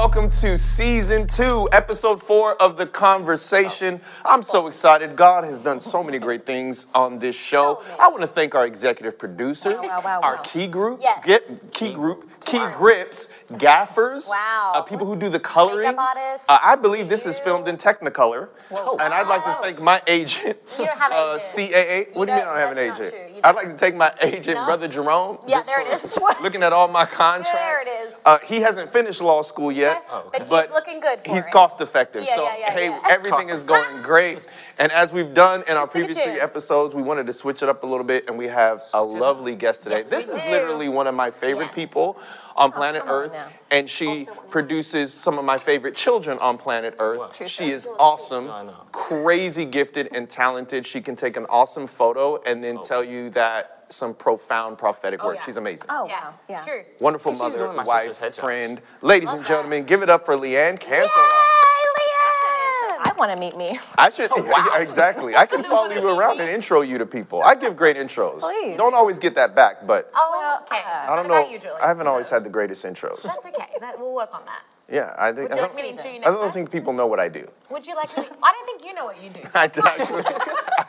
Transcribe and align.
welcome 0.00 0.30
to 0.30 0.56
season 0.56 1.26
two, 1.26 1.68
episode 1.72 2.22
four 2.22 2.54
of 2.62 2.78
The 2.78 2.86
Conversation. 2.86 4.00
I'm 4.24 4.42
so 4.42 4.66
excited. 4.66 5.14
God 5.14 5.44
has 5.44 5.60
done 5.60 5.78
so 5.78 6.02
many 6.02 6.18
great 6.18 6.46
things 6.46 6.86
on 6.94 7.18
this 7.18 7.36
show. 7.36 7.82
I 7.98 8.08
want 8.08 8.22
to 8.22 8.26
thank 8.26 8.54
our 8.54 8.64
executive 8.64 9.18
producers, 9.18 9.74
Wow, 9.74 10.00
wow, 10.02 10.20
our 10.22 10.36
wow. 10.36 10.42
key 10.42 10.68
group, 10.68 11.00
Yes. 11.02 11.22
get 11.26 11.72
key 11.74 11.92
group, 11.92 12.30
key 12.40 12.64
grips, 12.78 13.28
gaffers, 13.58 14.26
Wow. 14.26 14.72
uh, 14.76 14.80
people 14.80 15.06
who 15.06 15.16
do 15.16 15.28
the 15.28 15.38
coloring. 15.38 15.94
Uh, 15.98 16.34
I 16.48 16.76
believe 16.80 17.10
this 17.10 17.26
is 17.26 17.38
filmed 17.38 17.68
in 17.68 17.76
Technicolor. 17.76 18.48
And 18.70 19.12
I'd 19.12 19.26
like 19.26 19.44
to 19.44 19.58
thank 19.60 19.82
my 19.82 20.00
agent, 20.06 20.56
You 20.78 20.86
don't 20.86 20.96
have 20.98 21.12
an 21.12 21.18
uh. 21.34 21.38
CAA. 21.38 22.08
What 22.14 22.24
do 22.24 22.32
you 22.32 22.38
mean 22.38 22.46
I 22.48 22.54
don't- 22.54 22.56
have 22.58 22.72
an 22.72 22.78
agent? 22.78 23.14
I'd 23.44 23.54
like 23.54 23.66
to 23.66 23.76
take 23.76 23.94
my 23.94 24.10
agent, 24.22 24.56
No. 24.56 24.64
Brother 24.64 24.88
Jerome. 24.88 25.40
Yeah, 25.46 25.60
there 25.62 25.82
it 25.82 25.88
is. 25.92 26.18
Looking 26.42 26.62
at 26.62 26.72
all 26.72 26.88
my 26.88 27.04
contracts. 27.04 27.52
There 27.52 27.80
it 27.82 28.08
is. 28.08 28.14
Uh, 28.24 28.38
he 28.46 28.60
hasn't 28.62 28.90
finished 28.90 29.20
law 29.20 29.42
school 29.42 29.70
yet, 29.70 29.89
Oh, 30.10 30.24
okay. 30.26 30.44
But 30.48 30.66
he's 30.66 30.74
looking 30.74 31.00
good 31.00 31.20
for 31.20 31.34
he's 31.34 31.46
it. 31.46 31.52
cost 31.52 31.80
effective. 31.80 32.24
Yeah, 32.26 32.34
so 32.34 32.44
yeah, 32.44 32.56
yeah, 32.58 32.70
hey, 32.72 32.88
yeah. 32.88 33.00
everything 33.10 33.48
is 33.48 33.62
going 33.62 34.02
great. 34.02 34.46
And 34.78 34.90
as 34.92 35.12
we've 35.12 35.34
done 35.34 35.62
in 35.68 35.76
our 35.76 35.86
Took 35.86 35.96
a 35.96 35.98
previous 35.98 36.20
three 36.20 36.40
episodes, 36.40 36.94
we 36.94 37.02
wanted 37.02 37.26
to 37.26 37.32
switch 37.32 37.62
it 37.62 37.68
up 37.68 37.82
a 37.82 37.86
little 37.86 38.04
bit, 38.04 38.28
and 38.28 38.38
we 38.38 38.46
have 38.46 38.82
a 38.94 39.02
lovely 39.02 39.54
guest 39.54 39.82
today. 39.82 39.98
Yes, 39.98 40.08
this 40.10 40.28
is 40.28 40.42
do. 40.42 40.50
literally 40.50 40.88
one 40.88 41.06
of 41.06 41.14
my 41.14 41.30
favorite 41.30 41.66
Yes. 41.66 41.74
people 41.74 42.18
on 42.56 42.70
oh, 42.70 42.76
planet 42.76 43.02
come 43.02 43.10
on 43.10 43.22
Earth, 43.24 43.32
now. 43.32 43.48
and 43.70 43.88
she 43.88 44.26
produces 44.48 45.12
some 45.12 45.38
of 45.38 45.44
my 45.44 45.58
favorite 45.58 45.94
children 45.94 46.38
on 46.38 46.56
planet 46.58 46.94
Earth. 46.98 47.32
True 47.32 47.46
She 47.46 47.70
is 47.70 47.86
awesome, 47.98 48.50
I 48.50 48.62
know. 48.64 48.76
crazy 48.92 49.64
gifted 49.64 50.08
and 50.14 50.28
talented. 50.28 50.86
She 50.86 51.00
can 51.00 51.14
take 51.14 51.36
an 51.36 51.46
awesome 51.48 51.86
photo 51.86 52.42
and 52.44 52.62
then 52.64 52.78
oh, 52.78 52.82
tell 52.82 53.04
you 53.04 53.30
that 53.30 53.79
some 53.92 54.14
profound 54.14 54.78
prophetic 54.78 55.20
oh, 55.22 55.28
work. 55.28 55.36
yeah. 55.36 55.44
She's 55.44 55.56
amazing. 55.56 55.86
Oh, 55.88 56.06
Yeah, 56.06 56.28
wow. 56.28 56.34
it's 56.48 56.60
true. 56.66 56.82
Wonderful 57.00 57.32
she's 57.32 57.40
mother, 57.40 57.72
my 57.72 57.82
wife, 57.84 58.08
sister's 58.14 58.38
friend. 58.38 58.80
Ladies 59.02 59.32
and 59.32 59.44
gentlemen, 59.44 59.84
give 59.84 60.02
it 60.02 60.10
up 60.10 60.24
for 60.24 60.36
Leanne 60.36 60.78
Cantor. 60.78 61.08
Yay, 61.08 61.90
Leanne! 61.98 63.06
I 63.06 63.12
want 63.18 63.32
to 63.32 63.36
meet 63.38 63.56
me. 63.56 63.78
I 63.98 64.10
should 64.10 64.30
exactly. 64.80 65.34
I 65.36 65.46
can 65.46 65.64
follow 65.64 65.90
you 65.92 66.18
around 66.18 66.40
and 66.40 66.48
intro 66.48 66.82
you 66.82 66.98
to 66.98 67.06
people. 67.06 67.42
I 67.42 67.54
give 67.54 67.76
great 67.76 67.96
intros. 67.96 68.40
Please. 68.40 68.76
Don't 68.76 68.94
always 68.94 69.18
get 69.18 69.34
that 69.34 69.54
back, 69.54 69.86
but 69.86 70.10
Oh, 70.14 70.60
okay. 70.62 70.80
Uh, 70.84 71.12
I 71.12 71.16
don't 71.16 71.28
know. 71.28 71.48
you, 71.48 71.58
I 71.82 71.88
haven't 71.88 72.06
always 72.06 72.28
had 72.28 72.44
the 72.44 72.50
greatest 72.50 72.84
intros. 72.84 73.22
That's 73.22 73.44
okay. 73.46 73.66
That, 73.80 73.98
we'll 73.98 74.14
work 74.14 74.30
on 74.34 74.44
that. 74.46 74.62
Yeah, 74.90 75.14
I 75.16 75.30
think. 75.32 75.52
I 75.52 75.54
like 75.54 75.72
don't, 75.72 75.76
me 75.76 75.92
to 76.20 76.28
I 76.28 76.32
don't 76.32 76.52
think 76.52 76.70
people 76.72 76.92
know 76.92 77.06
what 77.06 77.20
I 77.20 77.28
do. 77.28 77.46
Would 77.70 77.86
you 77.86 77.94
like 77.94 78.16
me? 78.18 78.24
I 78.42 78.52
don't 78.52 78.66
think 78.66 78.84
you 78.84 78.92
know 78.94 79.04
what 79.04 79.22
you 79.22 79.30
do. 79.30 79.40
I, 79.54 79.68
d- 79.68 79.80
actually, 79.84 80.22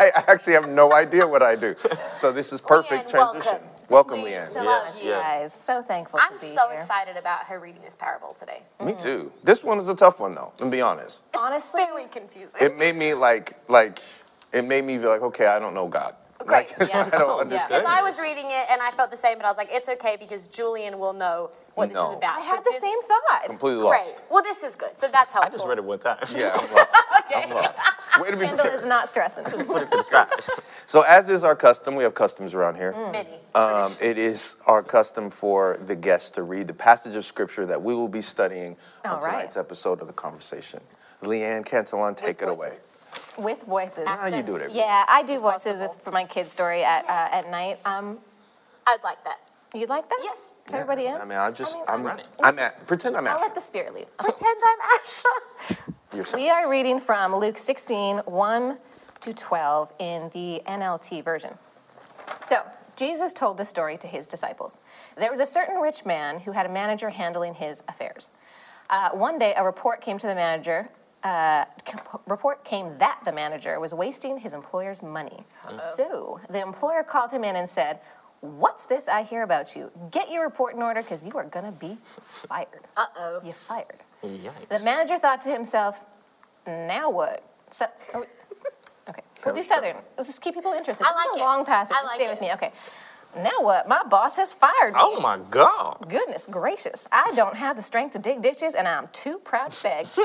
I 0.01 0.23
actually 0.27 0.53
have 0.53 0.67
no 0.67 0.93
idea 0.93 1.27
what 1.27 1.43
I 1.43 1.55
do. 1.55 1.75
So 2.13 2.31
this 2.31 2.51
is 2.53 2.61
perfect 2.75 3.07
Leanne, 3.07 3.11
transition. 3.11 3.59
Welcome, 3.89 4.21
Please, 4.21 4.33
Leanne. 4.33 4.47
so 4.49 4.63
Yes, 4.63 4.95
much. 4.95 5.03
You 5.03 5.09
yeah. 5.09 5.21
guys, 5.21 5.53
so 5.53 5.81
thankful 5.81 6.19
I'm 6.21 6.35
to 6.35 6.41
be 6.41 6.47
so 6.47 6.69
here. 6.69 6.79
excited 6.79 7.17
about 7.17 7.43
her 7.45 7.59
reading 7.59 7.81
this 7.83 7.95
parable 7.95 8.33
today. 8.33 8.63
Me 8.79 8.93
mm-hmm. 8.93 8.97
too. 8.97 9.31
This 9.43 9.63
one 9.63 9.79
is 9.79 9.89
a 9.89 9.95
tough 9.95 10.19
one 10.19 10.33
though. 10.33 10.53
To 10.57 10.65
be 10.65 10.81
honest, 10.81 11.25
Honestly, 11.37 11.83
Very 11.85 12.05
confusing. 12.05 12.61
it 12.61 12.77
made 12.77 12.95
me 12.95 13.13
like 13.13 13.57
like 13.67 13.99
it 14.53 14.63
made 14.63 14.85
me 14.85 14.97
be 14.97 15.05
like, 15.05 15.21
okay, 15.21 15.47
I 15.47 15.59
don't 15.59 15.73
know 15.73 15.87
God. 15.87 16.15
Great, 16.45 16.71
Like, 16.79 16.89
yeah. 16.93 17.09
I 17.13 17.17
don't 17.17 17.39
understand. 17.41 17.69
Because 17.69 17.85
I 17.85 18.01
was 18.01 18.19
reading 18.19 18.45
it 18.47 18.65
and 18.71 18.81
I 18.81 18.91
felt 18.91 19.11
the 19.11 19.17
same, 19.17 19.37
but 19.37 19.45
I 19.45 19.49
was 19.49 19.57
like, 19.57 19.69
it's 19.71 19.89
okay 19.89 20.17
because 20.19 20.47
Julian 20.47 20.99
will 20.99 21.13
know 21.13 21.51
what 21.75 21.89
this 21.89 21.97
is 21.97 22.17
about. 22.17 22.37
I 22.37 22.41
So 22.41 22.55
had 22.55 22.63
the 22.63 22.77
same 22.79 23.01
thought. 23.03 23.43
Completely 23.47 23.81
Great. 23.81 23.99
lost. 24.01 24.15
Well, 24.29 24.43
this 24.43 24.63
is 24.63 24.75
good. 24.75 24.97
So 24.97 25.07
that's 25.07 25.31
helpful. 25.31 25.49
I 25.49 25.51
just 25.51 25.67
read 25.67 25.77
it 25.77 25.83
one 25.83 25.99
time. 25.99 26.17
Yeah, 26.35 26.51
I'm 26.55 26.75
lost. 26.75 26.89
Okay. 27.25 27.43
I'm 27.43 27.49
lost. 27.51 27.79
Way 28.19 28.31
to 28.31 28.37
be 28.37 28.45
Kendall 28.45 28.65
is 28.67 28.85
not 28.85 29.09
stressing. 29.09 29.43
Put 29.45 29.83
it 29.83 29.91
to 29.91 29.97
the 29.97 30.03
side. 30.03 30.27
So, 30.85 31.01
as 31.03 31.29
is 31.29 31.43
our 31.45 31.55
custom, 31.55 31.95
we 31.95 32.03
have 32.03 32.13
customs 32.13 32.53
around 32.53 32.75
here. 32.75 32.91
Many. 33.11 33.29
Um, 33.55 33.93
it 34.01 34.17
is 34.17 34.57
our 34.67 34.83
custom 34.83 35.29
for 35.29 35.77
the 35.81 35.95
guests 35.95 36.29
to 36.31 36.43
read 36.43 36.67
the 36.67 36.73
passage 36.73 37.15
of 37.15 37.23
scripture 37.23 37.65
that 37.65 37.81
we 37.81 37.93
will 37.95 38.09
be 38.09 38.21
studying 38.21 38.75
on 39.05 39.11
All 39.11 39.19
right. 39.21 39.31
tonight's 39.31 39.55
episode 39.57 40.01
of 40.01 40.07
the 40.07 40.13
conversation. 40.13 40.81
Leanne 41.23 41.65
Cantillon, 41.65 42.15
take 42.15 42.41
With 42.41 42.49
it 42.49 42.51
away. 42.51 42.77
Voices. 43.41 43.45
With 43.45 43.63
voices. 43.67 44.07
How 44.07 44.27
you 44.27 44.43
do 44.43 44.55
it? 44.55 44.63
every- 44.63 44.77
Yeah, 44.77 45.05
I 45.07 45.23
do 45.23 45.39
voices 45.39 45.79
Possible. 45.79 45.89
with, 45.89 46.03
for 46.03 46.11
my 46.11 46.25
kids' 46.25 46.51
story 46.51 46.83
at, 46.83 47.05
uh, 47.05 47.35
at 47.35 47.49
night. 47.51 47.79
Um, 47.85 48.19
I'd 48.87 49.03
like 49.03 49.23
that. 49.23 49.39
you'd 49.73 49.89
like 49.89 50.07
that? 50.09 50.19
Yes. 50.23 50.37
Is 50.67 50.73
everybody 50.73 51.05
in? 51.07 51.15
I 51.15 51.25
mean, 51.25 51.37
I'm 51.37 51.53
just, 51.53 51.75
I 51.75 51.79
mean, 51.79 51.87
I'm, 51.89 52.03
run 52.17 52.21
I'm 52.43 52.59
at, 52.59 52.85
pretend 52.87 53.17
I'm 53.17 53.25
Asha. 53.25 53.29
I'll 53.29 53.39
let 53.41 53.49
at 53.49 53.55
the 53.55 53.61
spirit 53.61 53.93
lead. 53.93 54.05
Pretend 54.17 54.57
I'm 54.65 54.79
Asha. 54.99 56.35
We 56.35 56.49
are 56.49 56.69
reading 56.69 56.99
from 56.99 57.35
Luke 57.35 57.57
16, 57.57 58.17
1 58.19 58.77
to 59.21 59.33
12 59.33 59.93
in 59.99 60.29
the 60.33 60.61
NLT 60.67 61.23
version. 61.23 61.57
So, 62.41 62.57
Jesus 62.97 63.33
told 63.33 63.57
the 63.57 63.65
story 63.65 63.97
to 63.97 64.07
his 64.07 64.27
disciples. 64.27 64.79
There 65.17 65.31
was 65.31 65.39
a 65.39 65.45
certain 65.45 65.77
rich 65.77 66.05
man 66.05 66.41
who 66.41 66.51
had 66.51 66.65
a 66.65 66.69
manager 66.69 67.09
handling 67.09 67.53
his 67.55 67.81
affairs. 67.87 68.31
Uh, 68.89 69.11
one 69.11 69.39
day, 69.39 69.53
a 69.55 69.63
report 69.63 70.01
came 70.01 70.17
to 70.17 70.27
the 70.27 70.35
manager. 70.35 70.89
Uh, 71.23 71.65
report 72.27 72.63
came 72.63 72.97
that 72.97 73.19
the 73.25 73.31
manager 73.31 73.79
was 73.79 73.93
wasting 73.93 74.39
his 74.39 74.53
employer's 74.53 75.03
money. 75.03 75.43
So 75.73 76.39
the 76.49 76.61
employer 76.61 77.03
called 77.03 77.31
him 77.31 77.43
in 77.43 77.55
and 77.55 77.69
said, 77.69 77.99
"What's 78.41 78.85
this 78.85 79.07
I 79.07 79.21
hear 79.23 79.43
about 79.43 79.75
you? 79.75 79.91
Get 80.09 80.31
your 80.31 80.43
report 80.43 80.73
in 80.75 80.81
order, 80.81 81.01
because 81.01 81.25
you 81.25 81.33
are 81.33 81.43
gonna 81.43 81.71
be 81.71 81.97
fired. 82.23 82.81
Uh 82.97 83.05
oh. 83.17 83.41
You 83.43 83.53
fired." 83.53 83.99
Yikes. 84.23 84.67
The 84.69 84.83
manager 84.85 85.17
thought 85.17 85.41
to 85.41 85.51
himself, 85.51 86.03
now 86.67 87.09
what? 87.09 87.43
So, 87.71 87.85
oh, 88.13 88.25
okay, 89.09 89.21
we'll 89.45 89.55
do 89.55 89.63
Southern. 89.63 89.95
Let's 90.17 90.29
just 90.29 90.41
keep 90.41 90.53
people 90.55 90.73
interested. 90.73 91.05
I 91.05 91.09
This 91.09 91.15
like 91.17 91.29
is 91.29 91.35
a 91.37 91.39
it. 91.39 91.43
long 91.43 91.65
passage. 91.65 91.97
I 91.99 92.03
like 92.05 92.15
Stay 92.17 92.25
it. 92.25 92.29
with 92.31 92.41
me. 92.41 92.51
Okay. 92.53 92.71
Now 93.35 93.51
what? 93.61 93.87
My 93.87 94.03
boss 94.03 94.37
has 94.37 94.53
fired 94.53 94.93
me. 94.93 94.99
Oh 95.01 95.19
my 95.21 95.39
God. 95.49 96.05
Goodness 96.09 96.47
gracious. 96.47 97.07
I 97.11 97.31
don't 97.35 97.55
have 97.55 97.75
the 97.75 97.81
strength 97.81 98.13
to 98.13 98.19
dig 98.19 98.41
ditches 98.41 98.75
and 98.75 98.87
I'm 98.87 99.07
too 99.13 99.39
proud 99.39 99.71
to 99.71 99.83
beg. 99.83 100.07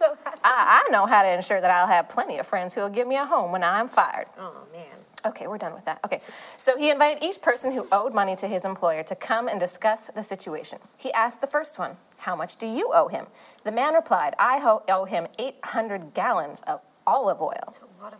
So. 0.00 0.16
I, 0.42 0.82
I 0.86 0.90
know 0.90 1.04
how 1.04 1.22
to 1.22 1.30
ensure 1.30 1.60
that 1.60 1.70
I'll 1.70 1.86
have 1.86 2.08
plenty 2.08 2.38
of 2.38 2.46
friends 2.46 2.74
who 2.74 2.80
will 2.80 2.88
give 2.88 3.06
me 3.06 3.16
a 3.16 3.26
home 3.26 3.52
when 3.52 3.62
I'm 3.62 3.86
fired. 3.86 4.28
Oh 4.38 4.54
man. 4.72 4.86
Okay, 5.26 5.46
we're 5.46 5.58
done 5.58 5.74
with 5.74 5.84
that. 5.84 6.00
Okay, 6.06 6.22
so 6.56 6.78
he 6.78 6.88
invited 6.88 7.22
each 7.22 7.42
person 7.42 7.70
who 7.72 7.86
owed 7.92 8.14
money 8.14 8.34
to 8.36 8.48
his 8.48 8.64
employer 8.64 9.02
to 9.02 9.14
come 9.14 9.46
and 9.46 9.60
discuss 9.60 10.06
the 10.08 10.22
situation. 10.22 10.78
He 10.96 11.12
asked 11.12 11.42
the 11.42 11.46
first 11.46 11.78
one, 11.78 11.98
How 12.16 12.34
much 12.34 12.56
do 12.56 12.66
you 12.66 12.92
owe 12.94 13.08
him? 13.08 13.26
The 13.64 13.72
man 13.72 13.92
replied, 13.92 14.32
I 14.38 14.58
ho- 14.60 14.82
owe 14.88 15.04
him 15.04 15.26
800 15.38 16.14
gallons 16.14 16.62
of 16.66 16.80
olive 17.06 17.42
oil. 17.42 17.74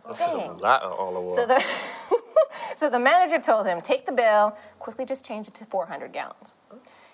That's 0.07 0.27
a 0.27 0.61
lot 0.61 0.81
of 0.81 0.93
olive 0.99 1.23
oil. 1.23 1.35
So 1.35 1.45
the, 1.45 1.59
so 2.75 2.89
the 2.89 2.99
manager 2.99 3.39
told 3.39 3.65
him, 3.65 3.81
Take 3.81 4.05
the 4.05 4.11
bill, 4.11 4.57
quickly 4.79 5.05
just 5.05 5.25
change 5.25 5.47
it 5.47 5.53
to 5.55 5.65
400 5.65 6.13
gallons. 6.13 6.55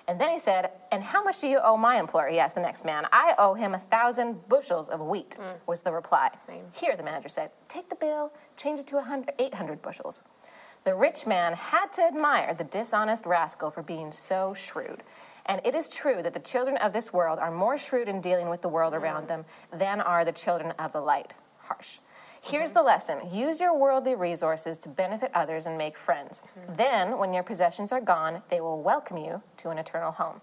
And 0.08 0.22
then 0.22 0.32
he 0.32 0.40
said, 0.40 0.72
And 0.92 1.04
how 1.04 1.22
much 1.24 1.42
do 1.42 1.50
you 1.50 1.60
owe 1.62 1.76
my 1.76 2.00
employer? 2.00 2.30
He 2.30 2.40
asked 2.40 2.56
the 2.56 2.62
next 2.62 2.86
man. 2.86 3.06
I 3.12 3.36
owe 3.38 3.56
him 3.56 3.74
a 3.74 3.80
thousand 3.80 4.48
bushels 4.48 4.90
of 4.90 5.02
wheat, 5.02 5.38
mm. 5.40 5.56
was 5.68 5.82
the 5.82 5.92
reply. 5.92 6.30
Same. 6.40 6.64
Here, 6.74 6.96
the 6.96 7.04
manager 7.04 7.28
said, 7.28 7.52
Take 7.68 7.90
the 7.90 7.96
bill, 7.96 8.32
change 8.56 8.80
it 8.80 8.88
to 8.88 8.96
100, 8.96 9.34
800 9.38 9.82
bushels. 9.82 10.24
The 10.86 10.96
rich 10.96 11.28
man 11.28 11.54
had 11.54 11.92
to 11.94 12.04
admire 12.04 12.54
the 12.54 12.64
dishonest 12.64 13.26
rascal 13.26 13.70
for 13.70 13.84
being 13.84 14.14
so 14.14 14.54
shrewd. 14.54 15.04
And 15.46 15.62
it 15.66 15.76
is 15.76 15.90
true 15.90 16.22
that 16.24 16.34
the 16.34 16.40
children 16.40 16.78
of 16.78 16.94
this 16.94 17.12
world 17.12 17.40
are 17.40 17.52
more 17.52 17.78
shrewd 17.78 18.08
in 18.08 18.22
dealing 18.22 18.50
with 18.50 18.62
the 18.62 18.70
world 18.70 18.94
mm. 18.94 19.02
around 19.02 19.28
them 19.28 19.44
than 19.74 20.00
are 20.00 20.24
the 20.24 20.32
children 20.32 20.72
of 20.80 20.94
the 20.94 21.02
light. 21.02 21.34
Harsh. 21.64 22.00
Here's 22.48 22.70
mm-hmm. 22.70 22.80
the 22.80 22.84
lesson 22.84 23.22
use 23.32 23.60
your 23.60 23.78
worldly 23.78 24.16
resources 24.16 24.78
to 24.80 24.90
benefit 24.90 25.32
others 25.34 25.66
and 25.66 25.78
make 25.78 25.98
friends. 25.98 26.42
Mm-hmm. 26.60 26.74
Then, 26.76 27.18
when 27.18 27.34
your 27.34 27.44
possessions 27.44 27.92
are 27.92 28.02
gone, 28.02 28.42
they 28.50 28.62
will 28.62 28.82
welcome 28.82 29.18
you 29.18 29.42
to 29.58 29.70
an 29.70 29.78
eternal 29.78 30.12
home. 30.12 30.42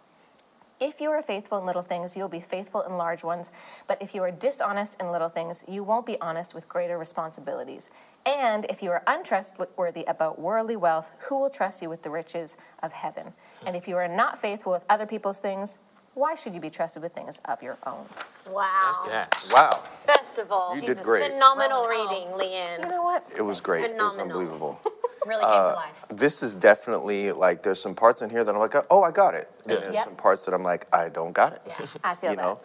If 0.80 1.00
you 1.00 1.10
are 1.10 1.22
faithful 1.22 1.56
in 1.58 1.64
little 1.64 1.82
things, 1.82 2.16
you'll 2.16 2.28
be 2.28 2.40
faithful 2.40 2.82
in 2.82 2.96
large 2.96 3.22
ones. 3.22 3.52
But 3.86 4.02
if 4.02 4.14
you 4.14 4.22
are 4.24 4.32
dishonest 4.32 5.00
in 5.00 5.12
little 5.12 5.28
things, 5.28 5.62
you 5.68 5.84
won't 5.84 6.04
be 6.04 6.20
honest 6.20 6.52
with 6.52 6.68
greater 6.68 6.98
responsibilities. 6.98 7.90
And 8.26 8.66
if 8.68 8.82
you 8.82 8.90
are 8.90 9.02
untrustworthy 9.06 10.04
about 10.04 10.38
worldly 10.38 10.76
wealth, 10.76 11.12
who 11.28 11.38
will 11.38 11.48
trust 11.48 11.80
you 11.80 11.88
with 11.88 12.02
the 12.02 12.10
riches 12.10 12.56
of 12.82 12.92
heaven? 12.92 13.34
And 13.64 13.76
if 13.76 13.86
you 13.86 13.96
are 13.96 14.08
not 14.08 14.36
faithful 14.36 14.72
with 14.72 14.84
other 14.90 15.06
people's 15.06 15.38
things, 15.38 15.78
why 16.14 16.34
should 16.34 16.54
you 16.54 16.60
be 16.60 16.70
trusted 16.70 17.02
with 17.02 17.12
things 17.12 17.40
of 17.46 17.62
your 17.62 17.76
own? 17.86 18.06
Wow. 18.50 18.68
That's 18.84 19.08
gas. 19.08 19.52
Wow, 19.52 19.82
First 20.06 20.38
of 20.38 20.50
all, 20.52 20.74
You 20.74 20.82
did 20.82 21.02
great. 21.02 21.32
phenomenal 21.32 21.88
Rolling 21.88 22.08
reading, 22.08 22.28
You 22.30 22.36
Leanne. 22.36 22.82
You 22.84 22.90
know 22.90 23.02
what? 23.02 23.24
it 23.36 23.42
was 23.42 23.60
great. 23.60 23.84
It 23.84 23.96
was 23.98 24.18
unbelievable. 24.18 24.80
Really 25.26 25.40
came 25.42 25.52
to 25.52 25.72
life. 25.74 26.04
This 26.10 26.42
is 26.42 26.54
definitely 26.54 27.32
like 27.32 27.62
there's 27.62 27.80
some 27.80 27.94
parts 27.94 28.20
in 28.20 28.28
here 28.28 28.44
that 28.44 28.54
I'm 28.54 28.60
like, 28.60 28.74
oh, 28.90 29.02
I 29.02 29.10
got 29.10 29.34
it, 29.34 29.50
and 29.62 29.72
Yeah. 29.72 29.78
there's 29.78 29.94
Yep. 29.94 30.04
some 30.04 30.16
parts 30.16 30.44
that 30.44 30.52
I'm 30.52 30.62
like, 30.62 30.86
I 30.94 31.08
don't 31.08 31.32
got 31.32 31.54
it. 31.54 31.62
I 32.04 32.14
feel 32.14 32.30
you 32.32 32.36
that. 32.36 32.42
know, 32.42 32.60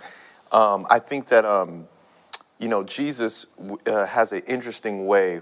um, 0.51 0.85
I 0.89 0.99
think 0.99 1.27
that 1.27 1.45
um, 1.45 1.87
you 2.57 2.67
know 2.67 2.83
Jesus 2.83 3.45
uh, 3.87 4.05
has 4.07 4.33
an 4.33 4.41
interesting 4.45 5.05
way 5.07 5.39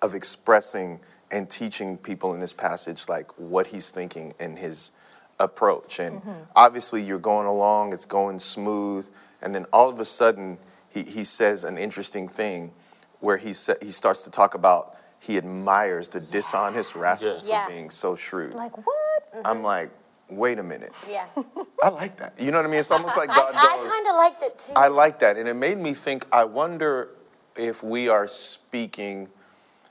of 0.00 0.14
expressing 0.14 1.00
and 1.30 1.50
teaching 1.50 1.98
people 1.98 2.32
in 2.32 2.40
this 2.40 2.54
passage 2.54 3.06
like 3.06 3.30
what 3.38 3.66
he's 3.66 3.90
thinking 3.90 4.32
and 4.40 4.58
his 4.58 4.92
approach. 5.40 5.98
And 5.98 6.20
mm-hmm. 6.20 6.42
obviously, 6.54 7.02
you're 7.02 7.18
going 7.18 7.46
along, 7.46 7.92
it's 7.92 8.06
going 8.06 8.38
smooth, 8.38 9.08
and 9.42 9.54
then 9.54 9.66
all 9.72 9.88
of 9.88 9.98
a 9.98 10.04
sudden, 10.04 10.58
he, 10.90 11.02
he 11.02 11.24
says 11.24 11.64
an 11.64 11.78
interesting 11.78 12.28
thing 12.28 12.72
where 13.20 13.36
he 13.36 13.52
sa- 13.52 13.74
he 13.82 13.90
starts 13.90 14.22
to 14.24 14.30
talk 14.30 14.54
about 14.54 14.96
he 15.20 15.36
admires 15.36 16.08
the 16.08 16.20
dishonest 16.20 16.96
rascal 16.96 17.34
Yeah. 17.34 17.40
for 17.40 17.46
Yeah. 17.46 17.68
being 17.68 17.90
so 17.90 18.16
shrewd. 18.16 18.54
Like, 18.54 18.76
what? 18.76 19.24
I'm 19.44 19.56
mm-hmm. 19.56 19.64
like, 19.64 19.90
wait 20.30 20.58
a 20.58 20.62
minute, 20.62 20.92
Yeah. 21.08 21.26
I 21.82 21.88
like 21.90 22.16
that. 22.16 22.40
You 22.40 22.50
know 22.50 22.58
what 22.58 22.66
I 22.66 22.68
mean? 22.68 22.80
It's 22.80 22.90
almost 22.90 23.16
like 23.16 23.28
I, 23.30 23.34
God 23.36 23.54
I 23.54 23.76
goes. 23.76 23.90
kind 23.90 24.06
of 24.08 24.16
liked 24.16 24.42
it 24.42 24.58
too. 24.58 24.72
I 24.74 24.88
like 24.88 25.18
that. 25.18 25.36
And 25.36 25.48
it 25.48 25.54
made 25.54 25.78
me 25.78 25.92
think, 25.92 26.26
I 26.32 26.44
wonder 26.44 27.10
if 27.56 27.82
we 27.82 28.08
are 28.08 28.26
speaking, 28.26 29.28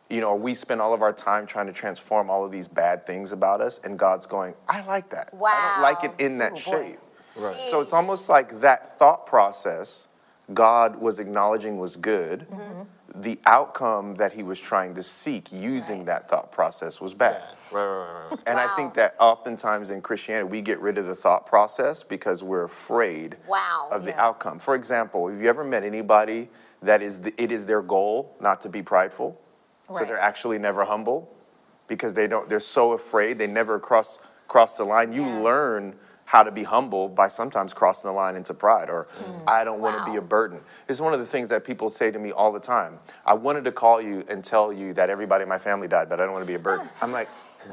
you 0.09 0.21
know, 0.21 0.35
we 0.35 0.55
spend 0.55 0.81
all 0.81 0.93
of 0.93 1.01
our 1.01 1.13
time 1.13 1.45
trying 1.45 1.67
to 1.67 1.73
transform 1.73 2.29
all 2.29 2.43
of 2.43 2.51
these 2.51 2.67
bad 2.67 3.05
things 3.05 3.31
about 3.31 3.61
us, 3.61 3.79
and 3.83 3.97
God's 3.97 4.25
going, 4.25 4.55
I 4.67 4.81
like 4.81 5.09
that. 5.11 5.29
I 5.33 5.71
don't 5.73 5.81
like 5.81 6.03
it 6.03 6.11
in 6.23 6.39
that 6.39 6.53
Ooh, 6.53 6.57
shape. 6.57 6.99
Right. 7.39 7.63
So 7.63 7.79
it's 7.79 7.93
almost 7.93 8.27
like 8.27 8.59
that 8.61 8.97
thought 8.97 9.25
process 9.27 10.07
God 10.53 10.95
was 10.95 11.19
acknowledging 11.19 11.77
was 11.77 11.95
good. 11.95 12.47
Mm-hmm. 12.49 13.21
The 13.21 13.39
outcome 13.45 14.15
that 14.15 14.33
he 14.33 14.43
was 14.43 14.59
trying 14.59 14.95
to 14.95 15.03
seek 15.03 15.51
using 15.51 16.05
that 16.05 16.29
thought 16.29 16.51
process 16.51 17.01
was 17.01 17.13
bad. 17.13 17.43
Right, 17.71 17.83
right, 17.83 17.97
right, 17.97 18.29
right. 18.31 18.39
And 18.45 18.59
I 18.59 18.75
think 18.75 18.93
that 18.95 19.15
oftentimes 19.19 19.89
in 19.89 20.01
Christianity, 20.01 20.47
we 20.49 20.61
get 20.61 20.79
rid 20.79 20.97
of 20.97 21.07
the 21.07 21.15
thought 21.15 21.45
process 21.45 22.03
because 22.03 22.43
we're 22.43 22.63
afraid 22.63 23.37
Wow. 23.47 23.89
of 23.91 24.05
the 24.05 24.11
Yeah. 24.11 24.25
outcome. 24.25 24.59
For 24.59 24.75
example, 24.75 25.27
have 25.27 25.41
you 25.41 25.49
ever 25.49 25.63
met 25.63 25.83
anybody 25.83 26.49
that 26.81 27.01
is 27.01 27.21
the, 27.21 27.33
it 27.41 27.51
is 27.51 27.65
their 27.65 27.81
goal 27.81 28.35
not 28.39 28.61
to 28.61 28.69
be 28.69 28.81
prideful? 28.81 29.39
So 29.97 30.05
they're 30.05 30.19
actually 30.19 30.59
never 30.59 30.85
humble 30.85 31.29
because 31.87 32.13
they 32.13 32.27
don't 32.27 32.47
they're 32.47 32.59
so 32.59 32.93
afraid 32.93 33.37
they 33.37 33.47
never 33.47 33.79
cross 33.79 34.19
cross 34.47 34.77
the 34.77 34.83
line. 34.83 35.13
You 35.13 35.23
Yeah. 35.23 35.41
learn 35.41 35.95
how 36.25 36.43
to 36.43 36.51
be 36.51 36.61
humble 36.61 37.09
by 37.09 37.27
sometimes 37.27 37.73
crossing 37.73 38.07
the 38.07 38.13
line 38.13 38.35
into 38.35 38.53
pride 38.53 38.87
or 38.87 39.07
mm. 39.19 39.43
I 39.47 39.63
don't 39.63 39.81
want 39.81 39.97
to 39.97 40.11
be 40.11 40.17
a 40.17 40.21
burden. 40.21 40.61
It's 40.87 41.01
one 41.01 41.11
of 41.11 41.19
the 41.19 41.25
things 41.25 41.49
that 41.49 41.63
people 41.63 41.89
say 41.89 42.11
to 42.11 42.19
me 42.19 42.31
all 42.31 42.51
the 42.51 42.59
time. 42.59 42.99
I 43.25 43.33
wanted 43.33 43.65
to 43.65 43.71
call 43.71 43.99
you 43.99 44.23
and 44.29 44.43
tell 44.43 44.71
you 44.71 44.93
that 44.93 45.09
everybody 45.09 45.41
in 45.41 45.49
my 45.49 45.57
family 45.57 45.87
died, 45.87 46.07
but 46.07 46.19
I 46.19 46.25
don't 46.25 46.33
want 46.33 46.43
to 46.43 46.47
be 46.47 46.53
a 46.53 46.59
burden. 46.59 46.87
I'm 47.01 47.11
like, 47.11 47.29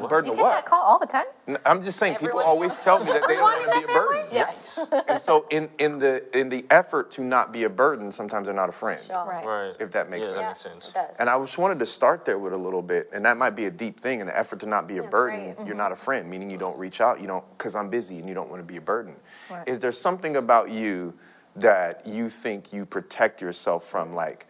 burden 0.09 0.27
You 0.27 0.33
of 0.33 0.39
get 0.39 0.43
what? 0.43 0.53
that 0.53 0.65
call 0.67 0.83
all 0.83 0.99
the 0.99 1.07
time? 1.07 1.27
I'm 1.65 1.83
just 1.83 1.99
saying, 1.99 2.15
Everyone 2.15 2.39
people 2.43 2.49
always 2.51 2.75
tell 2.77 2.99
me 2.99 3.13
that 3.13 3.23
they 3.29 3.35
don't 3.35 3.43
want 3.43 3.65
to 3.65 3.71
be 3.79 3.85
a 3.85 3.87
burden. 3.95 4.17
family? 4.23 4.29
Yes. 4.33 4.89
and 5.09 5.21
so, 5.21 5.47
in, 5.51 5.69
in 5.79 5.99
the 5.99 6.25
in 6.39 6.49
the 6.49 6.65
effort 6.71 7.11
to 7.13 7.23
not 7.23 7.53
be 7.53 7.65
a 7.65 7.71
burden, 7.71 8.11
sometimes 8.11 8.47
they're 8.47 8.55
not 8.55 8.69
a 8.69 8.73
friend. 8.73 9.01
Sure. 9.07 9.27
Right. 9.27 9.45
Right. 9.45 9.75
If 9.79 9.91
that 9.93 10.11
makes 10.11 10.29
yeah, 10.29 10.53
sense. 10.53 10.63
that 10.65 10.71
makes 10.75 10.85
sense. 10.87 10.89
It 10.89 10.95
does. 10.95 11.21
And 11.21 11.29
I 11.31 11.39
just 11.39 11.59
wanted 11.59 11.79
to 11.79 11.87
start 11.87 12.25
there 12.25 12.39
with 12.39 12.53
a 12.53 12.57
little 12.59 12.83
bit, 12.83 13.11
and 13.13 13.25
that 13.25 13.37
might 13.37 13.51
be 13.57 13.67
a 13.67 13.71
deep 13.71 14.01
thing. 14.01 14.21
In 14.21 14.27
the 14.27 14.37
effort 14.37 14.61
to 14.61 14.67
not 14.67 14.89
be 14.89 14.99
a 14.99 15.03
That's 15.03 15.11
burden, 15.11 15.55
great. 15.55 15.67
you're 15.67 15.77
not 15.77 15.93
a 15.93 15.97
friend, 15.97 16.29
meaning 16.29 16.51
you 16.51 16.59
don't 16.59 16.79
reach 16.79 17.01
out. 17.01 17.21
You 17.21 17.27
don't 17.27 17.45
because 17.57 17.77
I'm 17.77 17.89
busy, 17.91 18.19
and 18.19 18.29
you 18.29 18.35
don't 18.35 18.51
want 18.51 18.61
to 18.61 18.67
be 18.67 18.77
a 18.79 18.81
burden. 18.81 19.15
Right. 19.51 19.67
Is 19.69 19.79
there 19.81 19.93
something 19.93 20.37
about 20.37 20.71
you 20.71 21.15
that 21.57 22.07
you 22.07 22.29
think 22.29 22.73
you 22.73 22.85
protect 22.85 23.41
yourself 23.41 23.85
from? 23.85 24.15
Like, 24.15 24.47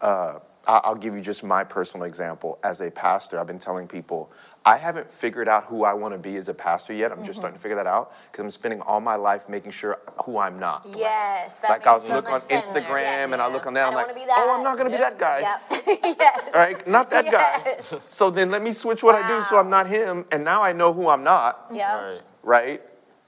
uh, 0.00 0.40
I'll 0.66 0.94
give 0.94 1.14
you 1.14 1.20
just 1.22 1.42
my 1.42 1.64
personal 1.64 2.06
example. 2.06 2.58
As 2.62 2.80
a 2.80 2.90
pastor, 2.90 3.40
I've 3.40 3.46
been 3.46 3.58
telling 3.58 3.88
people 3.88 4.30
I 4.64 4.76
haven't 4.76 5.10
figured 5.10 5.48
out 5.48 5.64
who 5.64 5.84
I 5.84 5.94
want 5.94 6.12
to 6.12 6.18
be 6.18 6.36
as 6.36 6.48
a 6.48 6.54
pastor 6.54 6.92
yet. 6.92 7.10
I'm 7.10 7.18
Mm-hmm. 7.18 7.26
just 7.26 7.38
starting 7.38 7.56
to 7.58 7.62
figure 7.62 7.76
that 7.76 7.86
out 7.86 8.12
because 8.30 8.44
I'm 8.44 8.50
spending 8.50 8.82
all 8.82 9.00
my 9.00 9.14
life 9.16 9.48
making 9.48 9.70
sure 9.72 9.98
who 10.24 10.36
I'm 10.38 10.58
not. 10.58 10.86
Yes, 10.98 11.56
that 11.56 11.70
like 11.70 11.78
makes 11.80 11.86
I'll 11.86 12.00
so 12.00 12.14
look 12.16 12.30
on 12.30 12.40
sense. 12.40 12.66
Instagram 12.66 13.00
Yes. 13.00 13.32
and 13.32 13.40
I 13.40 13.50
look 13.50 13.66
on 13.66 13.72
that. 13.74 13.84
I 13.86 13.88
I'm 13.88 13.94
like, 13.94 14.14
that. 14.14 14.36
oh, 14.38 14.54
I'm 14.56 14.62
not 14.62 14.76
going 14.76 14.90
to 14.90 14.96
be 14.96 15.00
that 15.00 15.18
guy. 15.18 15.40
Yep. 15.40 15.82
yes. 16.20 16.40
All 16.46 16.52
right, 16.60 16.86
not 16.86 17.08
that 17.10 17.24
Yes. 17.24 17.90
guy. 17.92 17.98
So 18.06 18.28
then 18.28 18.50
let 18.50 18.60
me 18.62 18.72
switch 18.72 19.02
what 19.02 19.14
I 19.14 19.26
do 19.26 19.42
so 19.42 19.58
I'm 19.58 19.70
not 19.70 19.86
him, 19.86 20.26
and 20.30 20.44
now 20.44 20.62
I 20.62 20.72
know 20.72 20.92
who 20.92 21.08
I'm 21.08 21.24
not, 21.24 21.66
Yep. 21.72 22.00
Right. 22.02 22.20
right? 22.42 22.82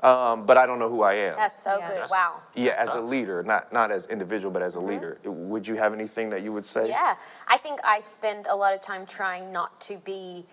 Um, 0.06 0.44
but 0.46 0.58
I 0.58 0.67
don't 0.67 0.81
know 0.81 0.90
who 0.90 1.02
I 1.02 1.14
am. 1.14 1.34
That's 1.37 1.62
so 1.62 1.79
Yeah. 1.79 1.87
good. 1.88 1.94
That's- 1.96 2.11
Wow. 2.11 2.40
yeah, 2.55 2.73
that's 2.76 2.90
as 2.90 2.94
a 2.96 3.00
leader, 3.00 3.43
not 3.44 3.73
not 3.73 3.90
as 3.90 4.06
individual, 4.06 4.50
but 4.52 4.61
as 4.61 4.75
a 4.76 4.81
Mm-hmm. 4.81 4.88
leader. 4.88 5.19
Would 5.25 5.67
you 5.67 5.76
have 5.76 5.94
anything 5.94 6.29
that 6.31 6.43
you 6.43 6.52
would 6.52 6.67
say? 6.67 6.88
Yeah, 6.88 7.14
I 7.49 7.56
think 7.56 7.79
I 7.84 8.00
spend 8.00 8.46
a 8.49 8.55
lot 8.56 8.75
of 8.75 8.81
time 8.82 9.06
trying 9.06 9.50
not 9.50 9.81
to 9.88 9.96
be. 9.96 10.44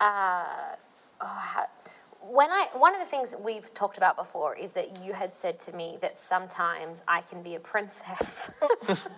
Uh, 0.00 0.44
oh, 1.20 1.64
when 2.30 2.50
I 2.50 2.66
one 2.74 2.94
of 2.94 3.00
the 3.00 3.06
things 3.06 3.34
we've 3.42 3.72
talked 3.74 3.96
about 3.96 4.16
before 4.16 4.56
is 4.56 4.72
that 4.72 5.02
you 5.02 5.12
had 5.12 5.32
said 5.32 5.58
to 5.60 5.72
me 5.74 5.98
that 6.00 6.16
sometimes 6.16 7.02
I 7.08 7.22
can 7.22 7.42
be 7.42 7.54
a 7.54 7.60
princess, 7.60 8.50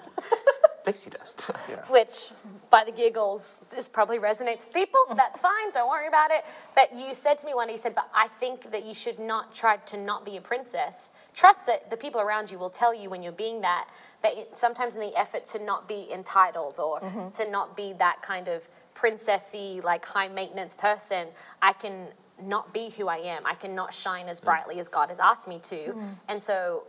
Pixie 0.85 1.11
dust. 1.11 1.51
which 1.91 2.31
by 2.71 2.85
the 2.85 2.93
giggles 2.93 3.69
this 3.75 3.89
probably 3.89 4.19
resonates 4.19 4.65
with 4.67 4.73
people. 4.73 5.01
That's 5.17 5.41
fine, 5.41 5.73
don't 5.73 5.89
worry 5.89 6.09
about 6.09 6.31
it. 6.31 6.45
But 6.75 6.97
you 6.97 7.15
said 7.15 7.39
to 7.39 7.47
me 7.47 7.55
one 7.55 7.67
day, 7.67 7.75
you 7.75 7.79
said, 7.79 7.95
"But 7.95 8.09
I 8.15 8.29
think 8.29 8.71
that 8.71 8.85
you 8.85 8.95
should 8.95 9.19
not 9.19 9.55
try 9.55 9.77
to 9.77 9.97
not 9.97 10.25
be 10.25 10.37
a 10.37 10.41
princess. 10.41 11.11
Trust 11.35 11.67
that 11.67 11.91
the 11.91 11.97
people 11.97 12.21
around 12.21 12.51
you 12.51 12.59
will 12.59 12.71
tell 12.71 12.95
you 12.95 13.11
when 13.11 13.23
you're 13.23 13.33
being 13.33 13.61
that." 13.63 13.89
That 14.23 14.35
it, 14.37 14.57
sometimes 14.57 14.95
in 14.95 15.01
the 15.01 15.17
effort 15.17 15.47
to 15.47 15.65
not 15.65 15.89
be 15.89 16.07
entitled 16.13 16.79
or 16.79 17.01
to 17.33 17.51
not 17.51 17.75
be 17.75 17.95
that 17.95 18.21
kind 18.21 18.49
of 18.49 18.69
princessy, 18.95 19.83
like 19.83 20.05
high 20.05 20.29
maintenance 20.29 20.75
person, 20.75 21.29
I 21.63 21.73
can 21.73 22.09
not 22.43 22.73
be 22.73 22.91
who 22.91 23.09
I 23.09 23.19
am. 23.19 23.47
I 23.47 23.55
cannot 23.55 23.93
shine 23.93 24.29
as 24.29 24.41
mm. 24.41 24.45
brightly 24.45 24.81
as 24.81 24.89
God 24.89 25.09
has 25.09 25.19
asked 25.19 25.47
me 25.47 25.61
to. 25.65 25.77
Mm. 25.77 26.17
And 26.29 26.43
so 26.43 26.85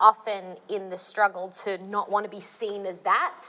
often 0.00 0.56
in 0.68 0.90
the 0.90 0.98
struggle 0.98 1.48
to 1.64 1.78
not 1.88 2.10
want 2.10 2.24
to 2.24 2.30
be 2.30 2.40
seen 2.40 2.86
as 2.86 3.00
that, 3.00 3.44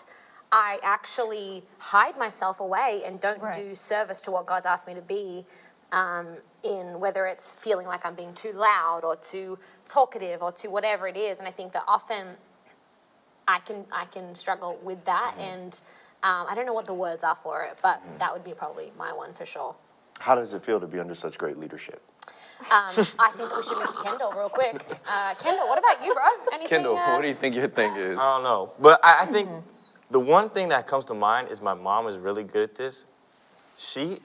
I 0.52 0.80
actually 0.84 1.64
hide 1.80 2.18
myself 2.18 2.60
away 2.60 3.02
and 3.06 3.20
don't 3.20 3.42
Right. 3.42 3.56
do 3.56 3.76
service 3.76 4.22
to 4.22 4.32
what 4.32 4.46
God's 4.46 4.66
asked 4.66 4.88
me 4.88 4.94
to 4.94 5.02
be. 5.02 5.46
Um, 5.92 6.38
in 6.64 7.00
whether 7.00 7.28
it's 7.28 7.52
feeling 7.52 7.86
like 7.86 8.04
I'm 8.04 8.16
being 8.16 8.34
too 8.34 8.52
loud 8.54 9.02
or 9.04 9.16
too 9.16 9.60
talkative 9.88 10.42
or 10.42 10.52
too 10.52 10.72
whatever 10.72 11.08
it 11.08 11.18
is, 11.18 11.38
and 11.38 11.48
I 11.48 11.52
think 11.52 11.74
that 11.74 11.84
often 11.88 12.36
I 13.48 13.60
can 13.60 13.86
I 13.92 14.06
can 14.06 14.34
struggle 14.36 14.80
with 14.82 15.06
that, 15.06 15.34
mm-hmm. 15.34 15.42
and 15.42 15.80
um, 16.24 16.48
I 16.50 16.54
don't 16.56 16.66
know 16.66 16.74
what 16.74 16.86
the 16.86 16.94
words 16.94 17.24
are 17.24 17.36
for 17.36 17.64
it, 17.64 17.78
but 17.82 18.02
that 18.20 18.32
would 18.34 18.44
be 18.44 18.54
probably 18.54 18.92
my 18.98 19.12
one 19.14 19.34
for 19.34 19.46
sure. 19.46 19.76
How 20.20 20.36
does 20.36 20.54
it 20.54 20.64
feel 20.64 20.80
to 20.80 20.88
be 20.88 21.00
under 21.00 21.16
such 21.16 21.38
great 21.38 21.58
leadership? 21.58 22.02
Um, 22.72 22.88
I 23.20 23.30
think 23.36 23.56
we 23.58 23.64
should 23.64 23.78
move 23.78 23.88
to 23.90 24.04
Kendall 24.04 24.32
real 24.32 24.48
quick. 24.48 24.86
Uh, 25.10 25.34
Kendall, 25.42 25.68
what 25.68 25.78
about 25.78 26.06
you, 26.06 26.14
bro? 26.14 26.24
Anything? 26.54 26.68
Kendall, 26.70 26.98
uh, 26.98 27.14
what 27.14 27.22
do 27.22 27.28
you 27.28 27.34
think 27.34 27.56
your 27.56 27.68
thing 27.68 27.94
is? 27.98 28.18
I 28.18 28.36
don't 28.36 28.44
know, 28.44 28.72
but 28.80 29.02
I, 29.04 29.24
I 29.24 29.26
think 29.26 29.50
the 30.12 30.20
one 30.20 30.50
thing 30.50 30.70
that 30.70 30.88
comes 30.88 31.06
to 31.08 31.14
mind 31.14 31.50
is 31.50 31.62
my 31.62 31.74
mom 31.74 32.08
is 32.08 32.18
really 32.18 32.44
good 32.44 32.64
at 32.64 32.76
this. 32.76 33.04
She, 33.78 34.20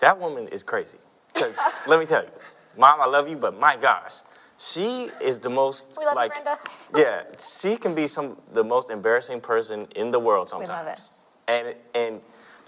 that 0.00 0.18
woman 0.18 0.48
is 0.48 0.62
crazy. 0.62 0.98
Because 1.32 1.58
let 1.86 1.98
me 1.98 2.04
tell 2.04 2.22
you, 2.22 2.30
mom, 2.76 3.00
I 3.00 3.06
love 3.06 3.30
you, 3.30 3.36
but 3.36 3.58
my 3.58 3.76
gosh, 3.76 4.16
she 4.58 5.08
is 5.22 5.38
the 5.38 5.48
most 5.48 5.96
We 5.98 6.04
love 6.04 6.12
you, 6.12 6.16
like, 6.16 6.32
Brenda. 6.32 6.58
yeah, 6.94 7.22
she 7.38 7.76
can 7.76 7.94
be 7.94 8.06
some 8.06 8.36
the 8.52 8.64
most 8.64 8.90
embarrassing 8.90 9.40
person 9.40 9.86
in 9.96 10.10
the 10.10 10.18
world 10.18 10.48
We 10.48 10.50
sometimes. 10.50 10.68
love 10.68 10.86
it. 10.88 11.08
And 11.48 11.74
and 11.94 12.20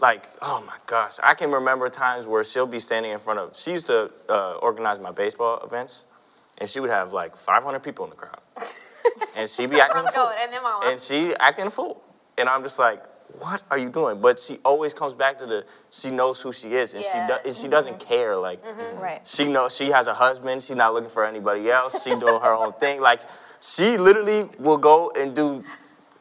like, 0.03 0.29
oh 0.43 0.63
my 0.67 0.77
gosh, 0.87 1.19
I 1.23 1.35
can 1.35 1.51
remember 1.53 1.89
times 1.89 2.27
where 2.27 2.43
she'll 2.45 2.67
be 2.67 2.81
standing 2.81 3.13
in 3.13 3.19
front 3.19 3.39
of. 3.39 3.57
She 3.57 3.71
used 3.71 3.87
to 3.87 4.11
uh, 4.29 4.55
organize 4.61 4.99
my 4.99 5.13
baseball 5.13 5.65
events, 5.65 6.05
and 6.59 6.69
she 6.69 6.81
would 6.81 6.91
have 6.91 7.13
like 7.13 7.37
500 7.37 7.81
people 7.81 8.05
in 8.05 8.11
the 8.11 8.17
crowd, 8.17 8.41
and 9.37 9.49
she'd 9.49 9.71
be 9.71 9.81
acting 9.81 10.03
oh, 10.03 10.05
a 10.05 10.07
I'm 10.09 10.13
fool, 10.13 10.33
and 10.37 10.53
then 10.53 10.63
mama. 10.63 10.87
and 10.87 11.01
she 11.01 11.35
acting 11.39 11.67
a 11.69 11.71
fool, 11.71 12.03
and 12.37 12.49
I'm 12.49 12.63
just 12.63 12.79
like. 12.79 13.05
What 13.39 13.63
are 13.71 13.79
you 13.79 13.89
doing? 13.89 14.21
But 14.21 14.39
she 14.39 14.59
always 14.63 14.93
comes 14.93 15.15
back 15.15 15.39
to 15.39 15.47
the. 15.47 15.65
She 15.89 16.11
knows 16.11 16.43
who 16.43 16.53
she 16.53 16.75
is, 16.75 16.93
and 16.93 17.03
Yeah. 17.03 17.29
she 17.29 17.33
do, 17.33 17.39
and 17.47 17.57
she 17.57 17.63
mm-hmm. 17.63 17.71
doesn't 17.71 17.99
care. 17.99 18.37
Like 18.37 18.63
mm-hmm. 18.63 18.79
Mm-hmm. 18.79 19.03
Right. 19.03 19.21
she 19.27 19.45
knows 19.51 19.75
she 19.75 19.87
has 19.87 20.07
a 20.07 20.13
husband. 20.13 20.63
She's 20.63 20.77
not 20.77 20.93
looking 20.93 21.09
for 21.09 21.25
anybody 21.25 21.71
else. 21.71 22.05
She 22.05 22.11
doing 22.11 22.43
her 22.43 22.53
own 22.53 22.75
thing. 22.75 23.01
Like 23.01 23.23
she 23.63 23.97
literally 23.97 24.51
will 24.59 24.77
go 24.77 25.13
and 25.17 25.35
do 25.35 25.65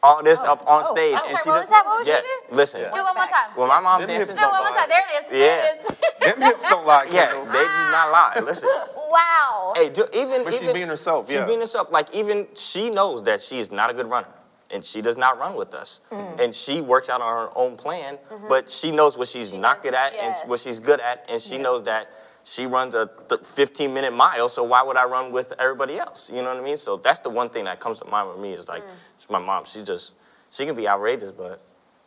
all 0.04 0.24
this 0.24 0.40
oh. 0.44 0.54
up 0.54 0.68
on 0.68 0.84
oh, 0.86 0.92
stage. 0.92 1.16
oh. 1.18 1.30
and 1.30 1.38
Sorry, 1.38 1.44
she 1.44 1.50
what 1.50 1.56
does- 1.56 1.64
was 1.64 1.70
that? 1.70 1.86
What 1.86 2.00
was 2.00 2.08
she 2.08 2.14
yeah, 2.14 2.22
doing? 2.22 2.58
Listen. 2.58 2.82
Do 2.82 3.00
it 3.00 3.04
one 3.04 3.16
more 3.16 3.26
time. 3.26 3.50
When 3.56 3.68
my 3.68 3.80
mom 3.80 4.02
Them 4.02 4.10
dances, 4.10 4.30
hips 4.30 4.40
Do 4.40 4.46
it 4.46 4.50
don't 4.50 4.52
one 4.52 4.64
more 4.64 4.80
time. 4.80 4.90
There 4.90 5.06
it 5.06 5.26
is. 5.26 5.32
Yeah. 5.32 5.72
It 5.72 5.80
is. 5.80 6.02
Them 6.20 6.42
hips 6.42 6.70
don't 6.70 6.86
lie, 6.86 7.08
yeah, 7.12 7.26
Kendall. 7.28 7.46
they 7.46 7.66
do 7.66 7.82
not 7.92 8.12
lie. 8.12 8.34
Ah. 8.36 8.42
Listen. 8.44 8.70
wow. 9.12 9.74
Hey, 9.76 9.90
do, 9.90 10.06
even 10.14 10.44
But 10.44 10.54
she's 10.54 10.64
even 10.64 10.76
being 10.76 10.88
herself, 10.88 11.28
She's 11.28 11.36
yeah. 11.36 11.46
being 11.46 11.60
herself. 11.60 11.92
Like 11.92 12.14
even 12.16 12.48
she 12.56 12.90
knows 12.90 13.24
that 13.24 13.42
she 13.42 13.60
is 13.60 13.72
not 13.72 13.90
a 13.90 13.94
good 13.94 14.08
runner, 14.08 14.28
and 14.70 14.84
she 14.84 15.02
does 15.02 15.18
not 15.18 15.38
run 15.38 15.56
with 15.56 15.74
us. 15.74 16.02
Mm. 16.12 16.40
And 16.40 16.56
she 16.56 16.82
works 16.82 17.10
out 17.10 17.22
on 17.22 17.34
her 17.36 17.50
own 17.56 17.76
plan, 17.76 18.18
mm-hmm. 18.32 18.48
but 18.48 18.70
she 18.70 18.92
knows 18.92 19.18
what 19.18 19.28
she's 19.28 19.52
not 19.52 19.78
knows- 19.78 19.84
good 19.84 19.94
at 19.94 20.14
yes. 20.14 20.40
and 20.42 20.50
what 20.50 20.60
she's 20.60 20.80
good 20.80 21.00
at, 21.00 21.26
and 21.30 21.42
she 21.42 21.58
knows 21.58 21.84
that 21.84 22.10
she 22.44 22.66
runs 22.66 22.96
a 22.96 23.10
th- 23.30 23.42
15 23.42 23.94
minute 23.94 24.14
mile. 24.14 24.50
So 24.50 24.64
why 24.64 24.82
would 24.82 24.98
I 24.98 25.06
run 25.06 25.32
with 25.32 25.54
everybody 25.60 25.98
else? 25.98 26.30
You 26.30 26.42
know 26.42 26.54
what 26.54 26.58
I 26.58 26.62
mean? 26.62 26.78
So 26.78 26.98
that's 26.98 27.20
the 27.20 27.30
one 27.30 27.50
thing 27.50 27.66
that 27.66 27.80
comes 27.80 28.00
to 28.00 28.06
mind 28.06 28.30
with 28.30 28.40
me 28.40 28.54
is 28.54 28.68
like 28.68 28.82
it's 28.82 29.11
my 29.32 29.40
mom. 29.40 29.66
She 29.66 29.82
just 29.82 30.14
she 30.52 30.66
can 30.66 30.76
be 30.76 30.88
outrageous, 30.88 31.32
but 31.32 31.62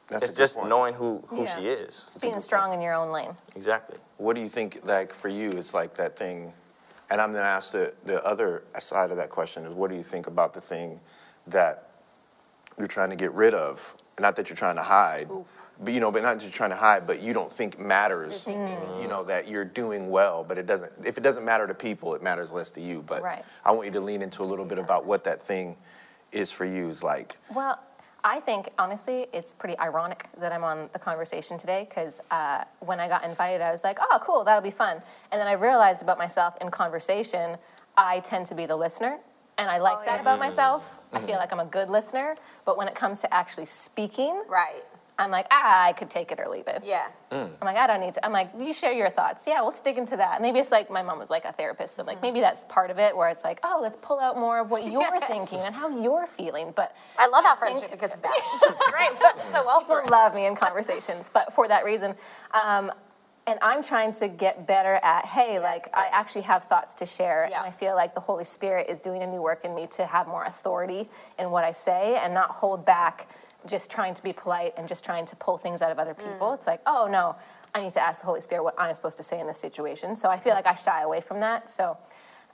That's 0.09 0.27
it's 0.27 0.35
just 0.35 0.57
point. 0.59 0.69
knowing 0.69 0.95
who 0.95 1.25
who 1.29 1.41
Yeah. 1.43 1.57
she 1.57 1.67
is. 1.67 2.05
It's 2.07 2.17
being 2.17 2.39
strong 2.41 2.73
in 2.73 2.81
your 2.81 2.95
own 2.95 3.11
lane. 3.11 3.37
Exactly. 3.57 3.99
What 4.19 4.35
do 4.37 4.41
you 4.43 4.49
think, 4.49 4.81
like, 4.85 5.13
for 5.13 5.29
you, 5.29 5.51
it's 5.51 5.75
like 5.75 5.95
that 5.97 6.17
thing, 6.17 6.53
and 7.11 7.21
I'm 7.21 7.33
gonna 7.33 7.45
ask 7.45 7.73
the, 7.73 7.93
the 8.05 8.25
other 8.25 8.63
side 8.79 9.11
of 9.11 9.17
that 9.17 9.31
question 9.31 9.65
is 9.65 9.73
what 9.73 9.91
do 9.91 9.97
you 9.97 10.03
think 10.05 10.27
about 10.29 10.53
the 10.55 10.61
thing 10.61 11.01
that 11.49 11.89
you're 12.79 12.87
trying 12.89 13.11
to 13.11 13.17
get 13.17 13.33
rid 13.33 13.55
of? 13.55 13.95
Not 14.21 14.37
that 14.37 14.49
you're 14.49 14.57
trying 14.57 14.77
to 14.77 14.83
hide, 14.83 15.29
but 15.81 15.93
you 15.93 15.99
know, 15.99 16.13
but 16.13 16.23
not 16.23 16.35
that 16.39 16.43
you're 16.45 16.53
trying 16.53 16.71
to 16.71 16.77
hide, 16.77 17.05
but 17.05 17.21
you 17.21 17.33
don't 17.33 17.51
think 17.51 17.81
matters, 17.81 18.47
you 18.47 19.09
know, 19.09 19.25
that 19.25 19.49
you're 19.49 19.65
doing 19.65 20.09
well, 20.09 20.45
but 20.45 20.57
it 20.57 20.67
doesn't, 20.67 20.93
if 21.05 21.19
it 21.19 21.23
doesn't 21.23 21.45
matter 21.45 21.67
to 21.67 21.75
people, 21.75 22.15
it 22.15 22.23
matters 22.23 22.53
less 22.53 22.71
to 22.73 22.81
you. 22.81 23.03
But 23.03 23.23
Right. 23.23 23.45
I 23.65 23.73
want 23.73 23.87
you 23.87 23.93
to 23.95 24.01
lean 24.01 24.23
into 24.23 24.43
a 24.43 24.47
little 24.47 24.65
bit 24.65 24.79
about 24.79 25.05
what 25.05 25.25
that 25.25 25.43
thing 25.43 25.77
is 26.35 26.51
for 26.53 26.65
you, 26.65 26.89
is 26.89 27.03
like, 27.03 27.37
Well, 27.55 27.79
I 28.27 28.41
think, 28.41 28.69
honestly, 28.79 29.27
it's 29.35 29.53
pretty 29.53 29.79
ironic 29.79 30.27
that 30.39 30.51
I'm 30.53 30.65
on 30.65 30.89
the 30.93 30.99
conversation 30.99 31.59
today 31.59 31.87
because 31.89 32.21
uh, 32.31 32.65
when 32.81 32.99
I 32.99 33.07
got 33.09 33.23
invited, 33.25 33.61
I 33.61 33.71
was 33.71 33.85
like, 33.85 33.99
oh, 34.01 34.19
cool, 34.23 34.45
that'll 34.45 34.63
be 34.63 34.71
fun. 34.71 35.03
And 35.31 35.39
then 35.41 35.47
I 35.47 35.53
realized 35.53 36.01
about 36.03 36.17
myself 36.19 36.55
in 36.61 36.71
conversation, 36.71 37.59
I 37.97 38.21
tend 38.21 38.47
to 38.47 38.55
be 38.55 38.65
the 38.67 38.77
listener. 38.77 39.19
And 39.59 39.71
I 39.71 39.79
like 39.79 39.99
Oh, 40.01 40.05
that 40.07 40.15
yeah. 40.17 40.21
about 40.23 40.39
myself. 40.41 40.99
I 41.13 41.19
Mm-hmm. 41.19 41.27
feel 41.27 41.37
like 41.37 41.53
I'm 41.53 41.61
a 41.61 41.65
good 41.67 41.89
listener. 41.91 42.35
But 42.65 42.77
when 42.79 42.89
it 42.89 42.95
comes 42.97 43.21
to 43.21 43.33
actually 43.33 43.67
speaking, 43.67 44.43
Right. 44.49 44.83
I'm 45.19 45.31
like, 45.31 45.47
ah, 45.53 45.85
I 45.85 45.93
could 45.93 46.11
take 46.11 46.33
it 46.33 46.41
or 46.41 46.49
leave 46.49 46.67
it. 46.67 46.83
Yeah. 46.85 47.07
Mm. 47.31 47.49
I'm 47.61 47.65
like, 47.67 47.77
I 47.77 47.87
don't 47.87 48.01
need 48.01 48.15
to. 48.15 48.27
I'm 48.27 48.33
like, 48.33 48.51
you 48.59 48.75
share 48.75 48.93
your 48.93 49.09
thoughts. 49.09 49.47
Yeah, 49.47 49.61
let's 49.61 49.81
dig 49.81 49.97
into 49.97 50.17
that. 50.17 50.43
Maybe 50.43 50.59
it's 50.59 50.73
like 50.73 50.91
my 50.91 51.03
mom 51.03 51.21
was 51.21 51.31
like 51.31 51.45
a 51.45 51.53
therapist, 51.53 51.95
so 51.95 52.03
Mm-hmm. 52.03 52.09
like 52.09 52.23
maybe 52.23 52.41
that's 52.41 52.65
part 52.65 52.91
of 52.91 52.99
it, 52.99 53.17
where 53.17 53.29
it's 53.29 53.45
like, 53.45 53.61
oh, 53.63 53.79
let's 53.81 53.97
pull 54.03 54.19
out 54.19 54.37
more 54.37 54.59
of 54.59 54.71
what 54.73 54.83
you're 54.91 55.01
Yes. 55.03 55.25
thinking 55.29 55.61
and 55.61 55.73
how 55.75 55.89
you're 56.03 56.27
feeling. 56.27 56.73
But 56.75 56.97
I 57.19 57.29
love 57.29 57.45
our 57.45 57.57
think- 57.57 57.79
friendship 57.79 57.91
because 57.93 58.13
of 58.13 58.23
that. 58.23 58.41
It's 58.65 58.91
great. 58.91 59.11
That's 59.21 59.45
so 59.45 59.65
well 59.65 59.81
for 59.81 60.01
people 60.03 60.03
us. 60.03 60.11
love 60.11 60.35
me 60.35 60.47
in 60.47 60.57
conversations, 60.57 61.31
but 61.33 61.53
for 61.53 61.69
that 61.69 61.85
reason. 61.85 62.15
Um, 62.53 62.91
and 63.47 63.59
I'm 63.61 63.83
trying 63.83 64.13
to 64.15 64.27
get 64.29 64.67
better 64.67 64.95
at, 65.03 65.27
hey, 65.27 65.61
like 65.61 65.89
I 65.95 66.09
actually 66.11 66.43
have 66.43 66.65
thoughts 66.65 66.95
to 66.97 67.07
share, 67.07 67.47
Yeah. 67.51 67.59
and 67.59 67.67
I 67.69 67.71
feel 67.71 67.95
like 67.95 68.15
the 68.15 68.21
Holy 68.21 68.43
Spirit 68.45 68.89
is 68.89 68.99
doing 69.01 69.23
a 69.23 69.27
new 69.27 69.43
work 69.43 69.65
in 69.65 69.75
me 69.77 69.87
to 69.93 70.07
have 70.07 70.27
more 70.27 70.45
authority 70.45 71.09
in 71.39 71.51
what 71.51 71.63
I 71.63 71.71
say 71.71 72.17
and 72.17 72.33
not 72.35 72.51
hold 72.51 72.85
back, 72.87 73.29
just 73.67 73.91
trying 73.91 74.15
to 74.15 74.23
be 74.23 74.33
polite 74.33 74.75
and 74.77 74.87
just 74.87 75.05
trying 75.05 75.27
to 75.27 75.37
pull 75.37 75.59
things 75.59 75.83
out 75.83 75.91
of 75.91 75.99
other 75.99 76.15
people. 76.15 76.49
Mm. 76.49 76.55
It's 76.55 76.67
like, 76.67 76.81
oh 76.87 77.09
no, 77.11 77.37
I 77.75 77.83
need 77.83 77.93
to 77.93 78.01
ask 78.01 78.21
the 78.21 78.27
Holy 78.27 78.41
Spirit 78.41 78.63
what 78.63 78.75
I'm 78.79 78.95
supposed 78.95 79.17
to 79.17 79.23
say 79.23 79.41
in 79.41 79.47
this 79.47 79.59
situation. 79.59 80.17
So 80.17 80.29
I 80.31 80.37
feel 80.39 80.55
like 80.55 80.67
I 80.67 80.75
shy 80.75 81.03
away 81.03 81.21
from 81.21 81.41
that. 81.41 81.71
So 81.71 81.97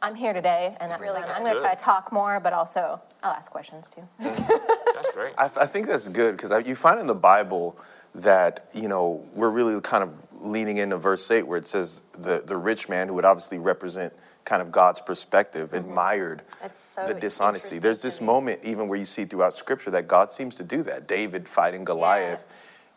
I'm 0.02 0.14
here 0.14 0.32
today, 0.32 0.76
and 0.80 0.90
that's 0.90 1.00
really 1.00 1.20
I'm 1.22 1.44
going 1.44 1.54
to 1.54 1.60
try 1.60 1.74
to 1.74 1.84
talk 1.84 2.10
more, 2.10 2.40
but 2.40 2.52
also 2.52 3.00
I'll 3.22 3.32
ask 3.32 3.52
questions 3.52 3.90
too. 3.90 4.02
That's 4.18 5.12
great. 5.12 5.34
I, 5.36 5.44
I 5.44 5.66
think 5.66 5.86
that's 5.86 6.08
good 6.08 6.36
because 6.36 6.66
you 6.66 6.74
find 6.74 6.98
in 7.00 7.06
the 7.06 7.14
Bible 7.14 7.78
that 8.14 8.68
you 8.74 8.88
know 8.88 9.24
we're 9.34 9.50
really 9.50 9.80
kind 9.80 10.02
of 10.02 10.14
leaning 10.40 10.78
into 10.78 10.96
verse 10.96 11.30
eight 11.30 11.46
where 11.46 11.58
it 11.58 11.66
says 11.66 12.02
the 12.18 12.42
the 12.44 12.56
rich 12.56 12.88
man 12.88 13.08
who 13.08 13.14
would 13.14 13.24
obviously 13.24 13.58
represent 13.58 14.12
kind 14.44 14.62
of 14.62 14.72
God's 14.72 15.00
perspective 15.00 15.68
mm-hmm. 15.68 15.88
admired 15.88 16.42
so 16.72 17.06
the 17.06 17.14
dishonesty. 17.14 17.78
There's 17.78 18.02
this 18.02 18.20
moment 18.20 18.60
even 18.64 18.88
where 18.88 18.98
you 18.98 19.04
see 19.04 19.24
throughout 19.24 19.54
Scripture 19.54 19.90
that 19.92 20.08
God 20.08 20.32
seems 20.32 20.54
to 20.56 20.64
do 20.64 20.82
that. 20.84 21.06
David 21.06 21.48
fighting 21.48 21.84
Goliath. 21.84 22.44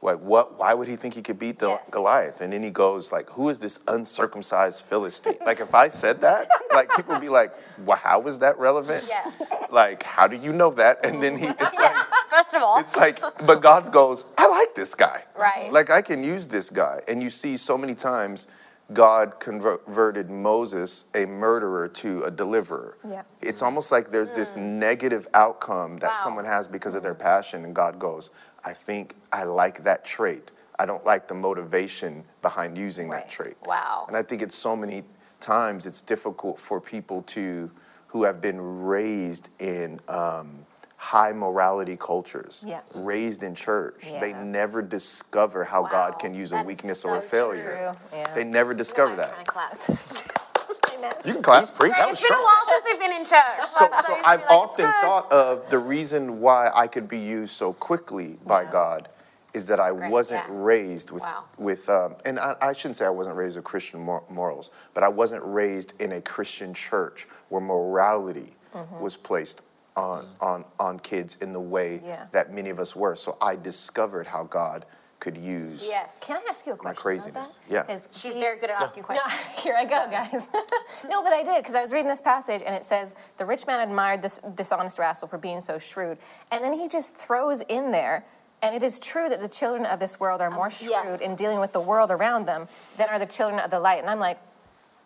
Like 0.01 0.19
what? 0.19 0.59
Why 0.59 0.73
would 0.73 0.89
he 0.89 0.97
think 0.97 1.13
he 1.13 1.21
could 1.21 1.39
beat 1.39 1.59
the 1.59 1.69
Yes. 1.69 1.89
Goliath? 1.89 2.41
And 2.41 2.51
then 2.51 2.61
he 2.61 2.71
goes 2.71 3.13
like, 3.13 3.29
"Who 3.29 3.47
is 3.47 3.59
this 3.61 3.79
uncircumcised 3.87 4.83
Philistine?" 4.83 5.37
like 5.45 5.61
if 5.61 5.73
I 5.73 5.87
said 5.87 6.19
that, 6.21 6.49
like 6.73 6.93
people 6.93 7.13
would 7.13 7.21
be 7.21 7.29
like, 7.29 7.53
"Well, 7.85 7.95
how 7.95 8.21
is 8.27 8.39
that 8.39 8.59
relevant?" 8.59 9.05
Yeah. 9.07 9.31
Like, 9.71 10.03
how 10.03 10.27
do 10.27 10.35
you 10.35 10.51
know 10.51 10.71
that? 10.71 11.05
And 11.05 11.23
then 11.23 11.37
he, 11.37 11.47
it's 11.47 11.75
like, 11.75 11.95
First 12.29 12.53
of 12.53 12.61
all, 12.63 12.79
it's 12.79 12.95
like, 12.95 13.19
but 13.45 13.61
God 13.61 13.91
goes, 13.91 14.25
I 14.37 14.47
like 14.47 14.75
this 14.75 14.95
guy. 14.95 15.23
Right. 15.37 15.71
Like, 15.71 15.89
I 15.89 16.01
can 16.01 16.23
use 16.23 16.47
this 16.47 16.69
guy. 16.69 17.01
And 17.07 17.21
you 17.21 17.29
see 17.29 17.57
so 17.57 17.77
many 17.77 17.93
times 17.95 18.47
God 18.93 19.39
converted 19.39 20.29
Moses, 20.29 21.05
a 21.13 21.25
murderer, 21.25 21.87
to 21.89 22.23
a 22.23 22.31
deliverer. 22.31 22.97
Yeah. 23.09 23.23
It's 23.41 23.61
almost 23.61 23.91
like 23.91 24.09
there's 24.09 24.33
this 24.33 24.55
negative 24.57 25.27
outcome 25.33 25.97
that 25.99 26.11
Hmm. 26.11 26.17
Wow. 26.17 26.23
someone 26.23 26.45
has 26.45 26.67
because 26.67 26.95
of 26.95 27.03
their 27.03 27.15
passion, 27.15 27.65
and 27.65 27.73
God 27.75 27.99
goes, 27.99 28.29
I 28.63 28.73
think 28.73 29.15
I 29.31 29.43
like 29.43 29.83
that 29.83 30.05
trait. 30.05 30.51
I 30.79 30.85
don't 30.85 31.05
like 31.05 31.27
the 31.27 31.33
motivation 31.35 32.23
behind 32.41 32.77
using 32.77 33.09
Right. 33.09 33.21
that 33.23 33.29
trait. 33.29 33.55
Wow. 33.65 34.05
And 34.07 34.15
I 34.17 34.23
think 34.23 34.41
it's 34.41 34.55
so 34.55 34.75
many 34.75 35.03
times 35.39 35.85
it's 35.85 36.01
difficult 36.01 36.59
for 36.59 36.79
people 36.81 37.21
to 37.23 37.69
who 38.07 38.23
have 38.23 38.39
been 38.41 38.83
raised 38.83 39.49
in 39.59 39.99
um, 40.07 40.65
high 41.03 41.33
morality 41.33 41.97
cultures, 41.97 42.63
Yeah. 42.65 42.79
raised 42.95 43.43
in 43.43 43.55
church. 43.55 44.01
They 44.21 44.31
never 44.31 44.81
discover 44.81 45.65
how 45.65 45.81
Wow. 45.83 45.89
God 45.89 46.19
can 46.19 46.33
use 46.33 46.53
a 46.53 46.63
weakness 46.63 47.01
so 47.01 47.09
or 47.09 47.17
a 47.17 47.21
failure. 47.21 47.93
Yeah. 48.13 48.33
They 48.33 48.45
never 48.45 48.73
discover 48.73 49.11
I'm 49.11 49.17
that. 49.17 49.45
trying 49.45 49.71
to 49.75 51.27
You 51.27 51.33
can 51.33 51.43
class 51.43 51.69
preach. 51.69 51.91
That 51.97 52.09
was 52.09 52.19
It's 52.19 52.29
been 52.29 52.37
a 52.37 52.41
while 52.41 52.65
since 52.71 52.85
we've 52.89 52.99
been 52.99 53.11
in 53.11 53.25
church. 53.25 53.65
So, 53.67 53.89
so, 53.91 54.01
so 54.07 54.13
I've 54.23 54.39
like, 54.41 54.49
often 54.51 54.85
thought 55.01 55.29
of 55.31 55.69
the 55.69 55.77
reason 55.77 56.39
why 56.39 56.71
I 56.73 56.87
could 56.87 57.09
be 57.09 57.19
used 57.19 57.51
so 57.53 57.73
quickly 57.73 58.37
by 58.45 58.61
Yeah. 58.63 58.71
God 58.71 59.09
is 59.53 59.67
that 59.67 59.81
I 59.81 59.91
great, 59.91 60.09
wasn't 60.09 60.45
yeah. 60.47 60.55
raised 60.55 61.11
with, 61.11 61.23
Wow. 61.23 61.43
with 61.57 61.89
um, 61.89 62.15
and 62.25 62.39
I, 62.39 62.55
I 62.61 62.71
shouldn't 62.73 62.95
say 62.97 63.05
I 63.05 63.09
wasn't 63.09 63.35
raised 63.35 63.57
with 63.57 63.65
Christian 63.65 63.99
mor- 63.99 64.23
morals, 64.29 64.71
but 64.93 65.03
I 65.03 65.09
wasn't 65.09 65.43
raised 65.45 65.93
in 65.99 66.13
a 66.13 66.21
Christian 66.21 66.73
church 66.73 67.27
where 67.49 67.61
morality 67.61 68.55
was 68.99 69.17
placed 69.17 69.61
on, 69.95 70.27
on, 70.41 70.65
on 70.79 70.99
kids 70.99 71.37
in 71.41 71.53
the 71.53 71.59
way 71.59 72.01
Yeah. 72.05 72.25
that 72.31 72.51
many 72.51 72.69
of 72.69 72.79
us 72.79 72.95
were. 72.95 73.15
So 73.15 73.37
I 73.41 73.55
discovered 73.55 74.27
how 74.27 74.43
God 74.43 74.85
could 75.19 75.37
use 75.37 75.85
Yes. 75.87 76.17
Can 76.19 76.35
I 76.35 76.41
ask 76.49 76.65
you 76.65 76.73
a 76.73 76.75
question? 76.75 76.83
my 76.85 76.91
about 76.91 77.01
craziness. 77.01 77.59
that? 77.69 77.73
Yeah. 77.73 77.83
'Cause 77.83 78.09
She's 78.11 78.33
he- 78.33 78.41
very 78.41 78.59
good 78.59 78.69
at 78.69 78.81
asking 78.81 79.03
No, 79.03 79.05
questions. 79.05 79.33
here 79.63 79.73
I 79.77 79.85
go, 79.85 80.07
guys. 80.09 80.49
no, 81.09 81.23
but 81.23 81.31
I 81.31 81.43
did 81.43 81.57
because 81.61 81.75
I 81.75 81.81
was 81.81 81.93
reading 81.93 82.09
this 82.09 82.19
passage 82.19 82.61
and 82.65 82.75
it 82.75 82.83
says 82.83 83.15
the 83.37 83.45
rich 83.45 83.65
man 83.65 83.79
admired 83.87 84.21
this 84.21 84.39
dishonest 84.55 84.99
rascal 84.99 85.29
for 85.29 85.37
being 85.37 85.61
so 85.61 85.77
shrewd, 85.79 86.17
and 86.51 86.61
then 86.63 86.73
he 86.73 86.89
just 86.89 87.15
throws 87.15 87.61
in 87.61 87.91
there. 87.91 88.25
And 88.61 88.73
it 88.75 88.81
is 88.83 88.97
true 88.99 89.27
that 89.29 89.39
the 89.41 89.47
children 89.49 89.85
of 89.85 89.99
this 89.99 90.19
world 90.19 90.41
are 90.41 90.49
more 90.51 90.69
shrewd 90.69 90.93
Um, 90.93 91.07
yes. 91.07 91.21
in 91.21 91.35
dealing 91.35 91.59
with 91.59 91.71
the 91.73 91.81
world 91.81 92.11
around 92.11 92.45
them 92.45 92.67
than 92.97 93.07
are 93.09 93.19
the 93.19 93.25
children 93.25 93.59
of 93.61 93.69
the 93.71 93.79
light. 93.79 93.99
And 93.99 94.09
I'm 94.09 94.19
like, 94.19 94.39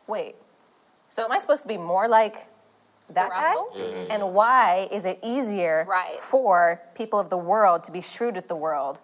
wait, 0.07 0.35
so 1.09 1.25
am 1.25 1.31
I 1.31 1.37
supposed 1.39 1.61
to 1.63 1.67
be 1.67 1.77
more 1.77 2.07
like 2.07 2.47
that 3.09 3.29
guy? 3.29 3.35
rascal? 3.41 3.73
And 4.09 4.33
why 4.33 4.87
is 4.91 5.05
it 5.05 5.19
easier 5.23 5.85
Right. 5.87 6.19
for 6.19 6.81
people 6.95 7.19
of 7.19 7.29
the 7.29 7.37
world 7.37 7.83
to 7.85 7.91
be 7.91 8.01
shrewd 8.01 8.35
with 8.35 8.47
the 8.47 8.55
world 8.55 8.99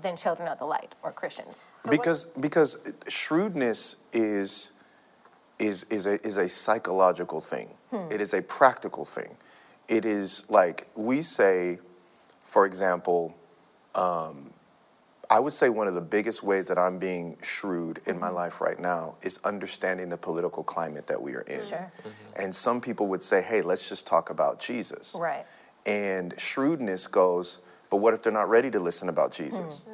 than 0.00 0.16
children 0.16 0.48
of 0.48 0.58
the 0.58 0.64
light 0.64 0.94
or 1.02 1.12
Christians? 1.12 1.62
because 1.88 2.26
because 2.40 2.78
shrewdness 3.08 3.96
is 4.12 4.72
is 5.58 5.84
is 5.84 6.06
a 6.06 6.24
is 6.26 6.36
a 6.38 6.48
psychological 6.48 7.40
thing. 7.40 7.68
It 8.10 8.20
is 8.20 8.34
a 8.34 8.42
practical 8.42 9.04
thing. 9.04 9.36
It 9.88 10.04
is 10.04 10.48
like 10.50 10.86
we 10.94 11.22
say, 11.22 11.78
for 12.44 12.66
example, 12.66 13.34
um, 13.94 14.50
I 15.30 15.40
would 15.40 15.52
say 15.52 15.68
one 15.68 15.86
of 15.86 15.94
the 15.94 16.00
biggest 16.00 16.42
ways 16.42 16.68
that 16.68 16.78
I'm 16.78 16.98
being 16.98 17.36
shrewd 17.42 18.00
in 18.06 18.18
my 18.18 18.28
mm-hmm. 18.28 18.36
life 18.36 18.60
right 18.60 18.78
now 18.78 19.16
is 19.22 19.38
understanding 19.44 20.08
the 20.08 20.16
political 20.16 20.62
climate 20.62 21.06
that 21.06 21.20
we 21.20 21.34
are 21.34 21.42
in. 21.42 21.60
Sure. 21.60 21.78
Mm-hmm. 21.78 22.42
And 22.42 22.54
some 22.54 22.80
people 22.80 23.08
would 23.08 23.22
say, 23.22 23.42
"Hey, 23.42 23.60
let's 23.60 23.88
just 23.88 24.06
talk 24.06 24.30
about 24.30 24.58
Jesus." 24.58 25.16
Right. 25.20 25.44
And 25.86 26.34
shrewdness 26.38 27.06
goes, 27.06 27.60
but 27.90 27.98
what 27.98 28.14
if 28.14 28.22
they're 28.22 28.32
not 28.32 28.48
ready 28.48 28.70
to 28.70 28.80
listen 28.80 29.08
about 29.08 29.32
Jesus? 29.32 29.86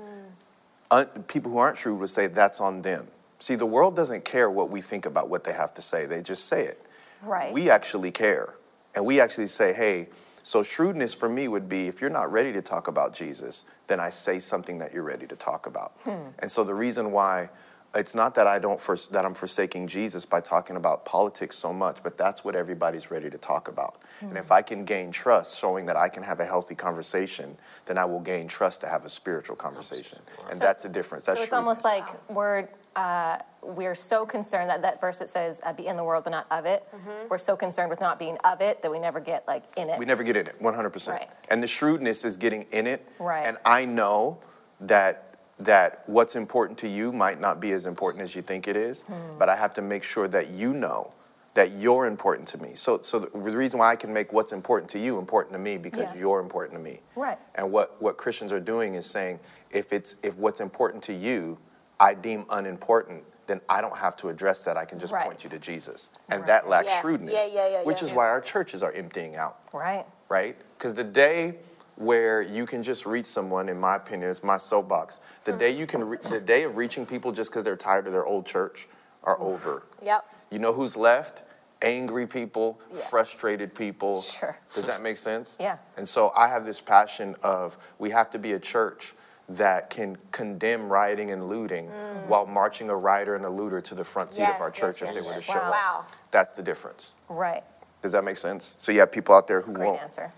Un- 0.91 1.07
people 1.29 1.51
who 1.53 1.59
aren't 1.59 1.79
shrewd 1.79 1.99
would 2.01 2.11
say 2.11 2.27
that's 2.27 2.61
on 2.61 2.83
them. 2.83 3.07
See, 3.39 3.55
the 3.55 3.67
world 3.67 3.97
doesn't 3.97 4.25
care 4.25 4.51
what 4.51 4.71
we 4.71 4.81
think 4.81 5.07
about 5.07 5.29
what 5.29 5.45
they 5.45 5.53
have 5.53 5.75
to 5.75 5.83
say, 5.83 6.07
they 6.07 6.23
just 6.23 6.47
say 6.47 6.65
it. 6.65 6.81
Right. 7.25 7.53
We 7.53 7.71
actually 7.71 8.11
care. 8.11 8.55
And 8.95 9.05
we 9.05 9.21
actually 9.21 9.49
say, 9.49 9.73
hey, 9.73 10.09
so 10.43 10.63
shrewdness 10.63 11.15
for 11.15 11.29
me 11.29 11.49
would 11.49 11.69
be 11.69 11.89
if 11.89 12.01
you're 12.01 12.11
not 12.11 12.31
ready 12.31 12.53
to 12.53 12.63
talk 12.63 12.87
about 12.87 13.15
Jesus, 13.15 13.65
then 13.87 14.01
I 14.01 14.11
say 14.11 14.39
something 14.41 14.79
that 14.79 14.93
you're 14.95 15.03
ready 15.03 15.27
to 15.27 15.37
talk 15.37 15.67
about. 15.67 15.93
And 16.39 16.51
so 16.51 16.65
the 16.65 16.75
reason 16.75 17.13
why 17.13 17.51
it's 17.95 18.15
not 18.15 18.35
that 18.35 18.47
I 18.49 18.59
don't 18.59 18.81
fors- 18.81 19.09
that 19.09 19.25
I'm 19.25 19.35
forsaking 19.35 19.87
Jesus 19.87 20.27
by 20.27 20.41
talking 20.41 20.77
about 20.77 21.05
politics 21.05 21.57
so 21.57 21.73
much, 21.73 22.03
but 22.03 22.19
that's 22.19 22.45
what 22.45 22.57
everybody's 22.57 23.11
ready 23.11 23.31
to 23.31 23.39
talk 23.39 23.69
about. 23.69 24.01
And 24.21 24.37
if 24.37 24.51
I 24.51 24.63
can 24.63 24.85
gain 24.85 25.13
trust, 25.13 25.61
showing 25.61 25.87
that 25.87 25.97
I 25.97 26.09
can 26.09 26.23
have 26.23 26.41
a 26.41 26.45
healthy 26.45 26.75
conversation, 26.75 27.57
then 27.87 27.99
I 27.99 28.05
will 28.05 28.21
gain 28.21 28.49
trust 28.49 28.81
to 28.81 28.89
have 28.89 29.05
a 29.05 29.09
spiritual 29.09 29.57
conversation. 29.57 30.19
And 30.51 30.59
that's 30.61 30.83
the 30.83 30.89
difference. 30.89 31.27
That's 31.27 31.39
so 31.39 31.45
it's 31.45 31.53
almost 31.53 31.85
like 31.85 32.07
we're 32.29 32.69
uh, 32.97 33.39
we're 33.65 33.95
so 33.95 34.27
concerned 34.27 34.71
that 34.71 34.83
that 34.83 35.01
verse 35.01 35.19
that 35.19 35.29
says 35.29 35.61
uh, 35.65 35.73
"be 35.73 35.87
in 35.87 35.97
the 35.97 36.05
world 36.05 36.25
but 36.25 36.31
not 36.31 36.47
of 36.51 36.67
it." 36.67 36.87
Mm-hmm. 36.95 37.29
We're 37.31 37.39
so 37.39 37.57
concerned 37.57 37.91
with 37.91 38.01
not 38.01 38.19
being 38.19 38.37
of 38.45 38.61
it 38.61 38.83
that 38.83 38.91
we 38.91 38.99
never 38.99 39.21
get 39.21 39.47
like 39.47 39.65
in 39.77 39.89
it. 39.89 39.99
We 39.99 40.05
never 40.05 40.23
get 40.23 40.37
in 40.37 40.47
it, 40.47 40.61
100%. 40.61 41.09
Right. 41.09 41.29
And 41.51 41.63
the 41.63 41.67
shrewdness 41.67 42.25
is 42.25 42.37
getting 42.37 42.63
in 42.73 42.87
it. 42.87 43.09
Right. 43.19 43.47
And 43.47 43.57
I 43.65 43.85
know 43.85 44.39
that 44.81 45.37
that 45.61 46.03
what's 46.07 46.35
important 46.37 46.79
to 46.81 46.89
you 46.89 47.13
might 47.13 47.41
not 47.41 47.61
be 47.61 47.71
as 47.71 47.87
important 47.87 48.23
as 48.23 48.35
you 48.35 48.43
think 48.43 48.67
it 48.67 48.77
is, 48.77 49.03
Hmm. 49.03 49.39
but 49.39 49.49
I 49.49 49.57
have 49.57 49.73
to 49.75 49.83
make 49.83 50.03
sure 50.03 50.27
that 50.29 50.49
you 50.51 50.75
know 50.75 51.13
that 51.55 51.71
you're 51.71 52.07
important 52.07 52.49
to 52.49 52.59
me. 52.61 52.75
So 52.75 53.01
so 53.03 53.21
the 53.21 53.31
the 53.31 53.57
reason 53.57 53.79
why 53.79 53.91
I 53.91 53.97
can 53.97 54.13
make 54.13 54.33
what's 54.33 54.53
important 54.53 54.91
to 54.91 54.99
you 54.99 55.19
important 55.19 55.53
to 55.53 55.59
me 55.59 55.79
because 55.79 56.13
Yeah. 56.13 56.21
you're 56.21 56.41
important 56.41 56.75
to 56.79 56.83
me. 56.83 57.01
Right. 57.15 57.39
And 57.55 57.71
what 57.71 58.03
what 58.03 58.17
Christians 58.17 58.53
are 58.53 58.61
doing 58.61 58.95
is 58.95 59.07
saying 59.07 59.39
if 59.71 59.93
it's 59.93 60.17
if 60.23 60.37
what's 60.37 60.61
important 60.61 61.03
to 61.05 61.13
you 61.15 61.59
I 62.01 62.15
deem 62.15 62.45
unimportant, 62.51 63.23
then 63.47 63.61
I 63.69 63.81
don't 63.81 63.97
have 63.97 64.17
to 64.19 64.29
address 64.29 64.63
that. 64.65 64.77
I 64.77 64.85
can 64.85 64.99
just 64.99 65.13
Right. 65.13 65.25
point 65.25 65.45
you 65.45 65.51
to 65.51 65.59
Jesus. 65.59 66.11
And 66.29 66.41
Right. 66.41 66.47
that 66.47 66.69
lacks 66.69 66.89
Yeah. 66.89 67.01
shrewdness. 67.01 67.35
Yeah, 67.35 67.47
yeah, 67.47 67.69
yeah, 67.69 67.83
which 67.85 68.01
yeah. 68.01 68.09
is 68.09 68.15
why 68.15 68.29
our 68.29 68.41
churches 68.41 68.83
are 68.83 68.93
emptying 68.93 69.37
out 69.37 69.59
right. 69.73 70.07
right? 70.29 70.57
Because 70.79 70.95
the 70.95 71.05
day 71.05 71.59
where 71.97 72.41
you 72.41 72.67
can 72.67 72.83
just 72.83 73.07
reach 73.07 73.27
someone, 73.27 73.69
in 73.69 73.79
my 73.79 73.97
opinion, 73.97 74.31
is 74.31 74.43
my 74.43 74.57
soapbox. 74.57 75.21
The 75.45 75.53
hmm. 75.53 75.59
day 75.59 75.71
you 75.71 75.87
can, 75.87 76.09
re- 76.09 76.19
the 76.19 76.41
day 76.41 76.65
of 76.65 76.77
reaching 76.77 77.07
people 77.07 77.33
just 77.33 77.51
because 77.51 77.65
they're 77.65 77.77
tired 77.77 78.07
of 78.07 78.13
their 78.13 78.27
old 78.27 78.47
church, 78.47 78.89
are 79.23 79.41
over. 79.41 79.85
Yep. 80.03 80.25
You 80.51 80.59
know 80.59 80.73
who's 80.73 80.97
left? 80.97 81.43
angry 81.83 82.27
people, 82.27 82.81
Yeah. 82.91 83.03
frustrated 83.09 83.75
people. 83.75 84.21
Sure. 84.23 84.57
Does 84.75 84.87
that 84.87 85.03
make 85.03 85.19
sense? 85.19 85.59
Yeah. 85.61 85.77
And 85.97 86.09
so 86.09 86.33
I 86.35 86.49
have 86.49 86.65
this 86.65 86.81
passion 86.81 87.37
of 87.43 87.77
we 87.99 88.11
have 88.11 88.31
to 88.31 88.39
be 88.39 88.53
a 88.53 88.59
church 88.59 89.15
that 89.49 89.91
can 89.91 90.17
condemn 90.33 90.91
rioting 90.91 91.31
and 91.31 91.49
looting 91.49 91.89
while 92.29 92.47
marching 92.47 92.89
a 92.89 92.97
rioter 92.97 93.35
and 93.37 93.45
a 93.45 93.51
looter 93.51 93.81
to 93.81 93.95
the 93.95 94.05
front 94.05 94.31
seat 94.31 94.43
Mm. 94.43 94.47
Yes, 94.49 94.57
of 94.57 94.63
our 94.63 94.69
yes, 94.69 94.79
church 94.79 95.03
if 95.03 95.09
yes, 95.09 95.15
they 95.15 95.21
were 95.21 95.35
to 95.35 95.39
yes. 95.41 95.45
show 95.45 95.53
Wow. 95.55 95.61
up. 95.67 95.73
Wow. 95.73 96.05
That's 96.31 96.55
the 96.55 96.63
difference. 96.63 97.17
Right. 97.29 97.63
Does 98.03 98.13
that 98.13 98.25
make 98.25 98.37
sense? 98.37 98.75
So 98.79 98.91
you 98.93 99.01
have 99.01 99.13
people 99.13 99.35
out 99.35 99.47
there 99.47 99.59
That's 99.59 99.69
a 99.69 99.73
who 99.73 99.77
great 99.77 99.87
won't. 99.89 100.03
answer. 100.03 100.33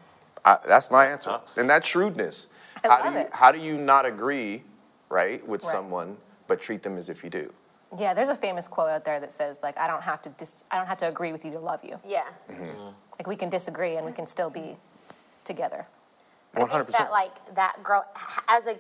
I, 0.45 0.59
that's 0.67 0.91
my 0.91 1.07
answer, 1.07 1.31
tough. 1.31 1.57
and 1.57 1.69
that's 1.69 1.87
shrewdness. 1.87 2.49
I 2.85 2.89
how 2.89 2.95
love 3.05 3.13
do 3.15 3.19
you 3.19 3.25
it. 3.27 3.33
how 3.33 3.53
do 3.53 3.59
you 3.59 3.77
not 3.79 4.07
agree, 4.07 4.63
right, 5.09 5.47
with 5.47 5.63
Right. 5.65 5.71
someone 5.73 6.17
but 6.47 6.61
treat 6.61 6.83
them 6.85 6.97
as 6.97 7.09
if 7.09 7.25
you 7.25 7.31
do? 7.31 7.53
Yeah, 7.99 8.15
there's 8.15 8.29
a 8.29 8.35
famous 8.37 8.69
quote 8.69 8.91
out 8.91 9.05
there 9.05 9.19
that 9.21 9.33
says 9.33 9.61
like 9.63 9.77
I 9.79 9.87
don't 9.89 10.03
have 10.03 10.21
to 10.23 10.29
dis- 10.31 10.65
I 10.71 10.77
don't 10.77 10.87
have 10.87 10.99
to 10.99 11.09
agree 11.09 11.33
with 11.33 11.45
you 11.45 11.51
to 11.53 11.59
love 11.59 11.83
you. 11.85 11.99
Yeah. 12.05 12.25
Like 13.19 13.27
we 13.27 13.35
can 13.37 13.49
disagree 13.49 13.97
and 13.97 14.05
we 14.07 14.13
can 14.13 14.27
still 14.27 14.51
be 14.51 14.77
together. 15.45 15.87
But 16.53 16.65
I 16.65 16.67
think 16.79 16.89
100%. 16.89 16.93
that 16.99 17.11
like 17.11 17.55
that 17.57 17.83
grow 17.83 18.03
as 18.49 18.67
a 18.67 18.77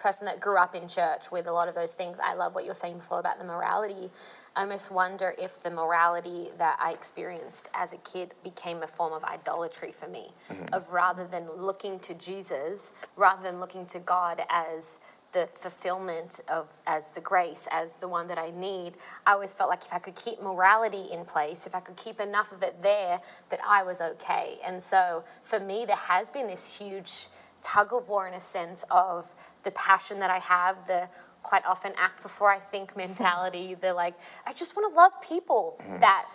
person 0.00 0.24
that 0.24 0.40
grew 0.40 0.56
up 0.56 0.74
in 0.74 0.88
church 0.88 1.30
with 1.30 1.46
a 1.46 1.52
lot 1.52 1.68
of 1.68 1.74
those 1.74 1.94
things. 1.94 2.18
I 2.22 2.34
love 2.34 2.54
what 2.54 2.64
you're 2.64 2.74
saying 2.74 2.98
before 2.98 3.20
about 3.20 3.38
the 3.38 3.44
morality. 3.44 4.10
I 4.56 4.62
almost 4.62 4.90
wonder 4.90 5.34
if 5.38 5.62
the 5.62 5.70
morality 5.70 6.48
that 6.58 6.78
I 6.82 6.92
experienced 6.92 7.68
as 7.74 7.92
a 7.92 7.98
kid 7.98 8.32
became 8.42 8.82
a 8.82 8.86
form 8.86 9.12
of 9.12 9.22
idolatry 9.22 9.92
for 9.92 10.08
me, 10.08 10.32
mm-hmm. 10.50 10.74
of 10.74 10.90
rather 10.92 11.26
than 11.26 11.48
looking 11.56 12.00
to 12.00 12.14
Jesus, 12.14 12.92
rather 13.16 13.42
than 13.42 13.60
looking 13.60 13.86
to 13.86 13.98
God 14.00 14.42
as 14.48 14.98
the 15.32 15.48
fulfillment 15.54 16.40
of 16.48 16.68
as 16.88 17.10
the 17.10 17.20
grace 17.20 17.68
as 17.70 17.94
the 17.96 18.08
one 18.08 18.26
that 18.26 18.36
I 18.36 18.50
need 18.50 18.94
I 19.24 19.34
always 19.34 19.54
felt 19.54 19.70
like 19.70 19.82
if 19.82 19.92
I 19.92 20.00
could 20.00 20.16
keep 20.16 20.42
morality 20.42 21.04
in 21.12 21.24
place 21.24 21.68
if 21.68 21.74
I 21.76 21.78
could 21.78 21.94
keep 21.94 22.20
enough 22.20 22.50
of 22.50 22.64
it 22.64 22.82
there 22.82 23.20
that 23.48 23.60
I 23.64 23.84
was 23.84 24.00
okay 24.00 24.56
and 24.66 24.82
so 24.82 25.22
for 25.44 25.60
me 25.60 25.84
there 25.86 25.94
has 25.94 26.30
been 26.30 26.48
this 26.48 26.76
huge 26.76 27.28
tug 27.62 27.92
of 27.92 28.08
war 28.08 28.26
in 28.26 28.34
a 28.34 28.40
sense 28.40 28.84
of 28.90 29.32
the 29.62 29.70
passion 29.72 30.20
that 30.20 30.30
I 30.30 30.38
have 30.38 30.86
the 30.86 31.08
quite 31.42 31.64
often 31.64 31.92
act 31.96 32.22
before 32.22 32.52
I 32.52 32.58
think 32.58 32.96
mentality 33.04 33.74
the 33.74 33.92
like 33.94 34.14
I 34.46 34.52
just 34.52 34.76
want 34.76 34.92
to 34.92 34.96
love 34.96 35.12
people 35.22 35.80
that 36.00 36.26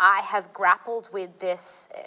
I 0.00 0.20
have 0.22 0.52
grappled 0.52 1.08
with 1.12 1.38
this 1.40 1.88
uh, 1.96 2.02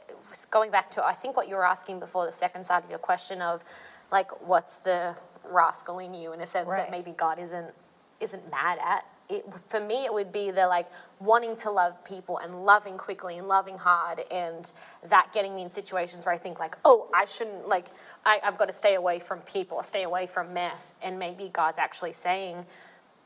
going 0.49 0.71
back 0.71 0.89
to 0.91 1.05
I 1.05 1.13
think 1.13 1.35
what 1.37 1.47
you 1.49 1.55
were 1.55 1.65
asking 1.65 1.99
before 1.99 2.25
the 2.25 2.31
second 2.31 2.65
side 2.65 2.83
of 2.83 2.89
your 2.89 2.99
question 2.99 3.41
of 3.41 3.63
like 4.11 4.29
what's 4.47 4.77
the 4.77 5.15
rascal 5.45 5.99
in 5.99 6.13
you 6.13 6.33
in 6.33 6.41
a 6.41 6.45
sense 6.45 6.67
Right. 6.67 6.77
that 6.83 6.91
maybe 6.91 7.11
God 7.11 7.39
isn't 7.39 7.73
isn't 8.19 8.49
mad 8.51 8.77
at 8.83 9.05
it, 9.31 9.53
for 9.53 9.79
me 9.79 10.05
it 10.05 10.13
would 10.13 10.31
be 10.31 10.51
the 10.51 10.67
like 10.67 10.88
wanting 11.19 11.55
to 11.55 11.71
love 11.71 12.03
people 12.03 12.38
and 12.39 12.65
loving 12.65 12.97
quickly 12.97 13.38
and 13.38 13.47
loving 13.47 13.77
hard 13.77 14.21
and 14.31 14.71
that 15.07 15.31
getting 15.33 15.55
me 15.55 15.61
in 15.61 15.69
situations 15.69 16.25
where 16.25 16.33
I 16.33 16.38
think 16.38 16.59
like 16.59 16.77
oh 16.85 17.09
I 17.13 17.25
shouldn't 17.25 17.67
like 17.67 17.88
I, 18.25 18.39
I've 18.43 18.57
got 18.57 18.65
to 18.65 18.73
stay 18.73 18.95
away 18.95 19.19
from 19.19 19.39
people 19.41 19.81
stay 19.83 20.03
away 20.03 20.27
from 20.27 20.53
mess. 20.53 20.93
And 21.01 21.17
maybe 21.17 21.50
God's 21.51 21.79
actually 21.79 22.13
saying 22.13 22.65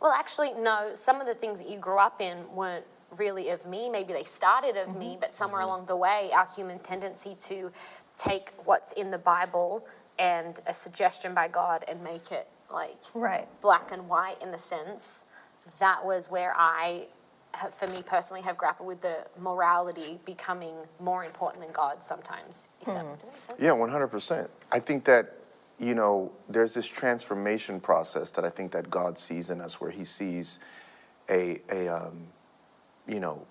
well 0.01 0.11
actually 0.11 0.53
no 0.53 0.91
some 0.93 1.19
of 1.21 1.27
the 1.27 1.35
things 1.35 1.59
that 1.59 1.69
you 1.69 1.79
grew 1.79 1.99
up 1.99 2.21
in 2.21 2.45
weren't 2.53 2.85
really 3.17 3.49
of 3.49 3.65
me. 3.65 3.89
Maybe 3.89 4.13
they 4.13 4.23
started 4.23 4.77
of 4.77 4.95
me 4.97 5.11
mm-hmm. 5.11 5.19
but 5.21 5.33
somewhere 5.33 5.61
mm-hmm. 5.61 5.69
along 5.69 5.85
the 5.87 5.97
way 5.97 6.31
our 6.33 6.47
human 6.55 6.79
tendency 6.79 7.35
to 7.41 7.71
take 8.17 8.51
what's 8.63 8.91
in 8.93 9.11
the 9.11 9.17
Bible 9.17 9.85
and 10.17 10.59
a 10.67 10.73
suggestion 10.73 11.33
by 11.33 11.47
God 11.47 11.83
and 11.87 12.03
make 12.03 12.31
it 12.31 12.47
like 12.71 12.97
Right. 13.13 13.47
black 13.61 13.91
and 13.91 14.07
white 14.09 14.41
in 14.41 14.51
the 14.51 14.57
sense 14.57 15.25
that 15.79 16.05
was 16.05 16.29
where 16.29 16.53
I, 16.55 17.07
for 17.71 17.87
me 17.87 18.03
personally, 18.03 18.41
have 18.41 18.57
grappled 18.57 18.87
with 18.87 19.01
the 19.01 19.25
morality 19.39 20.19
becoming 20.25 20.75
more 20.99 21.23
important 21.25 21.63
than 21.63 21.71
God 21.73 22.03
sometimes. 22.03 22.67
If 22.81 22.87
that 22.87 23.05
that 23.05 23.47
sense? 23.47 23.59
Yeah, 23.59 23.71
one 23.73 23.89
hundred 23.89 24.07
percent. 24.07 24.49
I 24.71 24.79
think 24.79 25.03
that 25.05 25.37
you 25.79 25.95
know 25.95 26.31
there's 26.49 26.73
this 26.73 26.87
transformation 26.87 27.79
process 27.79 28.31
that 28.31 28.45
I 28.45 28.49
think 28.49 28.71
that 28.71 28.89
God 28.89 29.17
sees 29.17 29.49
in 29.49 29.61
us, 29.61 29.79
where 29.81 29.91
He 29.91 30.03
sees 30.03 30.59
a 31.29 31.61
a 31.71 31.87
um, 31.87 32.27
you 33.07 33.19
know 33.19 33.45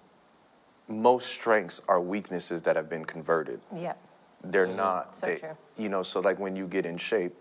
most 0.88 1.28
strengths 1.28 1.80
are 1.88 2.00
weaknesses 2.00 2.62
that 2.62 2.76
have 2.76 2.88
been 2.88 3.04
converted. 3.04 3.60
Yeah. 3.74 3.94
They're 4.42 4.66
not. 4.66 5.16
So 5.16 5.26
they- 5.28 5.36
true. 5.36 5.56
You 5.76 5.88
know, 5.88 6.02
so 6.02 6.20
like 6.20 6.38
when 6.38 6.54
you 6.54 6.66
get 6.66 6.86
in 6.86 6.96
shape, 6.96 7.34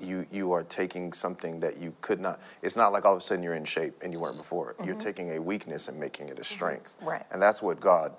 you 0.00 0.26
you 0.30 0.52
are 0.52 0.62
taking 0.62 1.12
something 1.12 1.60
that 1.60 1.78
you 1.78 1.94
could 2.00 2.20
not. 2.20 2.40
It's 2.62 2.76
not 2.76 2.92
like 2.92 3.04
all 3.04 3.12
of 3.12 3.18
a 3.18 3.20
sudden 3.20 3.42
you're 3.42 3.54
in 3.54 3.64
shape 3.64 3.94
and 4.02 4.12
you 4.12 4.20
weren't 4.20 4.36
before. 4.38 4.74
You're 4.78 4.94
mm-hmm. 4.94 4.98
taking 4.98 5.36
a 5.36 5.40
weakness 5.40 5.88
and 5.88 5.98
making 5.98 6.28
it 6.28 6.32
a 6.32 6.34
mm-hmm. 6.34 6.42
strength. 6.42 6.96
Right. 7.02 7.24
And 7.30 7.40
that's 7.40 7.62
what 7.62 7.80
God 7.80 8.12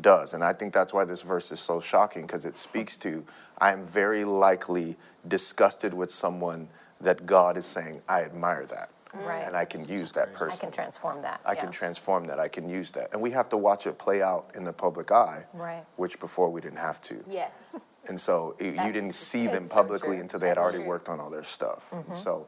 does. 0.00 0.34
And 0.34 0.44
I 0.44 0.52
think 0.52 0.72
that's 0.72 0.92
why 0.92 1.04
this 1.04 1.22
verse 1.22 1.50
is 1.52 1.60
so 1.60 1.80
shocking 1.80 2.22
because 2.22 2.44
it 2.44 2.56
speaks 2.56 2.96
to 2.98 3.24
I 3.58 3.72
am 3.72 3.84
very 3.84 4.24
likely 4.24 4.96
disgusted 5.26 5.92
with 5.92 6.10
someone 6.10 6.68
that 7.00 7.26
God 7.26 7.56
is 7.56 7.66
saying, 7.66 8.02
I 8.08 8.22
admire 8.22 8.66
that. 8.66 8.90
Right. 9.14 9.42
And 9.42 9.56
I 9.56 9.64
can 9.64 9.88
use 9.88 10.12
that 10.12 10.34
person. 10.34 10.68
I 10.68 10.70
can 10.70 10.72
transform 10.72 11.22
that. 11.22 11.40
I 11.44 11.52
yeah. 11.52 11.60
can 11.60 11.72
transform 11.72 12.26
that. 12.26 12.38
I 12.38 12.48
can 12.48 12.68
use 12.68 12.90
that. 12.92 13.12
And 13.12 13.22
we 13.22 13.30
have 13.30 13.48
to 13.50 13.56
watch 13.56 13.86
it 13.86 13.98
play 13.98 14.22
out 14.22 14.50
in 14.54 14.64
the 14.64 14.72
public 14.72 15.10
eye, 15.10 15.44
Right. 15.54 15.84
which 15.96 16.20
before 16.20 16.50
we 16.50 16.60
didn't 16.60 16.78
have 16.78 17.00
to. 17.02 17.24
Yes. 17.28 17.84
And 18.08 18.18
so 18.18 18.54
it, 18.58 18.74
you 18.74 18.92
didn't 18.92 19.14
see 19.14 19.46
them 19.46 19.64
it's 19.64 19.72
so 19.72 19.82
publicly 19.82 20.18
until 20.18 20.40
they 20.40 20.48
had 20.48 20.58
already 20.58 20.78
true. 20.78 20.86
worked 20.86 21.08
on 21.08 21.20
all 21.20 21.30
their 21.30 21.44
stuff. 21.44 21.92
And 21.92 22.14
so 22.14 22.46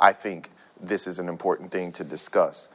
I 0.00 0.12
think 0.12 0.50
this 0.80 1.06
is 1.06 1.18
an 1.18 1.28
important 1.28 1.70
thing 1.70 1.92
to 1.92 2.04
discuss. 2.04 2.68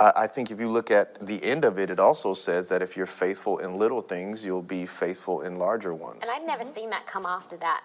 I 0.00 0.12
I 0.16 0.26
think 0.26 0.50
if 0.50 0.60
you 0.60 0.68
look 0.68 0.90
at 0.90 1.18
the 1.26 1.42
end 1.42 1.64
of 1.64 1.78
it, 1.78 1.90
it 1.90 1.98
also 1.98 2.34
says 2.34 2.68
that 2.68 2.82
if 2.82 2.96
you're 2.96 3.06
faithful 3.06 3.58
in 3.58 3.74
little 3.74 4.00
things, 4.00 4.44
you'll 4.44 4.62
be 4.62 4.86
faithful 4.86 5.42
in 5.42 5.56
larger 5.56 5.94
ones. 5.94 6.20
And 6.22 6.30
I'd 6.30 6.46
never 6.46 6.64
mm-hmm. 6.64 6.72
seen 6.72 6.90
that 6.90 7.06
come 7.06 7.26
after 7.26 7.56
that, 7.58 7.82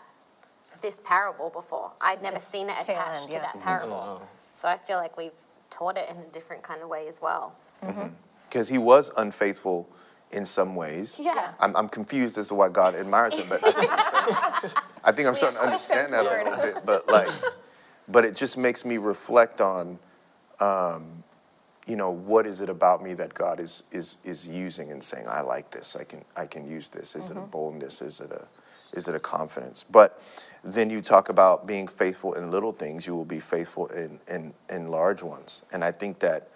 this 0.81 1.01
parable 1.03 1.49
before. 1.49 1.91
I'd 2.01 2.21
never 2.21 2.35
This 2.35 2.47
seen 2.47 2.69
it 2.69 2.75
attached 2.81 3.23
end, 3.23 3.31
to 3.31 3.39
that 3.39 3.55
mm-hmm. 3.55 3.61
parable. 3.61 4.21
Oh, 4.21 4.27
so 4.53 4.67
I 4.67 4.77
feel 4.77 4.97
like 4.97 5.17
we've 5.17 5.31
taught 5.69 5.97
it 5.97 6.09
in 6.09 6.17
a 6.17 6.25
different 6.31 6.63
kind 6.63 6.81
of 6.81 6.89
way 6.89 7.07
as 7.07 7.21
well. 7.21 7.55
Because 8.49 8.67
he 8.69 8.77
was 8.77 9.09
unfaithful 9.17 9.87
in 10.33 10.45
some 10.45 10.75
ways. 10.75 11.19
Yeah. 11.21 11.53
I'm, 11.59 11.75
I'm 11.75 11.89
confused 11.89 12.37
as 12.37 12.49
to 12.49 12.55
why 12.55 12.69
God 12.69 12.95
admires 12.95 13.35
him, 13.35 13.47
but 13.49 13.61
I 15.03 15.11
think 15.11 15.27
I'm 15.27 15.35
starting 15.35 15.59
to 15.59 15.65
understand 15.65 16.13
that 16.13 16.25
a 16.25 16.49
little 16.49 16.61
bit. 16.61 16.85
But 16.85 17.09
like, 17.09 17.29
but 18.07 18.25
it 18.25 18.35
just 18.35 18.57
makes 18.57 18.85
me 18.85 18.97
reflect 18.97 19.61
on, 19.61 19.99
um, 20.59 21.23
you 21.87 21.95
know, 21.95 22.11
what 22.11 22.45
is 22.45 22.61
it 22.61 22.69
about 22.69 23.03
me 23.03 23.13
that 23.15 23.33
God 23.33 23.59
is 23.59 23.83
is 23.91 24.17
is 24.23 24.47
using 24.47 24.91
and 24.91 25.03
saying, 25.03 25.25
I 25.27 25.41
like 25.41 25.71
this. 25.71 25.95
I 25.95 26.03
can 26.03 26.23
I 26.35 26.45
can 26.45 26.69
use 26.69 26.89
this. 26.89 27.15
Is 27.15 27.31
it 27.31 27.37
a 27.37 27.41
boldness? 27.41 28.01
Is 28.01 28.21
it 28.21 28.31
a 28.31 28.47
is 28.93 29.07
it 29.07 29.15
a 29.15 29.19
confidence? 29.19 29.83
But 29.83 30.21
then 30.63 30.89
you 30.89 31.01
talk 31.01 31.29
about 31.29 31.65
being 31.65 31.87
faithful 31.87 32.33
in 32.33 32.51
little 32.51 32.71
things. 32.71 33.07
You 33.07 33.15
will 33.15 33.25
be 33.25 33.39
faithful 33.39 33.87
in 33.87 34.19
in 34.27 34.53
in 34.69 34.87
large 34.89 35.23
ones. 35.23 35.63
And 35.71 35.83
I 35.83 35.91
think 35.91 36.19
that 36.19 36.49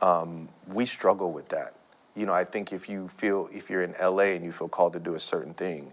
um, 0.00 0.48
we 0.66 0.84
struggle 0.84 1.32
with 1.32 1.48
that. 1.50 1.74
You 2.14 2.26
know, 2.26 2.32
I 2.32 2.44
think 2.44 2.72
if 2.72 2.88
you 2.88 3.08
feel, 3.08 3.48
if 3.52 3.70
you're 3.70 3.82
in 3.82 3.94
LA 4.00 4.34
and 4.34 4.44
you 4.44 4.52
feel 4.52 4.68
called 4.68 4.92
to 4.94 5.00
do 5.00 5.14
a 5.14 5.20
certain 5.20 5.54
thing, 5.54 5.92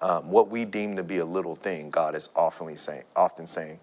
um, 0.00 0.30
what 0.30 0.48
we 0.48 0.64
deem 0.64 0.96
to 0.96 1.02
be 1.02 1.18
a 1.18 1.24
little 1.24 1.54
thing, 1.54 1.90
God 1.90 2.14
is 2.14 2.30
often 2.34 2.76
saying, 2.76 3.04
often 3.14 3.46
saying, 3.46 3.78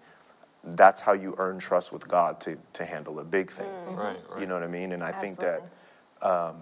that's 0.64 1.00
how 1.00 1.12
you 1.12 1.34
earn 1.38 1.58
trust 1.58 1.92
with 1.92 2.06
God 2.06 2.40
to, 2.40 2.58
to 2.74 2.84
handle 2.84 3.20
a 3.20 3.24
big 3.24 3.50
thing. 3.50 3.66
Right, 3.86 4.16
right. 4.28 4.40
You 4.40 4.46
know 4.46 4.54
what 4.54 4.64
I 4.64 4.68
mean? 4.68 4.92
And 4.92 5.02
I 5.02 5.12
think 5.12 5.36
that, 5.36 5.62
um, 6.20 6.56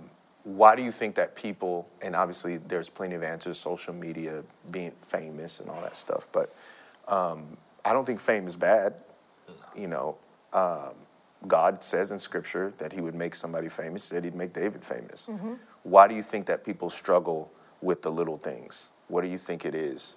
why 0.44 0.76
do 0.76 0.82
you 0.82 0.92
think 0.92 1.16
that 1.16 1.34
people, 1.34 1.88
and 2.02 2.14
obviously 2.14 2.58
there's 2.58 2.88
plenty 2.88 3.16
of 3.16 3.24
answers, 3.24 3.58
social 3.58 3.94
media, 3.94 4.44
being 4.70 4.92
famous 5.00 5.60
and 5.60 5.68
all 5.68 5.80
that 5.80 5.96
stuff, 5.96 6.28
but 6.30 6.54
um, 7.08 7.56
I 7.84 7.92
don't 7.92 8.04
think 8.04 8.20
fame 8.20 8.46
is 8.46 8.56
bad. 8.56 8.94
You 9.76 9.88
know, 9.88 10.16
um, 10.52 10.94
God 11.46 11.82
says 11.82 12.10
in 12.12 12.18
Scripture 12.18 12.72
that 12.78 12.92
He 12.92 13.00
would 13.00 13.14
make 13.14 13.34
somebody 13.34 13.68
famous. 13.68 14.08
He 14.08 14.14
said 14.14 14.24
He'd 14.24 14.34
make 14.34 14.52
David 14.52 14.84
famous. 14.84 15.30
Why 15.82 16.08
do 16.08 16.14
you 16.14 16.22
think 16.22 16.46
that 16.46 16.64
people 16.64 16.90
struggle 16.90 17.50
with 17.80 18.02
the 18.02 18.10
little 18.10 18.38
things? 18.38 18.90
What 19.08 19.22
do 19.22 19.28
you 19.28 19.38
think 19.38 19.64
it 19.64 19.74
is? 19.74 20.16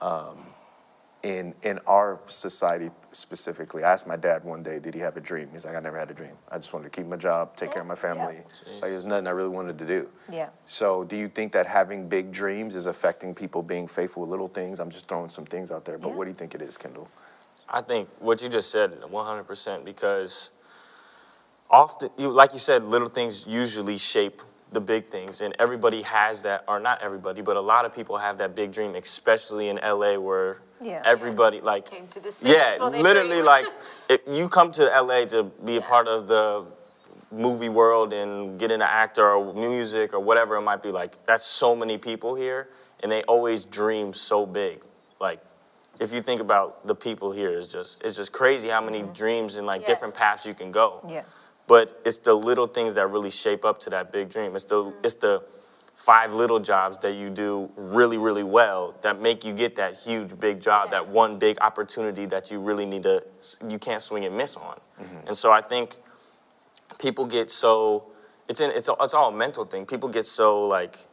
Um, 0.00 0.36
in 1.24 1.52
in 1.62 1.80
our 1.86 2.20
society 2.26 2.90
specifically, 3.10 3.82
I 3.82 3.92
asked 3.92 4.06
my 4.06 4.14
dad 4.16 4.44
one 4.44 4.62
day, 4.62 4.78
did 4.78 4.94
he 4.94 5.00
have 5.00 5.16
a 5.16 5.20
dream? 5.20 5.48
He's 5.50 5.64
like, 5.66 5.74
I 5.74 5.80
never 5.80 5.98
had 5.98 6.10
a 6.10 6.14
dream. 6.14 6.36
I 6.50 6.58
just 6.58 6.72
wanted 6.72 6.92
to 6.92 6.96
keep 7.00 7.08
my 7.08 7.16
job, 7.16 7.56
take 7.56 7.72
care 7.72 7.82
of 7.82 7.88
my 7.88 7.96
family. 7.96 8.36
Jeez. 8.54 8.74
Like, 8.82 8.90
there's 8.90 9.04
nothing 9.04 9.26
I 9.26 9.30
really 9.30 9.48
wanted 9.48 9.78
to 9.78 9.84
do. 9.86 10.08
Yeah. 10.30 10.50
So, 10.66 11.02
do 11.02 11.16
you 11.16 11.26
think 11.28 11.50
that 11.52 11.66
having 11.66 12.08
big 12.08 12.30
dreams 12.30 12.76
is 12.76 12.86
affecting 12.86 13.34
people 13.34 13.64
being 13.64 13.88
faithful 13.88 14.22
with 14.22 14.30
little 14.30 14.46
things? 14.46 14.78
I'm 14.78 14.90
just 14.90 15.08
throwing 15.08 15.28
some 15.28 15.44
things 15.44 15.72
out 15.72 15.84
there, 15.84 15.98
but 15.98 16.10
Yeah. 16.10 16.14
what 16.16 16.24
do 16.24 16.30
you 16.30 16.36
think 16.36 16.54
it 16.54 16.62
is, 16.62 16.76
Kendall? 16.76 17.08
I 17.68 17.80
think 17.80 18.08
what 18.20 18.40
you 18.40 18.48
just 18.48 18.70
said, 18.70 18.92
100%, 19.10 19.84
because 19.84 20.50
often, 21.70 22.10
you, 22.16 22.30
like 22.30 22.52
you 22.52 22.58
said, 22.58 22.82
little 22.84 23.08
things 23.08 23.46
usually 23.46 23.98
shape 23.98 24.42
the 24.72 24.80
big 24.80 25.06
things, 25.06 25.40
and 25.40 25.54
everybody 25.58 26.02
has 26.02 26.42
that, 26.42 26.64
or 26.68 26.78
not 26.78 27.00
everybody, 27.00 27.40
but 27.40 27.56
a 27.56 27.60
lot 27.60 27.84
of 27.84 27.94
people 27.94 28.18
have 28.18 28.38
that 28.38 28.54
big 28.54 28.70
dream, 28.72 28.94
especially 28.94 29.68
in 29.68 29.76
LA, 29.76 30.18
where 30.18 30.58
Yeah. 30.80 31.02
everybody 31.04 31.60
like 31.60 31.90
Came 31.90 32.06
to 32.08 32.20
the 32.20 32.30
city 32.30 32.52
yeah, 32.52 32.76
literally 32.78 33.42
like 33.42 33.66
if 34.08 34.20
you 34.28 34.48
come 34.48 34.70
to 34.72 34.84
LA 34.84 35.24
to 35.26 35.44
be 35.64 35.76
a 35.76 35.80
part 35.80 36.06
of 36.06 36.28
the 36.28 36.66
movie 37.30 37.68
world 37.68 38.12
and 38.12 38.58
get 38.58 38.70
into 38.70 38.90
actor 38.90 39.30
or 39.30 39.52
music 39.54 40.14
or 40.14 40.20
whatever 40.20 40.56
it 40.56 40.62
might 40.62 40.82
be. 40.82 40.90
Like 40.90 41.24
that's 41.26 41.46
so 41.46 41.74
many 41.74 41.98
people 41.98 42.34
here, 42.34 42.68
and 43.02 43.10
they 43.10 43.22
always 43.22 43.64
dream 43.64 44.12
so 44.12 44.46
big. 44.46 44.84
Like 45.20 45.40
if 46.00 46.12
you 46.12 46.22
think 46.22 46.40
about 46.40 46.86
the 46.86 46.94
people 46.94 47.32
here, 47.32 47.50
it's 47.50 47.66
just 47.66 48.02
it's 48.02 48.16
just 48.16 48.32
crazy 48.32 48.68
how 48.68 48.80
many 48.80 49.02
mm-hmm. 49.02 49.12
dreams 49.12 49.56
and 49.56 49.66
like 49.66 49.86
different 49.86 50.14
paths 50.14 50.46
you 50.46 50.54
can 50.54 50.70
go. 50.70 51.00
Yeah. 51.08 51.22
But 51.68 52.00
it's 52.04 52.18
the 52.18 52.34
little 52.34 52.66
things 52.66 52.94
that 52.94 53.08
really 53.08 53.30
shape 53.30 53.64
up 53.64 53.78
to 53.80 53.90
that 53.90 54.10
big 54.10 54.30
dream. 54.30 54.56
It's 54.56 54.64
the 54.64 54.92
it's 55.04 55.14
the 55.16 55.44
five 55.94 56.32
little 56.32 56.58
jobs 56.60 56.96
that 56.98 57.14
you 57.14 57.28
do 57.28 57.70
really 57.76 58.18
really 58.18 58.44
well 58.44 58.94
that 59.02 59.20
make 59.20 59.44
you 59.44 59.52
get 59.52 59.76
that 59.76 59.94
huge 59.96 60.38
big 60.40 60.60
job, 60.60 60.90
that 60.90 61.06
one 61.06 61.38
big 61.38 61.58
opportunity 61.60 62.24
that 62.26 62.50
you 62.50 62.58
really 62.58 62.86
need 62.86 63.02
to 63.04 63.22
you 63.68 63.78
can't 63.78 64.02
swing 64.02 64.24
and 64.24 64.36
miss 64.36 64.56
on. 64.56 64.78
Mm-hmm. 65.00 65.28
And 65.28 65.36
so 65.36 65.52
I 65.52 65.60
think 65.60 65.96
people 66.98 67.26
get 67.26 67.50
so 67.50 68.04
it's 68.48 68.60
in 68.60 68.70
it's 68.70 68.88
all, 68.88 68.96
it's 69.00 69.14
all 69.14 69.28
a 69.30 69.36
mental 69.36 69.64
thing. 69.64 69.86
People 69.86 70.08
get 70.08 70.24
so 70.24 70.66
like 70.66 71.06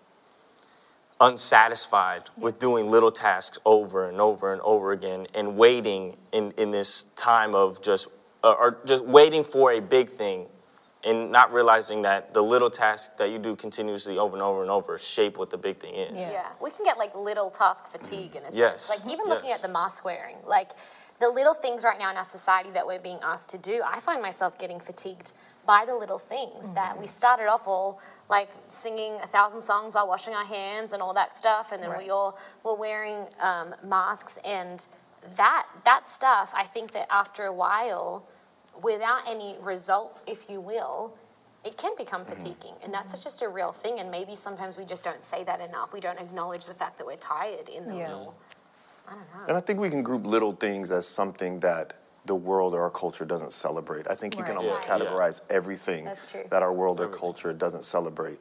unsatisfied 1.19 2.23
with 2.37 2.59
doing 2.59 2.89
little 2.89 3.11
tasks 3.11 3.57
over 3.65 4.09
and 4.09 4.19
over 4.19 4.51
and 4.51 4.61
over 4.61 4.91
again 4.91 5.27
and 5.33 5.57
waiting 5.57 6.17
in, 6.31 6.51
in 6.57 6.71
this 6.71 7.03
time 7.15 7.55
of 7.55 7.81
just 7.81 8.07
uh, 8.45 8.53
or 8.53 8.77
just 8.85 9.03
waiting 9.03 9.43
for 9.43 9.73
a 9.73 9.79
big 9.79 10.07
thing 10.09 10.45
and 11.03 11.31
not 11.31 11.51
realizing 11.51 12.01
that 12.03 12.33
the 12.33 12.41
little 12.41 12.69
tasks 12.69 13.13
that 13.17 13.29
you 13.29 13.39
do 13.39 13.55
continuously 13.55 14.17
over 14.17 14.35
and 14.35 14.43
over 14.43 14.61
and 14.61 14.71
over 14.71 14.97
shape 14.97 15.37
what 15.37 15.49
the 15.49 15.57
big 15.57 15.79
thing 15.79 15.93
is. 15.95 16.15
Yeah. 16.15 16.31
Yeah, 16.31 16.47
we 16.61 16.71
can 16.71 16.85
get 16.85 16.97
like 16.97 17.15
little 17.15 17.49
task 17.49 17.87
fatigue 17.87 18.35
in 18.35 18.43
a 18.43 18.45
sense. 18.45 18.55
Yes, 18.55 18.89
Like 18.89 19.11
even 19.11 19.25
looking 19.27 19.49
yes. 19.49 19.57
at 19.57 19.67
the 19.67 19.73
mask 19.73 20.05
wearing, 20.05 20.37
like 20.45 20.71
the 21.19 21.29
little 21.29 21.53
things 21.53 21.83
right 21.83 21.97
now 21.97 22.11
in 22.11 22.17
our 22.17 22.23
society 22.23 22.69
that 22.71 22.85
we're 22.85 22.99
being 22.99 23.19
asked 23.23 23.49
to 23.51 23.57
do, 23.57 23.81
I 23.85 23.99
find 23.99 24.21
myself 24.21 24.57
getting 24.59 24.79
fatigued 24.79 25.31
by 25.65 25.83
the 25.85 25.95
little 25.95 26.19
things 26.19 26.69
that 26.75 26.99
we 26.99 27.07
started 27.07 27.47
off 27.47 27.67
all 27.67 27.99
like 28.29 28.49
singing 28.67 29.13
a 29.23 29.27
thousand 29.27 29.63
songs 29.63 29.95
while 29.95 30.07
washing 30.07 30.35
our 30.35 30.45
hands 30.45 30.93
and 30.93 31.01
all 31.01 31.13
that 31.13 31.33
stuff, 31.33 31.71
and 31.71 31.81
then 31.81 31.97
we 31.97 32.09
all 32.09 32.37
were 32.63 32.75
wearing 32.75 33.25
um, 33.41 33.73
masks 33.83 34.37
and 34.45 34.85
that 35.35 35.65
that 35.85 36.07
stuff. 36.07 36.51
I 36.55 36.63
think 36.63 36.91
that 36.91 37.07
after 37.11 37.45
a 37.45 37.53
while, 37.53 38.27
without 38.81 39.21
any 39.27 39.57
results, 39.61 40.21
if 40.27 40.49
you 40.49 40.59
will, 40.59 41.13
it 41.63 41.77
can 41.77 41.93
become 41.97 42.25
fatiguing. 42.25 42.75
And 42.83 42.93
that's 42.93 43.17
just 43.23 43.41
a 43.41 43.49
real 43.49 43.71
thing. 43.71 43.99
And 43.99 44.11
maybe 44.11 44.35
sometimes 44.35 44.77
we 44.77 44.85
just 44.85 45.03
don't 45.03 45.23
say 45.23 45.43
that 45.45 45.61
enough. 45.61 45.93
We 45.93 45.99
don't 45.99 46.19
acknowledge 46.19 46.65
the 46.65 46.73
fact 46.73 46.97
that 46.99 47.07
we're 47.07 47.15
tired 47.15 47.69
in 47.69 47.87
the 47.87 47.95
Yeah. 47.95 48.07
little. 48.09 48.35
I 49.07 49.13
don't 49.13 49.33
know. 49.33 49.45
And 49.47 49.57
I 49.57 49.61
think 49.61 49.79
we 49.79 49.89
can 49.89 50.03
group 50.03 50.25
little 50.25 50.53
things 50.53 50.91
as 50.91 51.07
something 51.07 51.59
that 51.61 51.93
the 52.25 52.35
world 52.35 52.73
or 52.73 52.81
our 52.81 52.89
culture 52.89 53.25
doesn't 53.25 53.51
celebrate. 53.51 54.09
I 54.09 54.15
think 54.15 54.37
you 54.37 54.43
can 54.43 54.57
almost 54.57 54.81
Yeah, 54.83 54.97
yeah. 54.97 55.05
categorize 55.05 55.41
everything 55.49 56.05
that 56.49 56.63
our 56.63 56.73
world 56.73 56.99
or 56.99 57.07
culture 57.07 57.53
doesn't 57.53 57.83
celebrate. 57.83 58.39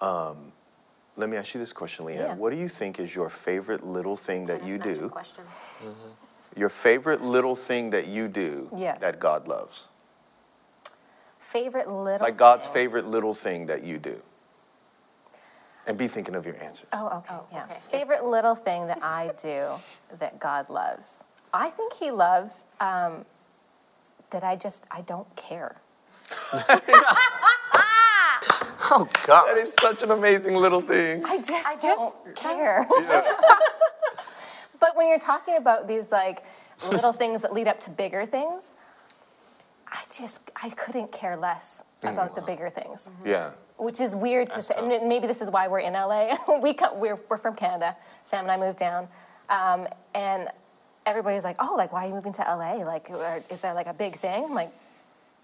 Um, 0.00 0.52
let 1.16 1.28
me 1.28 1.36
ask 1.36 1.54
you 1.54 1.60
this 1.60 1.72
question, 1.72 2.06
Leanne. 2.06 2.16
Yeah. 2.16 2.34
What 2.34 2.50
do 2.50 2.56
you 2.56 2.68
think 2.68 2.98
is 2.98 3.14
your 3.14 3.30
favorite 3.30 3.84
little 3.84 4.16
thing 4.16 4.46
that 4.46 4.64
you 4.64 4.76
snatching 4.76 4.94
do? 4.94 5.08
Questions. 5.08 5.86
Your 6.56 6.68
favorite 6.68 7.20
little 7.20 7.56
thing 7.56 7.90
that 7.90 8.06
you 8.06 8.28
do 8.28 8.70
Yeah. 8.76 8.96
that 8.98 9.18
God 9.18 9.48
loves? 9.48 9.88
Favorite 11.38 11.88
little 11.90 12.24
Like 12.24 12.36
God's 12.36 12.64
thing. 12.66 12.74
favorite 12.74 13.06
little 13.06 13.34
thing 13.34 13.66
that 13.66 13.82
you 13.84 13.98
do. 13.98 14.22
And 15.86 15.98
be 15.98 16.08
thinking 16.08 16.34
of 16.34 16.46
your 16.46 16.56
answer. 16.62 16.86
Oh, 16.92 17.08
okay. 17.18 17.34
Oh, 17.34 17.44
yeah. 17.52 17.64
okay. 17.64 17.74
Yes. 17.74 17.86
Favorite 17.86 18.24
little 18.24 18.54
thing 18.54 18.86
that 18.86 19.02
I 19.02 19.32
do 19.42 19.68
that 20.18 20.38
God 20.38 20.70
loves. 20.70 21.24
I 21.52 21.70
think 21.70 21.92
He 21.92 22.10
loves 22.10 22.64
um, 22.80 23.24
that 24.30 24.42
I 24.44 24.56
just 24.56 24.86
I 24.90 25.02
don't 25.02 25.28
care. 25.36 25.76
Oh 28.90 29.08
God. 29.26 29.46
That 29.48 29.56
is 29.56 29.74
such 29.80 30.02
an 30.02 30.10
amazing 30.10 30.54
little 30.54 30.82
thing. 30.82 31.24
I 31.24 31.38
just, 31.38 31.66
I 31.66 31.74
just 31.80 32.22
don't 32.24 32.36
care. 32.36 32.86
Yeah. 33.00 33.22
but 34.84 34.96
when 34.96 35.08
you're 35.08 35.18
talking 35.18 35.56
about 35.56 35.88
these 35.88 36.12
like 36.12 36.44
little 36.92 37.12
things 37.22 37.40
that 37.40 37.54
lead 37.54 37.68
up 37.68 37.80
to 37.80 37.90
bigger 37.90 38.26
things, 38.26 38.72
I 39.88 40.02
just 40.12 40.50
I 40.62 40.68
couldn't 40.70 41.10
care 41.10 41.38
less 41.38 41.84
about 42.02 42.34
the 42.34 42.42
bigger 42.42 42.68
things. 42.68 43.10
yeah. 43.24 43.52
which 43.78 43.98
is 43.98 44.14
weird 44.14 44.50
to 44.50 44.60
say. 44.60 44.74
And 44.76 45.08
maybe 45.08 45.26
this 45.26 45.40
is 45.40 45.50
why 45.50 45.68
we're 45.68 45.78
in 45.78 45.94
LA. 45.94 46.36
we 46.62 46.74
come, 46.74 47.00
we're 47.00 47.18
we're 47.30 47.38
from 47.38 47.54
Canada. 47.54 47.96
Sam 48.24 48.44
and 48.44 48.52
I 48.52 48.58
moved 48.58 48.76
down, 48.76 49.08
um, 49.48 49.88
and 50.14 50.48
everybody's 51.06 51.44
like, 51.44 51.56
"Oh, 51.58 51.74
like 51.78 51.90
why 51.90 52.04
are 52.04 52.08
you 52.08 52.14
moving 52.14 52.34
to 52.34 52.42
LA? 52.42 52.84
Like, 52.84 53.08
is 53.48 53.62
there 53.62 53.72
like 53.72 53.86
a 53.86 53.94
big 53.94 54.16
thing?" 54.16 54.44
I'm 54.44 54.54
like, 54.54 54.72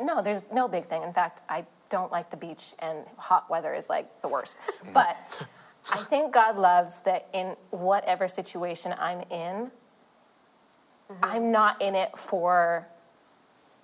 no, 0.01 0.21
there's 0.21 0.45
no 0.53 0.69
big 0.69 0.85
thing. 0.85 1.03
In 1.03 1.15
fact, 1.15 1.41
I 1.49 1.65
don't 1.89 2.13
like 2.13 2.29
the 2.29 2.37
beach, 2.37 2.75
and 2.81 2.99
hot 3.17 3.49
weather 3.49 3.73
is 3.73 3.89
like 3.89 4.21
the 4.21 4.29
worst. 4.29 4.59
but 4.93 5.47
I 5.93 5.97
think 5.97 6.33
God 6.33 6.57
loves 6.57 7.01
that 7.01 7.29
in 7.33 7.57
whatever 7.71 8.29
situation 8.29 8.95
I'm 8.99 9.21
in, 9.31 9.71
mm-hmm. 11.11 11.15
I'm 11.23 11.51
not 11.51 11.81
in 11.81 11.95
it 11.95 12.17
for 12.17 12.87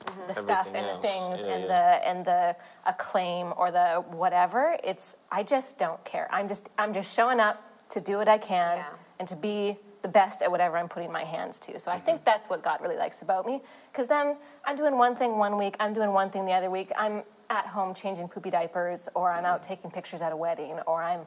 mm-hmm. 0.04 0.28
the 0.28 0.34
stuff 0.34 0.68
Everything 0.68 0.90
and 0.90 0.98
the 0.98 1.08
things 1.08 1.40
Yeah, 1.40 1.52
and 1.54 1.62
yeah. 1.62 1.68
the 1.68 2.08
and 2.08 2.24
the 2.24 2.56
acclaim 2.86 3.54
or 3.56 3.70
the 3.70 4.04
whatever. 4.10 4.76
It's 4.84 5.16
I 5.32 5.42
just 5.42 5.78
don't 5.78 6.02
care. 6.04 6.28
I'm 6.30 6.48
just 6.48 6.68
I'm 6.78 6.92
just 6.92 7.14
showing 7.14 7.40
up 7.40 7.62
to 7.90 8.00
do 8.00 8.16
what 8.18 8.28
I 8.28 8.38
can 8.38 8.78
Yeah. 8.78 8.86
and 9.18 9.28
to 9.28 9.36
be 9.36 9.78
the 10.02 10.08
best 10.08 10.42
at 10.42 10.50
whatever 10.50 10.76
I'm 10.76 10.88
putting 10.88 11.10
my 11.10 11.24
hands 11.24 11.58
to. 11.60 11.78
So 11.78 11.90
I 11.90 11.98
think 11.98 12.18
mm-hmm. 12.18 12.24
that's 12.26 12.48
what 12.48 12.62
God 12.62 12.80
really 12.80 12.96
likes 12.96 13.22
about 13.22 13.46
me. 13.46 13.62
Because 13.90 14.06
then 14.06 14.36
I'm 14.64 14.76
doing 14.76 14.98
one 14.98 15.16
thing 15.16 15.38
one 15.38 15.56
week, 15.56 15.76
I'm 15.80 15.92
doing 15.92 16.12
one 16.12 16.30
thing 16.30 16.44
the 16.44 16.52
other 16.52 16.70
week. 16.70 16.92
I'm 16.96 17.24
at 17.50 17.66
home 17.66 17.94
changing 17.94 18.28
poopy 18.28 18.50
diapers, 18.50 19.08
or 19.14 19.30
I'm 19.30 19.44
out 19.44 19.62
taking 19.62 19.90
pictures 19.90 20.22
at 20.22 20.32
a 20.32 20.36
wedding, 20.36 20.78
or 20.86 21.02
I'm 21.02 21.26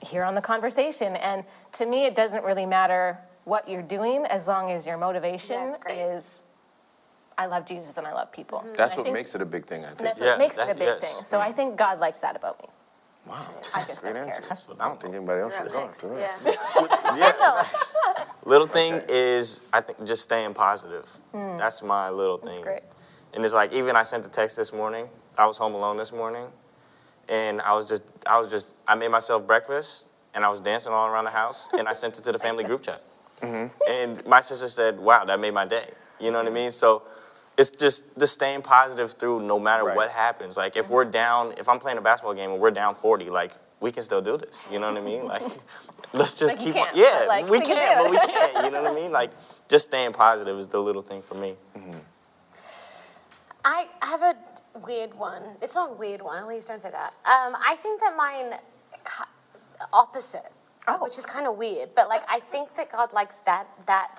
here 0.00 0.24
on 0.24 0.34
the 0.34 0.40
conversation. 0.40 1.16
And 1.16 1.44
to 1.72 1.86
me, 1.86 2.06
it 2.06 2.14
doesn't 2.14 2.44
really 2.44 2.66
matter 2.66 3.18
what 3.44 3.68
you're 3.68 3.82
doing 3.82 4.24
as 4.26 4.46
long 4.46 4.70
as 4.70 4.86
your 4.86 4.96
motivation 4.96 5.74
Yeah, 5.86 6.14
is 6.14 6.44
I 7.38 7.46
love 7.46 7.64
Jesus 7.66 7.96
and 7.96 8.06
I 8.06 8.12
love 8.12 8.30
people. 8.32 8.60
And 8.60 8.76
That's 8.76 8.92
I 8.92 8.96
what 8.96 9.04
think 9.04 9.14
makes 9.14 9.34
it 9.34 9.40
a 9.40 9.46
big 9.46 9.64
thing, 9.66 9.84
I 9.84 9.88
think. 9.88 9.98
That's 10.00 10.20
Yeah, 10.20 10.28
what 10.30 10.38
makes 10.38 10.58
it 10.58 10.68
a 10.68 10.74
big 10.74 10.82
yes. 10.82 11.14
thing. 11.14 11.24
So 11.24 11.40
I 11.40 11.52
think 11.52 11.76
God 11.76 11.98
likes 12.00 12.20
that 12.20 12.36
about 12.36 12.60
me. 12.62 12.68
Wow. 13.26 13.36
I 13.74 13.82
just 13.82 14.02
Great 14.02 14.14
don't 14.14 14.26
care. 14.26 14.42
answer. 14.50 14.74
I 14.80 14.88
don't 14.88 15.00
think 15.00 15.14
anybody 15.14 15.42
else 15.42 15.52
You're 15.58 15.66
should 15.68 15.68
up 15.68 15.72
go. 15.72 15.86
next. 15.86 16.00
Go 16.02 16.16
Yeah. 16.16 17.16
Yeah. 17.16 18.24
Little 18.44 18.66
thing 18.66 19.00
is, 19.08 19.62
I 19.72 19.80
think 19.80 20.04
just 20.04 20.22
staying 20.22 20.54
positive. 20.54 21.08
Mm. 21.34 21.58
That's 21.58 21.82
my 21.82 22.08
little 22.10 22.38
thing. 22.38 22.46
That's 22.52 22.58
great. 22.58 22.82
And 23.34 23.44
it's 23.44 23.54
like 23.54 23.72
even 23.72 23.94
I 23.96 24.02
sent 24.02 24.26
a 24.26 24.28
text 24.28 24.56
this 24.56 24.72
morning. 24.72 25.08
I 25.38 25.46
was 25.46 25.56
home 25.56 25.74
alone 25.74 25.96
this 25.96 26.12
morning, 26.12 26.46
and 27.30 27.62
I 27.62 27.74
was 27.74 27.86
just 27.86 28.02
I 28.26 28.38
was 28.38 28.48
just 28.48 28.76
I 28.86 28.94
made 28.94 29.10
myself 29.10 29.46
breakfast 29.46 30.04
and 30.34 30.44
I 30.44 30.48
was 30.50 30.60
dancing 30.60 30.92
all 30.92 31.06
around 31.08 31.24
the 31.24 31.30
house 31.30 31.68
and 31.78 31.88
I 31.88 31.92
sent 31.92 32.18
it 32.18 32.24
to 32.24 32.32
the 32.32 32.38
family 32.38 32.64
group 32.64 32.82
chat. 32.82 33.02
Mm-hmm. 33.40 33.66
And 33.88 34.26
my 34.26 34.40
sister 34.40 34.68
said, 34.68 34.98
"Wow, 35.00 35.24
that 35.24 35.40
made 35.40 35.54
my 35.54 35.64
day." 35.66 35.88
You 36.20 36.30
know 36.30 36.38
what 36.38 36.46
I 36.46 36.50
mean? 36.50 36.72
So. 36.72 37.02
It's 37.58 37.72
just 37.72 38.18
the 38.18 38.26
staying 38.26 38.62
positive 38.62 39.12
through 39.12 39.40
no 39.42 39.58
matter 39.58 39.84
Right. 39.84 39.94
what 39.96 40.08
happens. 40.08 40.56
Like 40.56 40.76
if 40.76 40.88
we're 40.88 41.04
down, 41.04 41.52
if 41.58 41.68
I'm 41.68 41.78
playing 41.78 41.98
a 41.98 42.00
basketball 42.00 42.32
game 42.32 42.52
and 42.52 42.58
we're 42.60 42.70
down 42.70 42.94
40, 42.94 43.28
like 43.28 43.52
we 43.80 43.92
can 43.92 44.02
still 44.02 44.22
do 44.22 44.38
this. 44.38 44.66
You 44.72 44.78
know 44.78 44.88
what 44.90 44.96
I 44.96 45.04
mean? 45.04 45.26
Like 45.26 45.42
let's 46.14 46.32
just 46.32 46.56
Like 46.56 46.64
keep 46.64 46.76
on. 46.76 46.84
can't, 46.86 46.96
Yeah, 46.96 47.24
like, 47.28 47.44
we 47.44 47.58
we 47.58 47.60
can 47.60 47.76
can't, 47.76 47.98
but 48.02 48.10
we 48.12 48.16
can't. 48.16 48.64
You 48.64 48.70
know 48.70 48.82
what 48.82 48.92
I 48.92 48.94
mean? 48.94 49.12
Like 49.12 49.30
just 49.68 49.88
staying 49.88 50.14
positive 50.14 50.56
is 50.58 50.68
the 50.68 50.80
little 50.80 51.02
thing 51.02 51.20
for 51.20 51.34
me. 51.34 51.54
Mm-hmm. 51.76 51.98
I 53.64 53.88
have 54.02 54.22
a 54.22 54.34
weird 54.90 55.14
one. 55.14 55.42
It's 55.62 55.74
not 55.74 55.90
a 55.90 55.94
weird 55.94 56.22
one. 56.22 56.38
At 56.38 56.48
least 56.48 56.68
don't 56.68 56.80
say 56.80 56.90
that. 56.90 57.12
Um, 57.24 57.56
I 57.64 57.76
think 57.82 58.00
that 58.00 58.16
mine 58.16 58.58
opposite, 59.92 60.52
Oh. 60.88 61.02
which 61.02 61.18
is 61.18 61.26
kind 61.26 61.46
of 61.46 61.56
weird. 61.56 61.94
But 61.94 62.08
like, 62.08 62.22
I 62.28 62.40
think 62.40 62.74
that 62.76 62.90
God 62.90 63.12
likes 63.12 63.36
that 63.46 63.66
that 63.86 64.16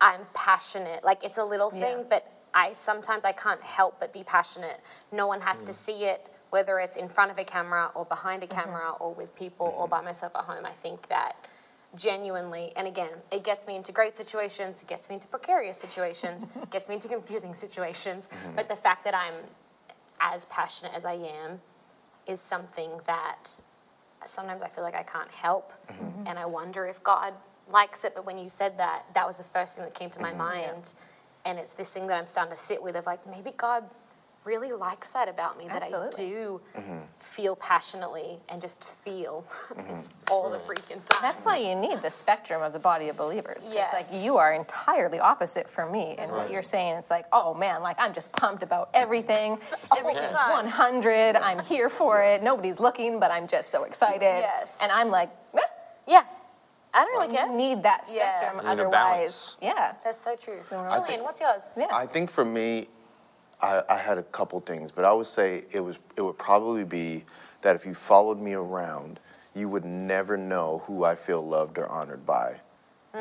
I'm 0.00 0.22
passionate. 0.34 1.04
Like 1.04 1.22
it's 1.24 1.38
a 1.38 1.44
little 1.44 1.70
thing, 1.70 1.98
Yeah. 1.98 2.10
but 2.10 2.32
I 2.54 2.72
sometimes 2.72 3.24
I 3.24 3.32
can't 3.32 3.62
help 3.62 4.00
but 4.00 4.12
be 4.12 4.24
passionate. 4.24 4.80
No 5.12 5.26
one 5.26 5.40
has 5.42 5.62
to 5.64 5.72
mm. 5.72 5.84
see 5.86 6.04
it, 6.04 6.20
whether 6.50 6.78
it's 6.78 6.96
in 6.96 7.08
front 7.08 7.30
of 7.30 7.38
a 7.38 7.44
camera 7.44 7.90
or 7.94 8.04
behind 8.04 8.42
a 8.42 8.46
mm-hmm. 8.46 8.60
camera 8.60 8.90
or 9.00 9.12
with 9.12 9.34
people 9.34 9.68
mm-hmm. 9.68 9.80
or 9.80 9.88
by 9.88 10.00
myself 10.00 10.32
at 10.34 10.44
home. 10.44 10.64
I 10.64 10.72
think 10.72 11.08
that 11.08 11.36
genuinely, 11.96 12.72
and 12.76 12.86
again, 12.86 13.10
it 13.32 13.44
gets 13.44 13.66
me 13.66 13.76
into 13.76 13.92
great 13.92 14.14
situations, 14.14 14.82
it 14.82 14.88
gets 14.88 15.08
me 15.08 15.14
into 15.14 15.28
precarious 15.28 15.78
situations, 15.78 16.46
it 16.62 16.70
gets 16.70 16.88
me 16.88 16.94
into 16.94 17.08
confusing 17.08 17.54
situations. 17.54 18.28
Mm-hmm. 18.28 18.56
But 18.56 18.68
the 18.68 18.76
fact 18.76 19.04
that 19.04 19.14
I'm 19.14 19.34
as 20.20 20.44
passionate 20.46 20.92
as 20.94 21.04
I 21.04 21.14
am 21.14 21.60
is 22.26 22.40
something 22.40 22.90
that 23.06 23.50
sometimes 24.24 24.62
I 24.62 24.68
feel 24.68 24.84
like 24.84 24.94
I 24.94 25.02
can't 25.02 25.30
help. 25.30 25.72
Mm-hmm. 25.88 26.26
And 26.26 26.38
I 26.38 26.46
wonder 26.46 26.86
if 26.86 27.02
God 27.02 27.32
likes 27.70 28.04
it. 28.04 28.14
But 28.14 28.26
when 28.26 28.38
you 28.38 28.48
said 28.48 28.78
that, 28.78 29.04
that 29.14 29.26
was 29.26 29.38
the 29.38 29.44
first 29.44 29.76
thing 29.76 29.84
that 29.84 29.94
came 29.94 30.10
to 30.10 30.20
my 30.20 30.30
mm-hmm. 30.30 30.38
mind. 30.38 30.92
And 31.44 31.58
it's 31.58 31.72
this 31.72 31.90
thing 31.90 32.06
that 32.08 32.18
I'm 32.18 32.26
starting 32.26 32.54
to 32.54 32.60
sit 32.60 32.82
with 32.82 32.96
of 32.96 33.06
like, 33.06 33.26
maybe 33.26 33.52
God 33.56 33.84
really 34.48 34.72
likes 34.72 35.10
that 35.10 35.28
about 35.28 35.58
me 35.58 35.66
that 35.68 35.82
Absolutely. 35.82 36.24
I 36.24 36.28
do 36.30 36.60
Mm-hmm. 36.78 36.98
feel 37.18 37.54
passionately 37.56 38.38
and 38.48 38.60
just 38.62 38.82
feel 38.84 39.44
this 39.76 40.08
all 40.30 40.48
the 40.50 40.58
freaking 40.58 41.04
time. 41.04 41.20
That's 41.20 41.42
why 41.42 41.58
you 41.58 41.74
need 41.74 42.00
the 42.02 42.10
spectrum 42.10 42.62
of 42.62 42.72
the 42.72 42.78
body 42.78 43.08
of 43.10 43.16
believers. 43.16 43.68
Yes. 43.72 43.92
Like 43.92 44.06
you 44.24 44.38
are 44.38 44.52
entirely 44.54 45.18
opposite 45.20 45.68
from 45.68 45.92
me, 45.92 46.14
and 46.18 46.32
what 46.32 46.50
you're 46.50 46.62
saying, 46.62 46.96
it's 46.96 47.10
like, 47.10 47.26
oh 47.32 47.52
man, 47.54 47.82
like 47.82 47.96
I'm 47.98 48.12
just 48.14 48.32
pumped 48.32 48.62
about 48.62 48.88
everything. 48.94 49.58
Everything's 49.98 50.32
time. 50.34 50.64
100. 50.64 51.36
I'm 51.36 51.60
here 51.64 51.88
for 51.90 52.22
it. 52.22 52.42
Nobody's 52.42 52.80
looking, 52.80 53.20
but 53.20 53.30
I'm 53.30 53.46
just 53.46 53.70
so 53.70 53.84
excited. 53.84 54.20
Yes. 54.22 54.78
And 54.80 54.90
I'm 54.92 55.08
like, 55.10 55.30
eh, 55.54 55.60
yeah, 56.06 56.22
I 56.94 57.04
don't 57.04 57.12
really 57.20 57.32
you 57.32 57.38
care. 57.38 57.52
need 57.54 57.82
that 57.82 58.08
spectrum. 58.08 58.56
You 58.56 58.62
need 58.62 58.68
a 58.68 58.72
Otherwise, 58.72 59.56
yeah, 59.60 59.92
That's 60.04 60.18
so 60.20 60.36
true. 60.36 60.60
I 60.70 60.88
Julian, 60.88 61.06
think- 61.06 61.22
what's 61.24 61.40
yours? 61.40 61.62
yeah. 61.76 61.88
I 61.92 62.06
think 62.06 62.30
for 62.30 62.44
me, 62.44 62.88
I, 63.60 63.82
I 63.88 63.96
had 63.96 64.18
a 64.18 64.22
couple 64.22 64.60
things, 64.60 64.92
but 64.92 65.04
I 65.04 65.12
would 65.12 65.26
say 65.26 65.64
it 65.72 65.80
was 65.80 65.98
it 66.16 66.22
would 66.22 66.38
probably 66.38 66.84
be 66.84 67.24
that 67.62 67.74
if 67.76 67.84
you 67.84 67.94
followed 67.94 68.38
me 68.38 68.54
around, 68.54 69.18
you 69.54 69.68
would 69.68 69.84
never 69.84 70.36
know 70.36 70.82
who 70.86 71.04
I 71.04 71.14
feel 71.16 71.44
loved 71.46 71.78
or 71.78 71.88
honored 71.88 72.24
by, 72.24 72.60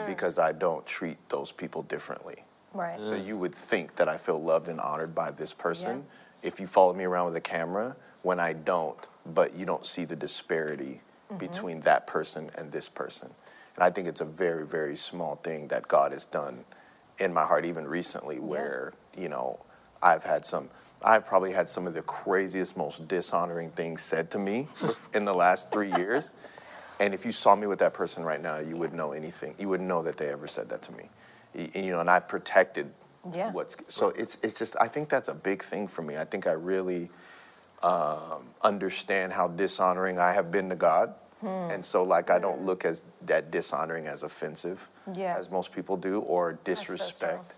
because 0.05 0.37
I 0.37 0.51
don't 0.51 0.85
treat 0.85 1.17
those 1.29 1.51
people 1.51 1.81
differently. 1.83 2.35
right. 2.73 3.01
So 3.03 3.15
you 3.15 3.35
would 3.37 3.55
think 3.55 3.95
that 3.95 4.07
I 4.07 4.17
feel 4.17 4.39
loved 4.39 4.67
and 4.67 4.79
honored 4.79 5.15
by 5.15 5.31
this 5.31 5.53
person 5.53 6.05
if 6.43 6.59
you 6.59 6.67
follow 6.67 6.93
me 6.93 7.05
around 7.05 7.25
with 7.25 7.35
a 7.35 7.41
camera 7.41 7.95
when 8.21 8.39
I 8.39 8.53
don't, 8.53 8.97
but 9.33 9.55
you 9.55 9.65
don't 9.65 9.85
see 9.85 10.05
the 10.05 10.15
disparity 10.15 11.01
Mm-hmm. 11.29 11.39
between 11.39 11.79
that 11.81 12.07
person 12.07 12.49
and 12.57 12.71
this 12.71 12.87
person. 12.87 13.29
And 13.75 13.83
I 13.83 13.89
think 13.89 14.07
it's 14.07 14.21
a 14.21 14.25
very, 14.25 14.65
very 14.65 14.95
small 14.95 15.35
thing 15.35 15.67
that 15.67 15.85
God 15.85 16.13
has 16.13 16.23
done 16.23 16.63
in 17.19 17.33
my 17.33 17.43
heart, 17.43 17.65
even 17.65 17.85
recently, 17.85 18.39
where, 18.39 18.93
you 19.17 19.27
know, 19.27 19.59
I've 20.01 20.23
had 20.23 20.45
some, 20.45 20.69
I've 21.03 21.25
probably 21.25 21.51
had 21.51 21.69
some 21.69 21.87
of 21.87 21.93
the 21.93 22.01
craziest, 22.03 22.77
most 22.77 23.07
dishonoring 23.07 23.69
things 23.71 24.01
said 24.01 24.29
to 24.31 24.39
me 24.39 24.67
in 25.13 25.25
the 25.25 25.33
last 25.33 25.71
three 25.71 25.91
years. 25.95 26.33
And 26.99 27.13
if 27.13 27.25
you 27.25 27.31
saw 27.31 27.55
me 27.55 27.67
with 27.67 27.79
that 27.79 27.93
person 27.93 28.23
right 28.23 28.41
now, 28.41 28.57
you 28.59 28.75
wouldn't 28.75 28.97
know 28.97 29.11
anything. 29.11 29.53
You 29.59 29.69
wouldn't 29.69 29.87
know 29.87 30.01
that 30.03 30.17
they 30.17 30.29
ever 30.29 30.47
said 30.47 30.69
that 30.69 30.81
to 30.83 30.91
me. 30.93 31.09
You 31.53 31.91
know, 31.91 31.99
and 31.99 32.09
I've 32.09 32.27
protected 32.27 32.91
Yeah. 33.33 33.51
what's 33.51 33.77
so 33.87 34.09
it's 34.09 34.37
it's 34.43 34.57
just 34.57 34.75
I 34.79 34.87
think 34.87 35.09
that's 35.09 35.27
a 35.29 35.33
big 35.35 35.63
thing 35.63 35.87
for 35.87 36.01
me. 36.01 36.17
I 36.17 36.23
think 36.25 36.47
I 36.47 36.51
really 36.53 37.09
um, 37.83 38.47
understand 38.61 39.33
how 39.33 39.47
dishonoring 39.47 40.17
I 40.19 40.33
have 40.33 40.51
been 40.51 40.69
to 40.69 40.75
God, 40.75 41.13
Hmm. 41.41 41.69
and 41.71 41.85
so 41.85 42.03
like 42.03 42.29
I 42.31 42.39
don't 42.39 42.63
look 42.65 42.83
as 42.85 43.03
that 43.25 43.51
dishonoring 43.51 44.07
as 44.07 44.23
offensive 44.23 44.89
Yeah. 45.13 45.35
as 45.37 45.51
most 45.51 45.71
people 45.71 45.97
do, 45.97 46.21
or 46.21 46.53
disrespect, 46.63 47.53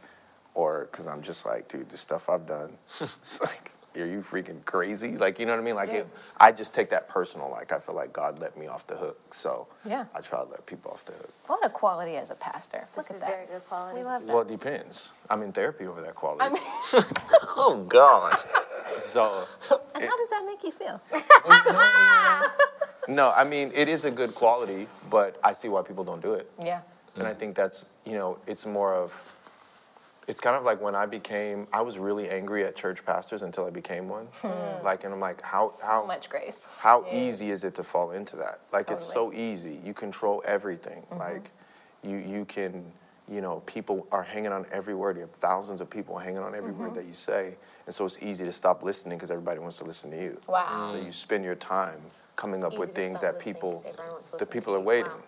or 0.53 0.87
because 0.91 1.07
I'm 1.07 1.21
just 1.21 1.45
like, 1.45 1.67
dude, 1.67 1.89
the 1.89 1.97
stuff 1.97 2.29
I've 2.29 2.45
done, 2.47 2.77
it's 2.87 3.41
like. 3.41 3.73
Are 3.97 4.05
you 4.05 4.21
freaking 4.21 4.63
crazy? 4.65 5.17
Like, 5.17 5.39
you 5.39 5.47
know 5.47 5.53
what 5.53 5.59
I 5.61 5.63
mean? 5.63 5.75
Like, 5.75 5.89
Yeah. 5.89 5.97
it, 6.01 6.07
I 6.39 6.51
just 6.51 6.75
take 6.75 6.91
that 6.91 7.09
personal. 7.09 7.49
Like, 7.49 7.71
I 7.73 7.79
feel 7.79 7.95
like 7.95 8.13
God 8.13 8.37
let 8.39 8.55
me 8.55 8.67
off 8.67 8.85
the 8.85 8.95
hook. 8.95 9.33
So, 9.33 9.67
Yeah. 9.83 10.05
I 10.15 10.21
try 10.21 10.39
to 10.43 10.45
let 10.49 10.63
people 10.67 10.91
off 10.91 11.03
the 11.05 11.13
hook. 11.13 11.33
What 11.47 11.65
a 11.65 11.69
quality 11.69 12.15
as 12.15 12.29
a 12.29 12.35
pastor. 12.35 12.87
That's 12.95 13.09
Look 13.09 13.19
a 13.19 13.23
at 13.23 13.27
that. 13.27 13.29
very 13.35 13.45
good 13.47 13.67
quality. 13.67 13.97
We 13.99 14.05
love 14.05 14.25
that. 14.27 14.31
Well, 14.31 14.43
it 14.43 14.47
depends. 14.47 15.15
I'm 15.27 15.41
in 15.41 15.51
therapy 15.51 15.87
over 15.87 16.01
that 16.01 16.13
quality. 16.13 16.43
I 16.45 16.49
mean, 16.49 16.61
Oh 17.57 17.83
God. 17.89 18.37
so, 18.99 19.23
and 19.95 20.03
how 20.03 20.15
does 20.17 20.29
that 20.29 20.43
make 20.45 20.63
you 20.63 20.71
feel? 20.71 21.01
No, 23.07 23.33
I 23.35 23.43
mean 23.43 23.71
it 23.73 23.89
is 23.89 24.05
a 24.05 24.11
good 24.11 24.35
quality, 24.35 24.87
but 25.09 25.39
I 25.43 25.53
see 25.53 25.67
why 25.67 25.81
people 25.81 26.03
don't 26.03 26.21
do 26.21 26.33
it. 26.35 26.49
Yeah. 26.61 26.81
And 27.15 27.25
I 27.27 27.33
think 27.33 27.55
that's, 27.55 27.87
you 28.05 28.13
know, 28.13 28.37
it's 28.45 28.65
more 28.67 28.93
of 28.93 29.11
it's 30.29 30.39
kind 30.39 30.55
of 30.55 30.63
like 30.63 30.79
when 30.79 30.93
I 30.93 31.07
became 31.07 31.67
I 31.73 31.81
was 31.81 31.97
really 31.97 32.29
angry 32.29 32.63
at 32.63 32.75
church 32.75 33.03
pastors 33.03 33.41
until 33.41 33.65
I 33.65 33.71
became 33.71 34.07
one. 34.07 34.27
Hmm. 34.41 34.85
Like 34.85 35.03
and 35.03 35.13
I'm 35.13 35.19
like 35.19 35.41
how 35.41 35.69
So 35.69 35.87
how 35.87 36.05
much 36.05 36.29
grace. 36.29 36.67
how 36.77 37.03
easy 37.11 37.49
is 37.49 37.63
it 37.63 37.73
to 37.75 37.83
fall 37.83 38.11
into 38.11 38.35
that? 38.35 38.59
Like 38.71 38.91
it's 38.91 39.03
so 39.03 39.33
easy. 39.33 39.81
You 39.83 39.93
control 39.93 40.43
everything. 40.45 41.01
Mm-hmm. 41.11 41.17
Like 41.17 41.51
you 42.03 42.17
you 42.17 42.45
can, 42.45 42.85
you 43.27 43.41
know, 43.41 43.61
people 43.65 44.07
are 44.11 44.21
hanging 44.21 44.51
on 44.51 44.67
every 44.71 44.93
word. 44.93 45.15
You 45.17 45.21
have 45.21 45.31
thousands 45.31 45.81
of 45.81 45.89
people 45.89 46.17
hanging 46.19 46.43
on 46.43 46.53
every 46.53 46.71
word 46.71 46.89
mm-hmm. 46.89 46.97
that 46.97 47.05
you 47.05 47.13
say. 47.13 47.55
And 47.87 47.95
so 47.95 48.05
it's 48.05 48.21
easy 48.21 48.45
to 48.45 48.51
stop 48.51 48.83
listening 48.83 49.17
because 49.17 49.31
everybody 49.31 49.59
wants 49.59 49.79
to 49.79 49.83
listen 49.83 50.11
to 50.11 50.21
you. 50.21 50.39
Wow. 50.47 50.89
So 50.91 50.99
you 50.99 51.11
spend 51.11 51.43
your 51.43 51.55
time 51.55 51.99
coming 52.35 52.63
up 52.63 52.77
with 52.77 52.93
things 52.93 53.19
that 53.21 53.39
people 53.39 53.81
'cause 53.81 53.85
everyone 53.93 54.11
wants 54.13 54.29
to 54.29 54.37
the 54.37 54.45
people 54.45 54.75
are 54.75 54.79
waiting. 54.79 55.11
Wow. 55.11 55.23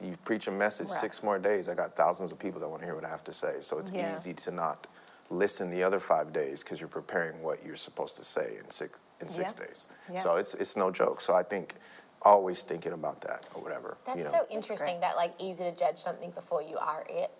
You 0.00 0.16
preach 0.24 0.46
a 0.48 0.50
message 0.50 0.88
Right. 0.88 1.00
six 1.00 1.22
more 1.22 1.38
days. 1.38 1.68
I 1.68 1.74
got 1.74 1.94
thousands 1.94 2.32
of 2.32 2.38
people 2.38 2.60
that 2.60 2.68
want 2.68 2.80
to 2.82 2.86
hear 2.86 2.94
what 2.94 3.04
I 3.04 3.08
have 3.08 3.24
to 3.24 3.32
say. 3.32 3.60
So 3.60 3.78
it's 3.78 3.90
Yeah. 3.90 4.12
easy 4.14 4.32
to 4.34 4.50
not 4.50 4.86
listen 5.28 5.70
the 5.70 5.82
other 5.84 6.00
five 6.00 6.32
days 6.32 6.62
because 6.64 6.80
you're 6.80 6.88
preparing 6.88 7.42
what 7.42 7.64
you're 7.64 7.76
supposed 7.76 8.16
to 8.16 8.24
say 8.24 8.56
in 8.58 8.70
six 8.70 8.98
in 9.20 9.28
six 9.28 9.54
Yeah. 9.58 9.66
days. 9.66 9.86
Yeah. 10.10 10.20
So 10.20 10.36
it's 10.36 10.54
it's 10.54 10.76
no 10.76 10.90
joke. 10.90 11.20
So 11.20 11.34
I 11.34 11.42
think 11.42 11.74
always 12.22 12.62
thinking 12.62 12.92
about 12.92 13.20
that 13.22 13.44
or 13.54 13.62
whatever. 13.62 13.96
That's 14.04 14.18
you 14.18 14.24
know. 14.24 14.30
so 14.30 14.46
interesting 14.50 14.86
great. 14.94 15.00
that 15.02 15.16
like 15.16 15.34
easy 15.38 15.64
to 15.64 15.72
judge 15.72 15.98
something 16.02 16.30
before 16.30 16.62
you 16.62 16.76
are 16.78 17.04
it 17.08 17.30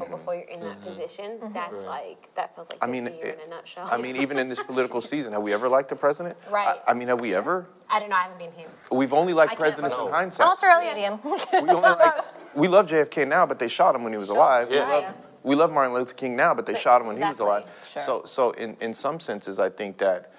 or 0.00 0.06
before 0.08 0.34
you're 0.34 0.44
in 0.44 0.60
that 0.60 0.82
position. 0.84 1.38
That's 1.52 1.82
like 1.84 2.32
that 2.34 2.54
feels 2.54 2.68
like 2.70 2.78
I 2.82 2.86
mean, 2.86 3.06
it- 3.08 3.38
in 3.40 3.46
a 3.46 3.50
nutshell. 3.50 3.88
I 3.90 3.96
mean, 3.96 4.16
even 4.16 4.38
in 4.38 4.48
this 4.48 4.62
political 4.62 5.00
season, 5.12 5.32
have 5.32 5.42
we 5.42 5.52
ever 5.52 5.68
liked 5.68 5.88
the 5.88 5.96
president? 5.96 6.36
Right. 6.50 6.78
I, 6.86 6.90
I 6.90 6.94
mean, 6.94 7.08
have 7.08 7.20
we 7.20 7.34
ever? 7.34 7.66
I 7.90 8.00
don't 8.00 8.10
know. 8.10 8.16
I 8.16 8.22
haven't 8.22 8.38
been 8.38 8.52
here. 8.52 8.68
We've 8.92 9.12
only 9.12 9.32
liked 9.32 9.52
I 9.52 9.54
can't 9.54 9.60
presidents 9.60 9.96
in 9.96 10.08
hindsight. 10.08 10.46
I'm 10.46 10.52
Australian. 10.52 10.94
Medium. 10.94 11.20
we 11.66 11.70
only 11.72 11.80
like 11.88 12.24
we 12.54 12.68
love 12.68 12.86
JFK 12.86 13.26
now, 13.26 13.46
but 13.46 13.58
they 13.58 13.68
shot 13.68 13.94
him 13.94 14.02
when 14.04 14.12
he 14.12 14.18
was 14.18 14.28
alive. 14.28 14.68
Yeah. 14.70 14.86
We, 14.86 14.92
love, 14.92 15.14
we 15.44 15.54
love 15.56 15.72
Martin 15.72 15.94
Luther 15.94 16.14
King 16.14 16.36
now, 16.36 16.54
but 16.54 16.66
they 16.66 16.74
shot 16.74 17.00
him 17.00 17.06
when 17.06 17.16
he 17.16 17.24
was 17.24 17.38
alive. 17.40 17.64
Sure. 17.84 18.02
So, 18.02 18.22
so 18.24 18.50
in, 18.52 18.76
in 18.80 18.92
some 18.92 19.18
senses, 19.20 19.58
I 19.58 19.68
think 19.70 19.98
that 19.98 20.32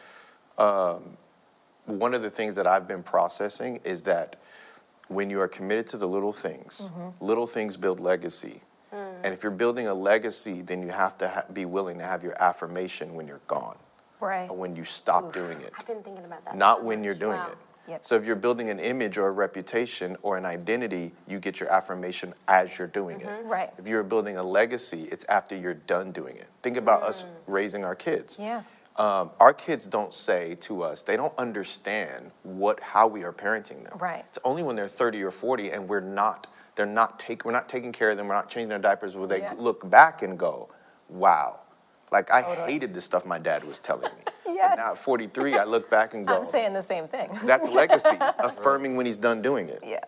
um, 0.57 1.17
one 1.85 2.13
of 2.13 2.21
the 2.21 2.29
things 2.29 2.55
that 2.55 2.67
I've 2.67 2.87
been 2.87 3.01
processing 3.01 3.79
is 3.83 4.03
that 4.03 4.35
when 5.07 5.29
you 5.31 5.39
are 5.41 5.47
committed 5.47 5.87
to 5.87 5.97
the 5.97 6.07
little 6.07 6.33
things, 6.33 6.91
Mm-hmm. 6.93 7.25
little 7.25 7.47
things 7.47 7.77
build 7.77 7.99
legacy. 7.99 8.61
Mm. 8.93 9.13
And 9.23 9.33
if 9.33 9.43
you're 9.43 9.51
building 9.51 9.87
a 9.87 9.93
legacy, 9.93 10.61
then 10.61 10.81
you 10.81 10.89
have 10.89 11.17
to 11.19 11.27
ha- 11.29 11.45
be 11.53 11.65
willing 11.65 11.97
to 11.99 12.03
have 12.03 12.23
your 12.23 12.41
affirmation 12.41 13.13
when 13.15 13.27
you're 13.27 13.41
gone 13.47 13.77
Right. 14.19 14.49
or 14.49 14.55
when 14.57 14.75
you 14.75 14.83
stop 14.83 15.31
doing 15.33 15.59
it 15.61 15.71
I've 15.77 15.85
been 15.87 16.01
thinking 16.03 16.25
about 16.25 16.43
that. 16.45 16.55
not 16.55 16.79
so 16.79 16.83
when 16.85 16.99
much. 16.99 17.05
you're 17.05 17.15
doing 17.15 17.37
Wow. 17.37 17.47
it. 17.51 17.57
Yep. 17.87 18.05
So 18.05 18.15
if 18.15 18.25
you're 18.25 18.35
building 18.35 18.69
an 18.69 18.79
image 18.79 19.17
or 19.17 19.27
a 19.27 19.31
reputation 19.31 20.15
or 20.21 20.37
an 20.37 20.45
identity, 20.45 21.11
you 21.27 21.39
get 21.39 21.59
your 21.59 21.71
affirmation 21.71 22.33
as 22.47 22.77
you're 22.77 22.87
doing 22.87 23.19
it. 23.21 23.45
Right. 23.45 23.71
If 23.79 23.87
you're 23.87 24.03
building 24.03 24.37
a 24.37 24.43
legacy, 24.43 25.07
it's 25.11 25.25
after 25.25 25.55
you're 25.55 25.73
done 25.73 26.11
doing 26.11 26.35
it. 26.35 26.47
Think 26.61 26.77
about 26.77 27.01
us 27.01 27.25
raising 27.47 27.83
our 27.83 27.95
kids. 27.95 28.37
Yeah. 28.39 28.61
Um, 28.97 29.31
our 29.39 29.53
kids 29.53 29.85
don't 29.85 30.13
say 30.13 30.55
to 30.55 30.83
us, 30.83 31.01
they 31.01 31.15
don't 31.17 31.33
understand 31.37 32.31
what 32.43 32.79
how 32.81 33.07
we 33.07 33.23
are 33.23 33.31
parenting 33.33 33.83
them. 33.85 33.97
Right. 33.97 34.23
It's 34.29 34.39
only 34.43 34.61
when 34.61 34.75
they're 34.75 34.87
30 34.89 35.23
or 35.23 35.31
40 35.31 35.71
and 35.71 35.87
we're 35.87 35.99
not 36.01 36.45
they're 36.79 36.85
not 36.85 37.19
take 37.19 37.43
we're 37.43 37.51
not 37.51 37.67
taking 37.67 37.91
care 37.91 38.09
of 38.09 38.15
them, 38.15 38.29
we're 38.29 38.33
not 38.35 38.49
changing 38.49 38.69
their 38.69 38.79
diapers 38.79 39.17
where 39.17 39.27
they 39.27 39.39
Yeah. 39.41 39.53
look 39.57 39.89
back 39.89 40.21
and 40.21 40.39
go, 40.39 40.69
"Wow." 41.09 41.59
Like 42.09 42.31
I 42.31 42.41
hated 42.65 42.93
the 42.93 43.01
stuff 43.01 43.25
my 43.25 43.37
dad 43.37 43.65
was 43.65 43.79
telling 43.79 44.03
me. 44.17 44.23
Yes. 44.59 44.77
Now 44.77 44.91
at 44.91 44.97
43, 44.97 45.57
I 45.57 45.63
look 45.63 45.89
back 45.89 46.13
and 46.15 46.25
go, 46.27 46.37
I'm 46.37 46.43
saying 46.43 46.73
the 46.73 46.81
same 46.81 47.07
thing. 47.07 47.29
that's 47.45 47.71
legacy, 47.71 48.17
affirming 48.39 48.95
when 48.97 49.05
he's 49.05 49.15
done 49.15 49.41
doing 49.41 49.69
it. 49.69 49.81
Yeah. 49.85 49.99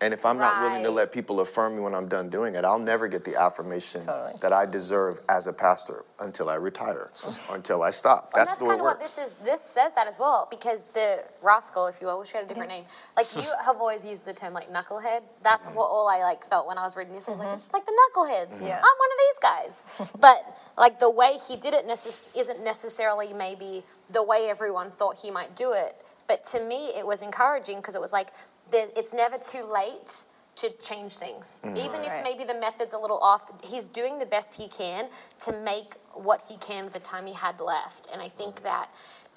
And 0.00 0.14
if 0.14 0.24
I'm 0.24 0.38
not 0.38 0.60
willing 0.62 0.84
to 0.84 0.90
let 0.92 1.10
people 1.10 1.40
affirm 1.40 1.74
me 1.74 1.82
when 1.82 1.92
I'm 1.92 2.06
done 2.06 2.30
doing 2.30 2.54
it, 2.54 2.64
I'll 2.64 2.78
never 2.78 3.08
get 3.08 3.24
the 3.24 3.34
affirmation 3.34 4.00
Totally. 4.02 4.34
that 4.40 4.52
I 4.52 4.64
deserve 4.64 5.20
as 5.28 5.48
a 5.48 5.52
pastor 5.52 6.04
until 6.20 6.48
I 6.48 6.54
retire 6.54 7.10
or 7.26 7.32
until 7.56 7.82
I 7.82 7.90
stop. 7.90 8.30
And 8.32 8.40
That's, 8.40 8.50
that's 8.50 8.58
the 8.58 8.64
way 8.64 8.70
kind 8.70 8.78
it 8.78 8.82
of 8.82 8.84
what 8.86 8.98
works. 9.00 9.16
this 9.16 9.26
is. 9.26 9.34
This 9.34 9.60
says 9.60 9.92
that 9.96 10.06
as 10.06 10.16
well 10.18 10.46
because 10.50 10.84
the 10.94 11.24
rascal, 11.42 11.88
if 11.88 12.00
you 12.00 12.06
will, 12.06 12.20
wish 12.20 12.32
we 12.32 12.36
had 12.36 12.44
a 12.44 12.48
different 12.48 12.70
name. 12.70 12.84
Like 13.16 13.34
you 13.34 13.42
have 13.64 13.76
always 13.78 14.04
used 14.04 14.24
the 14.24 14.32
term 14.32 14.52
like 14.54 14.72
knucklehead. 14.72 15.22
That's 15.42 15.66
Mm-hmm. 15.66 15.74
what 15.76 15.86
all 15.86 16.06
I 16.08 16.18
like 16.22 16.44
felt 16.44 16.68
when 16.68 16.78
I 16.78 16.84
was 16.84 16.94
reading 16.96 17.14
this. 17.14 17.26
I 17.26 17.32
was 17.32 17.40
like, 17.40 17.52
this 17.52 17.66
is 17.66 17.72
like 17.72 17.84
the 17.84 17.92
knuckleheads. 17.92 18.60
Yeah. 18.60 18.76
I'm 18.76 18.98
one 19.04 19.10
of 19.12 19.18
these 19.26 19.38
guys. 19.42 20.10
but 20.20 20.56
like 20.78 21.00
the 21.00 21.10
way 21.10 21.38
he 21.48 21.56
did 21.56 21.74
it 21.74 21.86
necess- 21.88 22.22
isn't 22.36 22.62
necessarily 22.62 23.32
maybe 23.34 23.82
the 24.10 24.22
way 24.22 24.48
everyone 24.48 24.92
thought 24.92 25.16
he 25.20 25.32
might 25.32 25.56
do 25.56 25.72
it. 25.72 25.96
But 26.28 26.44
to 26.48 26.60
me, 26.62 26.88
it 26.88 27.06
was 27.06 27.22
encouraging 27.22 27.78
because 27.78 27.94
it 27.94 28.02
was 28.02 28.12
like 28.12 28.28
there, 28.28 28.36
it's 28.72 29.14
never 29.14 29.38
too 29.38 29.64
late 29.64 30.22
to 30.56 30.70
change 30.78 31.16
things. 31.16 31.60
Mm-hmm. 31.62 31.76
Even 31.76 32.02
if 32.02 32.12
maybe 32.24 32.44
the 32.44 32.58
method's 32.58 32.92
a 32.92 32.98
little 32.98 33.18
off, 33.18 33.50
he's 33.62 33.86
doing 33.86 34.18
the 34.18 34.26
best 34.26 34.54
he 34.54 34.66
can 34.68 35.08
to 35.44 35.52
make 35.52 35.94
what 36.14 36.42
he 36.48 36.56
can 36.56 36.84
with 36.84 36.94
the 36.94 37.00
time 37.00 37.26
he 37.26 37.32
had 37.32 37.60
left. 37.60 38.08
And 38.12 38.20
I 38.20 38.28
think 38.28 38.62
that 38.64 38.90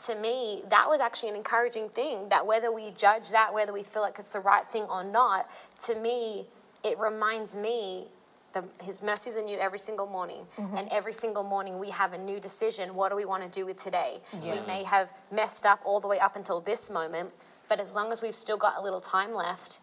to 0.08 0.16
me, 0.16 0.64
that 0.70 0.88
was 0.88 1.00
actually 1.00 1.30
an 1.30 1.36
encouraging 1.36 1.90
thing 1.90 2.30
that 2.30 2.46
whether 2.46 2.72
we 2.72 2.90
judge 2.92 3.30
that, 3.30 3.54
whether 3.54 3.72
we 3.72 3.84
feel 3.84 4.02
like 4.02 4.18
it's 4.18 4.30
the 4.30 4.40
right 4.40 4.68
thing 4.68 4.84
or 4.84 5.04
not, 5.04 5.50
to 5.82 5.96
me, 5.96 6.48
it 6.84 6.98
reminds 6.98 7.56
me 7.56 8.08
the, 8.54 8.64
his 8.82 9.04
mercies 9.04 9.38
are 9.38 9.44
new 9.44 9.58
every 9.60 9.78
single 9.80 10.08
morning. 10.08 10.42
And 10.76 10.90
every 10.90 11.14
single 11.14 11.44
morning 11.44 11.78
we 11.78 11.92
have 11.92 12.14
a 12.14 12.18
new 12.18 12.40
decision. 12.40 12.96
What 12.96 13.10
do 13.10 13.16
we 13.16 13.26
want 13.26 13.44
to 13.44 13.50
do 13.50 13.66
with 13.66 13.82
today? 13.82 14.22
We 14.56 14.60
may 14.66 14.84
have 14.84 15.14
messed 15.32 15.68
up 15.68 15.80
all 15.86 16.00
the 16.00 16.08
way 16.08 16.20
up 16.20 16.36
until 16.36 16.60
this 16.62 16.90
moment, 16.90 17.30
but 17.72 17.80
as 17.80 17.94
long 17.94 18.12
as 18.12 18.22
we've 18.22 18.36
still 18.36 18.58
got 18.58 18.74
a 18.78 18.82
little 18.82 19.00
time 19.00 19.34
left, 19.34 19.80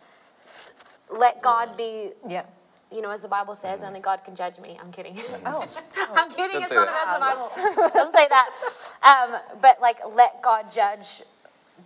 let 1.09 1.41
God 1.41 1.75
be 1.75 2.11
Yeah. 2.29 2.45
you 2.93 3.01
know, 3.01 3.11
as 3.11 3.23
the 3.23 3.29
Bible 3.29 3.55
says, 3.55 3.83
only 3.83 3.99
God 3.99 4.23
can 4.25 4.37
judge 4.37 4.59
me. 4.59 4.79
I'm 4.79 4.93
kidding. 4.93 5.15
Mm-hmm. 5.15 5.47
Oh, 5.47 5.67
I'm 6.15 6.29
kidding. 6.29 6.61
Don't 6.61 6.65
It's 6.65 6.71
not 6.71 6.87
that. 6.87 7.07
as 7.09 7.15
the 7.17 7.25
Bible 7.25 7.45
says. 7.45 7.93
Don't 7.95 8.13
say 8.13 8.29
that. 8.29 8.49
Um, 9.03 9.41
but 9.63 9.81
like, 9.81 10.01
let 10.15 10.43
God 10.43 10.71
judge 10.71 11.23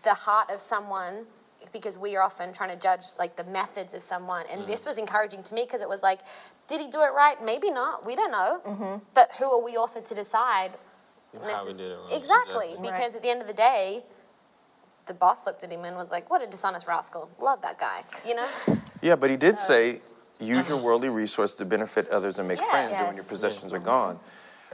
the 0.02 0.12
heart 0.12 0.50
of 0.50 0.60
someone 0.60 1.24
because 1.72 1.96
we 1.96 2.16
are 2.16 2.22
often 2.24 2.52
trying 2.52 2.70
to 2.70 2.82
judge 2.82 3.04
like 3.16 3.36
the 3.36 3.44
methods 3.44 3.94
of 3.94 4.02
someone. 4.02 4.44
And 4.50 4.66
this 4.66 4.82
mm. 4.82 4.86
was 4.86 4.98
encouraging 4.98 5.44
to 5.44 5.54
me 5.54 5.62
because 5.62 5.82
it 5.82 5.88
was 5.88 6.02
like, 6.02 6.18
did 6.66 6.80
he 6.80 6.88
do 6.90 7.02
it 7.02 7.12
right? 7.14 7.40
Maybe 7.44 7.70
not. 7.70 8.04
We 8.04 8.16
don't 8.16 8.32
know. 8.32 8.60
Mm-hmm. 8.66 9.04
But 9.14 9.30
who 9.38 9.44
are 9.44 9.62
we 9.62 9.76
also 9.76 10.00
to 10.00 10.14
decide? 10.16 10.72
How 11.40 11.64
we 11.64 11.72
did 11.72 11.80
it 11.80 11.94
wrong. 11.94 12.10
Exactly. 12.10 12.70
Exactly. 12.72 12.90
Because 12.90 13.14
at 13.14 13.22
the 13.22 13.30
end 13.30 13.40
of 13.40 13.46
the 13.46 13.54
day, 13.54 14.02
the 15.06 15.14
boss 15.14 15.46
looked 15.46 15.64
at 15.64 15.70
him 15.70 15.84
and 15.84 15.96
was 15.96 16.10
like, 16.10 16.30
what 16.30 16.42
a 16.42 16.46
dishonest 16.46 16.86
rascal. 16.86 17.28
Love 17.40 17.60
that 17.62 17.78
guy. 17.78 18.04
You 18.26 18.36
know? 18.36 18.48
Yeah, 19.02 19.16
but 19.16 19.30
he 19.30 19.36
did 19.36 19.58
say, 19.58 20.00
use 20.38 20.68
your 20.68 20.78
worldly 20.78 21.08
resource 21.08 21.56
to 21.56 21.64
benefit 21.64 22.08
others 22.10 22.38
and 22.38 22.46
make 22.46 22.60
Yeah. 22.60 22.70
friends, 22.70 22.92
and 22.98 23.06
when 23.08 23.16
your 23.16 23.24
Yes. 23.24 23.28
possessions 23.28 23.74
are 23.74 23.80
gone. 23.80 24.20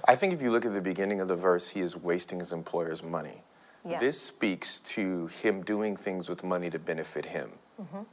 I 0.07 0.17
think 0.17 0.35
if 0.35 0.43
you 0.43 0.51
look 0.51 0.67
at 0.67 0.75
the 0.75 0.83
beginning 0.83 1.21
of 1.23 1.29
the 1.29 1.35
verse, 1.37 1.67
he 1.69 1.81
is 1.81 1.97
wasting 1.97 2.39
his 2.41 2.53
employer's 2.53 3.03
money. 3.03 3.43
Yeah. 3.87 3.99
This 3.99 4.21
speaks 4.21 4.81
to 4.81 5.29
him 5.29 5.63
doing 5.63 5.97
things 5.97 6.29
with 6.29 6.45
money 6.45 6.69
to 6.69 6.79
benefit 6.79 7.25
him, 7.25 7.53
Mhm. 7.81 8.05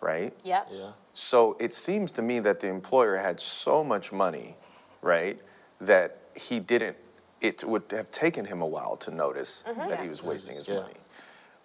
right? 0.00 0.32
Yep. 0.44 0.68
Yeah. 0.70 0.92
So 1.12 1.56
it 1.58 1.74
seems 1.74 2.12
to 2.12 2.22
me 2.22 2.38
that 2.38 2.60
the 2.60 2.68
employer 2.68 3.16
had 3.16 3.40
so 3.40 3.82
much 3.82 4.12
money, 4.12 4.56
right, 5.02 5.40
that 5.80 6.18
he 6.34 6.60
didn't, 6.60 6.96
it 7.40 7.64
would 7.64 7.82
have 7.90 8.12
taken 8.12 8.44
him 8.44 8.62
a 8.62 8.66
while 8.66 8.96
to 8.98 9.10
notice 9.10 9.62
that 9.66 9.98
he 10.00 10.08
was 10.08 10.22
wasting 10.22 10.54
his 10.54 10.68
Yeah. 10.68 10.82
money. 10.82 10.94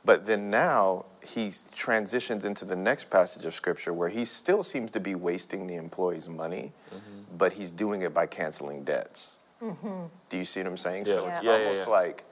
But 0.04 0.26
then 0.26 0.50
now 0.50 1.06
he 1.24 1.52
transitions 1.76 2.46
into 2.46 2.66
the 2.66 2.76
next 2.76 3.10
passage 3.10 3.46
of 3.46 3.54
scripture 3.54 3.94
where 3.94 4.10
he 4.10 4.26
still 4.26 4.64
seems 4.64 4.92
to 4.92 5.00
be 5.00 5.14
wasting 5.16 5.68
the 5.68 5.76
employee's 5.76 6.28
money, 6.28 6.72
mm-hmm. 6.94 7.38
but 7.38 7.54
he's 7.54 7.72
doing 7.72 8.02
it 8.02 8.14
by 8.14 8.26
canceling 8.26 8.84
debts. 8.84 9.40
Mm-hmm. 9.62 10.06
Do 10.30 10.38
you 10.38 10.44
see 10.44 10.62
what 10.62 10.70
I'm 10.70 10.78
saying? 10.78 11.06
So 11.06 11.24
Yeah. 11.24 11.30
it's 11.30 11.44
Yeah, 11.44 11.52
yeah, 11.52 11.64
almost 11.64 11.88
yeah. 11.88 11.94
like, 11.94 12.24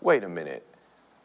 wait 0.00 0.24
a 0.24 0.28
minute, 0.28 0.66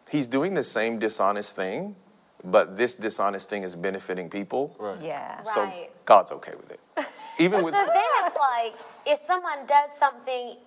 he's 0.09 0.27
doing 0.27 0.53
the 0.53 0.63
same 0.63 0.99
dishonest 0.99 1.55
thing, 1.55 1.95
but 2.43 2.77
this 2.77 2.95
dishonest 2.95 3.49
thing 3.49 3.63
is 3.63 3.75
benefiting 3.75 4.29
people. 4.29 4.75
Right. 4.79 5.01
yeah. 5.01 5.41
So 5.43 5.63
Right. 5.63 5.89
God's 6.05 6.31
okay 6.31 6.53
with 6.55 6.71
it. 6.71 6.79
Even 7.39 7.63
with 7.63 7.73
So 7.73 7.85
then 7.85 8.03
it's 8.25 8.37
like 8.37 8.73
if 9.07 9.25
someone 9.25 9.65
does 9.65 9.97
something 9.97 10.57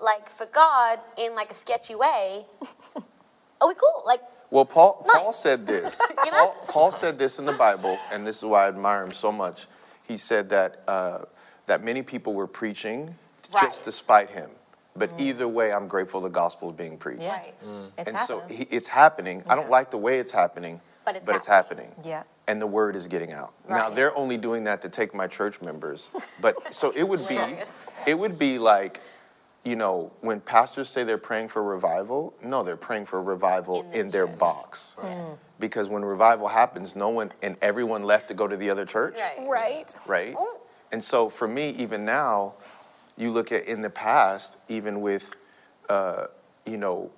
like 0.00 0.28
for 0.28 0.46
God 0.46 0.98
in 1.16 1.36
like 1.36 1.50
a 1.50 1.54
sketchy 1.54 1.94
way, 1.94 2.46
are 3.60 3.68
we 3.68 3.74
cool? 3.74 4.02
Like 4.04 4.20
well, 4.54 4.64
Paul 4.64 5.04
Nice. 5.12 5.22
Paul 5.22 5.32
said 5.32 5.66
this. 5.66 6.00
You 6.24 6.30
know? 6.30 6.46
Paul, 6.46 6.66
Paul 6.68 6.92
said 6.92 7.18
this 7.18 7.38
in 7.38 7.44
the 7.44 7.52
Bible, 7.52 7.98
and 8.12 8.26
this 8.26 8.38
is 8.38 8.44
why 8.44 8.64
I 8.64 8.68
admire 8.68 9.02
him 9.04 9.12
so 9.12 9.30
much. 9.30 9.66
He 10.08 10.16
said 10.16 10.48
that 10.50 10.82
uh, 10.88 11.18
that 11.66 11.82
many 11.84 12.02
people 12.02 12.32
were 12.34 12.46
preaching 12.46 13.14
Right. 13.54 13.64
just 13.64 13.84
despite 13.84 14.30
him, 14.30 14.50
but 14.96 15.10
either 15.18 15.46
way, 15.46 15.70
I'm 15.72 15.86
grateful 15.86 16.20
the 16.22 16.30
gospel 16.30 16.70
is 16.70 16.76
being 16.76 16.96
preached. 16.96 17.22
Yeah. 17.22 17.36
right. 17.36 17.54
It's 17.98 18.08
and 18.08 18.16
happening. 18.16 18.48
so 18.48 18.54
he, 18.54 18.62
it's 18.70 18.88
happening. 18.88 19.42
I 19.48 19.54
don't 19.54 19.68
like 19.70 19.90
the 19.90 19.98
way 19.98 20.18
it's 20.18 20.32
happening, 20.32 20.80
But 21.04 21.16
it's 21.16 21.28
it's 21.28 21.46
happening. 21.46 21.88
happening. 21.90 22.10
yeah. 22.10 22.22
and 22.48 22.60
the 22.60 22.66
word 22.66 22.96
is 22.96 23.06
getting 23.06 23.32
out. 23.32 23.52
Now 23.68 23.90
they're 23.90 24.16
only 24.16 24.38
doing 24.38 24.64
that 24.64 24.80
to 24.82 24.88
take 24.88 25.14
my 25.14 25.26
church 25.26 25.60
members, 25.60 26.10
but 26.40 26.54
so 26.80 26.90
it 26.96 27.06
would 27.06 27.26
be 27.28 27.38
it 28.08 28.18
would 28.18 28.38
be 28.38 28.58
like 28.58 29.00
you 29.64 29.76
know 29.76 30.12
when 30.20 30.40
pastors 30.40 30.88
say 30.88 31.04
they're 31.04 31.18
praying 31.18 31.48
for 31.48 31.62
revival, 31.62 32.34
no, 32.42 32.62
they're 32.62 32.76
praying 32.76 33.06
for 33.06 33.22
revival 33.22 33.80
In 33.82 33.90
the 33.90 34.00
in, 34.00 34.10
their 34.10 34.26
church. 34.26 34.38
box. 34.38 34.96
Yes. 35.02 35.38
Because 35.58 35.88
when 35.88 36.04
revival 36.04 36.48
happens, 36.48 36.94
no 36.96 37.08
one 37.08 37.32
and 37.42 37.56
everyone 37.62 38.02
left 38.02 38.28
to 38.28 38.34
go 38.34 38.46
to 38.46 38.56
the 38.56 38.70
other 38.70 38.84
church, 38.84 39.16
Right. 39.18 39.46
Right. 39.48 39.94
right? 40.06 40.34
Ooh. 40.38 40.58
And 40.92 41.02
so 41.02 41.28
for 41.28 41.48
me, 41.48 41.70
even 41.70 42.04
now, 42.04 42.54
you 43.16 43.30
look 43.30 43.52
at 43.52 43.64
in 43.66 43.80
the 43.80 43.90
past, 43.90 44.58
even 44.68 45.00
with, 45.00 45.34
uh, 45.88 46.26
you 46.66 46.76
know, 46.76 47.10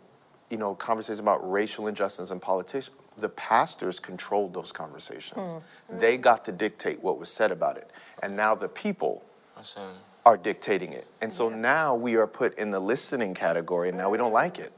you 0.51 0.57
know, 0.59 0.75
conversations 0.75 1.19
about 1.21 1.51
racial 1.51 1.87
injustice 1.89 2.31
and 2.31 2.41
politics, 2.41 2.91
the 3.19 3.29
pastors 3.31 3.99
controlled 3.99 4.53
those 4.55 4.71
conversations. 4.73 5.55
They 5.91 6.17
got 6.19 6.45
to 6.45 6.53
dictate 6.53 7.03
what 7.03 7.19
was 7.19 7.31
said 7.33 7.51
about 7.51 7.77
it, 7.79 7.91
and 8.23 8.37
now 8.37 8.55
the 8.55 8.69
people 8.69 9.25
I'm 9.57 9.63
saying. 9.65 9.89
Are 10.27 10.37
dictating 10.37 10.93
it. 10.93 11.07
And 11.23 11.33
so 11.33 11.49
now 11.49 11.95
we 11.95 12.17
are 12.17 12.27
put 12.27 12.59
in 12.59 12.71
the 12.73 12.81
listening 12.81 13.33
category, 13.33 13.89
and 13.89 13.97
now 13.97 14.11
we 14.11 14.19
don't 14.19 14.33
like 14.33 14.59
it. 14.59 14.73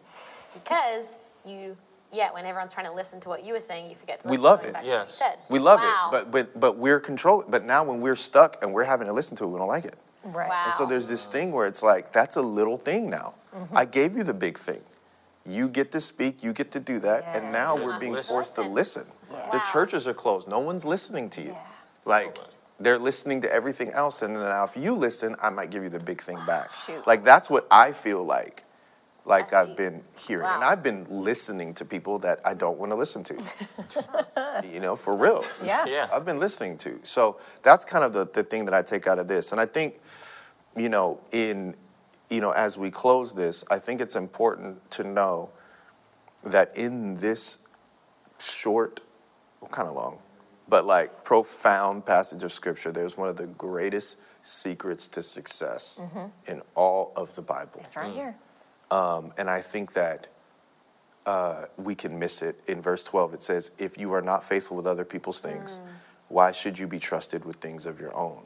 Because 0.62 1.16
you 1.44 1.76
yeah, 2.10 2.32
when 2.32 2.46
everyone's 2.46 2.72
trying 2.72 2.86
to 2.86 2.92
listen 2.92 3.20
to 3.20 3.28
what 3.28 3.44
you 3.44 3.52
were 3.52 3.60
saying, 3.60 3.90
you 3.90 3.94
forget 3.94 4.20
to 4.20 4.28
We 4.28 4.38
love 4.38 4.62
to 4.62 4.68
it. 4.68 4.72
back 4.72 4.82
to 4.82 4.88
what 4.88 4.94
you 4.94 5.00
Yes. 5.00 5.14
said. 5.14 5.38
We 5.50 5.58
love 5.58 5.80
Wow. 5.80 6.08
it, 6.08 6.12
but 6.12 6.30
but 6.30 6.60
but 6.60 6.76
we're 6.76 7.00
controlled. 7.00 7.50
But 7.50 7.64
now 7.64 7.82
when 7.82 8.00
we're 8.00 8.16
stuck 8.16 8.62
and 8.62 8.72
we're 8.72 8.84
having 8.84 9.06
to 9.08 9.12
listen 9.12 9.36
to 9.38 9.44
it, 9.44 9.48
we 9.48 9.58
don't 9.58 9.68
like 9.68 9.84
it. 9.86 9.96
Right. 10.24 10.48
Wow. 10.48 10.64
And 10.66 10.72
so 10.74 10.84
there's 10.86 11.08
this 11.08 11.26
thing 11.26 11.52
where 11.52 11.66
it's 11.66 11.82
like, 11.82 12.12
that's 12.12 12.36
a 12.36 12.42
little 12.42 12.76
thing 12.78 13.08
now. 13.10 13.34
Mm-hmm. 13.54 13.76
I 13.76 13.84
gave 13.86 14.16
you 14.16 14.24
the 14.24 14.34
big 14.34 14.58
thing. 14.58 14.82
You 15.46 15.68
get 15.68 15.92
to 15.92 16.00
speak, 16.00 16.42
you 16.42 16.52
get 16.52 16.70
to 16.72 16.80
do 16.80 16.98
that, 17.00 17.22
Yeah. 17.22 17.36
and 17.38 17.52
now 17.52 17.76
You 17.76 17.84
we're 17.84 17.98
being 17.98 18.12
listen. 18.12 18.34
forced 18.34 18.54
to 18.56 18.62
listen. 18.62 19.06
Yeah. 19.30 19.48
The 19.52 19.60
churches 19.72 20.06
are 20.06 20.14
closed. 20.14 20.46
No 20.48 20.58
one's 20.60 20.84
listening 20.84 21.30
to 21.30 21.40
you. 21.42 21.52
Yeah. 21.52 21.60
Like 22.04 22.36
Nobody. 22.36 22.54
They're 22.80 22.98
listening 22.98 23.40
to 23.42 23.52
everything 23.52 23.90
else, 23.90 24.22
and 24.22 24.34
now 24.34 24.64
if 24.64 24.76
you 24.76 24.94
listen, 24.94 25.36
I 25.40 25.50
might 25.50 25.70
give 25.70 25.82
you 25.82 25.88
the 25.88 26.00
big 26.00 26.20
thing 26.20 26.38
back. 26.46 26.72
Shoot. 26.72 27.06
Like 27.06 27.22
that's 27.22 27.50
what 27.50 27.66
I 27.70 27.92
feel 27.92 28.24
like. 28.24 28.64
Like 29.24 29.52
I've 29.52 29.76
been 29.76 30.02
hearing, 30.16 30.46
and 30.46 30.64
I've 30.64 30.82
been 30.82 31.06
listening 31.10 31.74
to 31.74 31.84
people 31.84 32.18
that 32.20 32.40
I 32.46 32.54
don't 32.54 32.78
want 32.78 32.92
to 32.92 32.96
listen 32.96 33.22
to. 33.24 33.34
you 34.72 34.80
know, 34.80 34.96
for 34.96 35.14
real. 35.14 35.44
Yeah. 35.62 35.84
Yeah. 35.84 36.08
I've 36.10 36.24
been 36.24 36.38
listening 36.38 36.78
to. 36.78 36.98
So 37.02 37.38
that's 37.62 37.84
kind 37.84 38.04
of 38.04 38.14
the, 38.14 38.24
the 38.24 38.42
thing 38.42 38.64
that 38.64 38.72
I 38.72 38.80
take 38.80 39.06
out 39.06 39.18
of 39.18 39.28
this. 39.28 39.52
And 39.52 39.60
I 39.60 39.66
think, 39.66 40.00
you 40.74 40.88
know, 40.88 41.20
in 41.30 41.74
you 42.30 42.40
know, 42.40 42.50
as 42.50 42.78
we 42.78 42.90
close 42.90 43.32
this, 43.32 43.64
I 43.70 43.78
think 43.78 44.00
it's 44.00 44.16
important 44.16 44.90
to 44.92 45.04
know 45.04 45.50
that 46.44 46.76
in 46.76 47.14
this 47.14 47.58
short, 48.40 49.00
well, 49.60 49.70
kind 49.70 49.88
of 49.88 49.94
long, 49.94 50.18
but 50.68 50.84
like 50.84 51.24
profound 51.24 52.04
passage 52.04 52.44
of 52.44 52.52
scripture, 52.52 52.92
there's 52.92 53.16
one 53.16 53.28
of 53.28 53.36
the 53.36 53.46
greatest 53.46 54.18
secrets 54.42 55.08
to 55.08 55.22
success 55.22 56.00
in 56.46 56.62
all 56.74 57.12
of 57.16 57.34
the 57.34 57.42
Bible. 57.42 57.80
It's 57.80 57.96
right 57.96 58.12
here. 58.12 58.34
Um, 58.90 59.32
and 59.36 59.50
I 59.50 59.60
think 59.60 59.92
that 59.94 60.28
uh, 61.26 61.66
we 61.76 61.94
can 61.94 62.18
miss 62.18 62.40
it. 62.42 62.58
In 62.66 62.80
verse 62.80 63.04
12, 63.04 63.34
it 63.34 63.42
says, 63.42 63.70
If 63.78 63.98
you 63.98 64.12
are 64.14 64.22
not 64.22 64.44
faithful 64.44 64.76
with 64.76 64.86
other 64.86 65.04
people's 65.04 65.40
things, 65.40 65.80
why 66.28 66.52
should 66.52 66.78
you 66.78 66.86
be 66.86 66.98
trusted 66.98 67.44
with 67.44 67.56
things 67.56 67.84
of 67.86 68.00
your 68.00 68.14
own? 68.16 68.42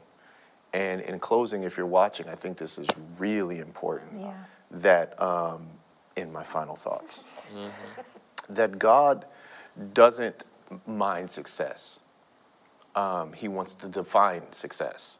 And 0.73 1.01
in 1.01 1.19
closing, 1.19 1.63
if 1.63 1.77
you're 1.77 1.85
watching, 1.85 2.27
I 2.27 2.35
think 2.35 2.57
this 2.57 2.77
is 2.77 2.87
really 3.19 3.59
important 3.59 4.19
Yes. 4.19 4.57
that, 4.71 5.21
um, 5.21 5.67
in 6.15 6.31
my 6.31 6.43
final 6.43 6.75
thoughts, 6.75 7.25
that 8.49 8.79
God 8.79 9.25
doesn't 9.93 10.43
mind 10.87 11.29
success. 11.29 12.01
Um, 12.95 13.33
he 13.33 13.47
wants 13.47 13.73
to 13.75 13.87
define 13.87 14.51
success. 14.51 15.19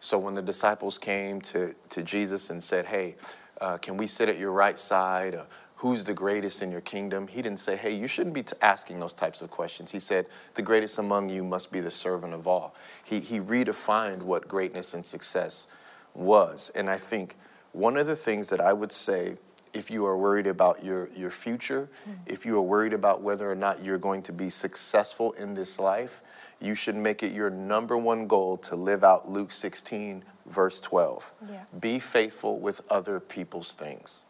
So 0.00 0.18
when 0.18 0.34
the 0.34 0.42
disciples 0.42 0.98
came 0.98 1.40
to, 1.42 1.74
to 1.90 2.02
Jesus 2.02 2.50
and 2.50 2.62
said, 2.62 2.86
Hey, 2.86 3.16
uh, 3.60 3.78
can 3.78 3.96
we 3.96 4.06
sit 4.06 4.28
at 4.28 4.38
your 4.38 4.52
right 4.52 4.78
side? 4.78 5.34
Uh, 5.34 5.44
who's 5.76 6.04
the 6.04 6.12
greatest 6.12 6.60
in 6.60 6.70
your 6.70 6.80
kingdom? 6.80 7.26
He 7.26 7.40
didn't 7.40 7.60
say, 7.60 7.76
Hey, 7.76 7.94
you 7.94 8.06
shouldn't 8.06 8.34
be 8.34 8.42
t- 8.42 8.56
asking 8.60 9.00
those 9.00 9.12
types 9.12 9.42
of 9.42 9.50
questions. 9.50 9.92
He 9.92 9.98
said, 9.98 10.26
The 10.56 10.62
greatest 10.62 10.98
among 10.98 11.30
you 11.30 11.44
must 11.44 11.72
be 11.72 11.80
the 11.80 11.90
servant 11.90 12.34
of 12.34 12.46
all. 12.46 12.74
He, 13.02 13.20
he 13.20 13.40
redefined 13.40 14.22
what 14.22 14.46
greatness 14.48 14.92
and 14.92 15.06
success 15.06 15.68
was. 16.14 16.70
And 16.74 16.90
I 16.90 16.96
think 16.96 17.36
one 17.72 17.96
of 17.96 18.06
the 18.06 18.16
things 18.16 18.48
that 18.50 18.60
I 18.60 18.72
would 18.72 18.92
say, 18.92 19.36
if 19.72 19.90
you 19.90 20.06
are 20.06 20.16
worried 20.16 20.46
about 20.46 20.84
your, 20.84 21.08
your 21.16 21.30
future, 21.30 21.88
if 22.26 22.46
you 22.46 22.56
are 22.56 22.62
worried 22.62 22.92
about 22.92 23.22
whether 23.22 23.50
or 23.50 23.56
not 23.56 23.84
you're 23.84 23.98
going 23.98 24.22
to 24.22 24.32
be 24.32 24.48
successful 24.48 25.32
in 25.32 25.54
this 25.54 25.80
life, 25.80 26.22
you 26.60 26.74
should 26.74 26.96
make 26.96 27.22
it 27.22 27.32
your 27.32 27.50
number 27.50 27.96
one 27.96 28.26
goal 28.26 28.56
to 28.58 28.76
live 28.76 29.04
out 29.04 29.28
Luke 29.28 29.52
16, 29.52 30.24
verse 30.46 30.80
12. 30.80 31.32
Yeah. 31.50 31.64
Be 31.80 31.98
faithful 31.98 32.58
with 32.58 32.80
other 32.90 33.20
people's 33.20 33.72
things. 33.72 34.24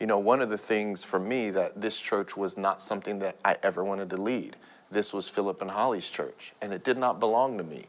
You 0.00 0.06
know, 0.06 0.18
one 0.18 0.40
of 0.40 0.48
the 0.48 0.58
things 0.58 1.04
for 1.04 1.18
me 1.18 1.50
that 1.50 1.80
this 1.80 1.98
church 1.98 2.36
was 2.36 2.56
not 2.56 2.80
something 2.80 3.18
that 3.20 3.36
I 3.44 3.56
ever 3.62 3.82
wanted 3.82 4.10
to 4.10 4.16
lead. 4.16 4.56
This 4.90 5.12
was 5.12 5.28
Philip 5.28 5.60
and 5.60 5.70
Holly's 5.70 6.08
church, 6.08 6.54
and 6.62 6.72
it 6.72 6.84
did 6.84 6.98
not 6.98 7.20
belong 7.20 7.58
to 7.58 7.64
me. 7.64 7.84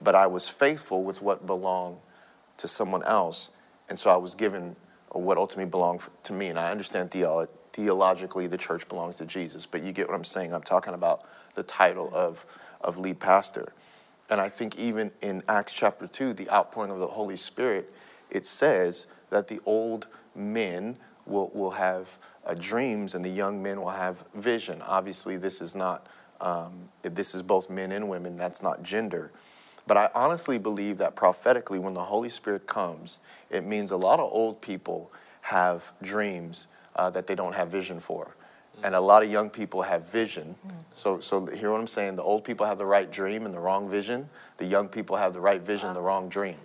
But 0.00 0.14
I 0.14 0.26
was 0.26 0.48
faithful 0.48 1.02
with 1.02 1.22
what 1.22 1.46
belonged 1.46 1.98
to 2.58 2.68
someone 2.68 3.02
else, 3.04 3.52
and 3.88 3.98
so 3.98 4.10
I 4.10 4.16
was 4.16 4.34
given 4.34 4.76
what 5.10 5.38
ultimately 5.38 5.70
belonged 5.70 6.02
to 6.24 6.32
me. 6.32 6.48
And 6.48 6.58
I 6.58 6.70
understand 6.70 7.10
theolo- 7.10 7.48
theologically 7.72 8.46
the 8.46 8.58
church 8.58 8.88
belongs 8.88 9.16
to 9.16 9.26
Jesus, 9.26 9.66
but 9.66 9.82
you 9.82 9.92
get 9.92 10.08
what 10.08 10.14
I'm 10.14 10.24
saying. 10.24 10.52
I'm 10.52 10.62
talking 10.62 10.94
about 10.94 11.26
the 11.54 11.62
title 11.62 12.10
of, 12.12 12.44
of 12.84 12.98
lead 12.98 13.18
pastor. 13.18 13.72
And 14.30 14.40
I 14.40 14.48
think 14.48 14.78
even 14.78 15.10
in 15.20 15.42
Acts 15.48 15.72
chapter 15.72 16.06
2, 16.06 16.32
the 16.32 16.50
outpouring 16.50 16.90
of 16.90 16.98
the 16.98 17.06
Holy 17.06 17.36
Spirit, 17.36 17.92
it 18.30 18.46
says 18.46 19.06
that 19.30 19.48
the 19.48 19.60
old 19.66 20.06
men 20.34 20.96
will, 21.26 21.50
will 21.54 21.70
have 21.70 22.08
uh, 22.46 22.54
dreams 22.54 23.14
and 23.14 23.24
the 23.24 23.30
young 23.30 23.62
men 23.62 23.80
will 23.80 23.90
have 23.90 24.24
vision. 24.34 24.80
Obviously, 24.82 25.36
this 25.36 25.60
is 25.60 25.74
not, 25.74 26.06
um, 26.40 26.88
this 27.02 27.34
is 27.34 27.42
both 27.42 27.68
men 27.68 27.92
and 27.92 28.08
women, 28.08 28.36
that's 28.36 28.62
not 28.62 28.82
gender. 28.82 29.30
But 29.86 29.96
I 29.96 30.10
honestly 30.14 30.58
believe 30.58 30.98
that 30.98 31.14
prophetically, 31.14 31.78
when 31.78 31.94
the 31.94 32.02
Holy 32.02 32.30
Spirit 32.30 32.66
comes, 32.66 33.18
it 33.50 33.64
means 33.66 33.90
a 33.90 33.96
lot 33.96 34.18
of 34.18 34.30
old 34.32 34.60
people 34.62 35.12
have 35.42 35.92
dreams 36.02 36.68
uh, 36.96 37.10
that 37.10 37.26
they 37.26 37.34
don't 37.34 37.54
have 37.54 37.68
vision 37.68 38.00
for. 38.00 38.34
And 38.82 38.94
a 38.94 39.00
lot 39.00 39.22
of 39.22 39.30
young 39.30 39.48
people 39.48 39.82
have 39.82 40.10
vision. 40.10 40.54
So, 40.92 41.20
so 41.20 41.46
hear 41.46 41.70
what 41.70 41.80
I'm 41.80 41.86
saying? 41.86 42.16
The 42.16 42.22
old 42.22 42.44
people 42.44 42.66
have 42.66 42.78
the 42.78 42.86
right 42.86 43.10
dream 43.10 43.46
and 43.46 43.54
the 43.54 43.58
wrong 43.58 43.88
vision. 43.88 44.28
The 44.58 44.66
young 44.66 44.88
people 44.88 45.16
have 45.16 45.32
the 45.32 45.40
right 45.40 45.60
vision, 45.60 45.92
the 45.94 46.02
wrong 46.02 46.28
dream. 46.28 46.56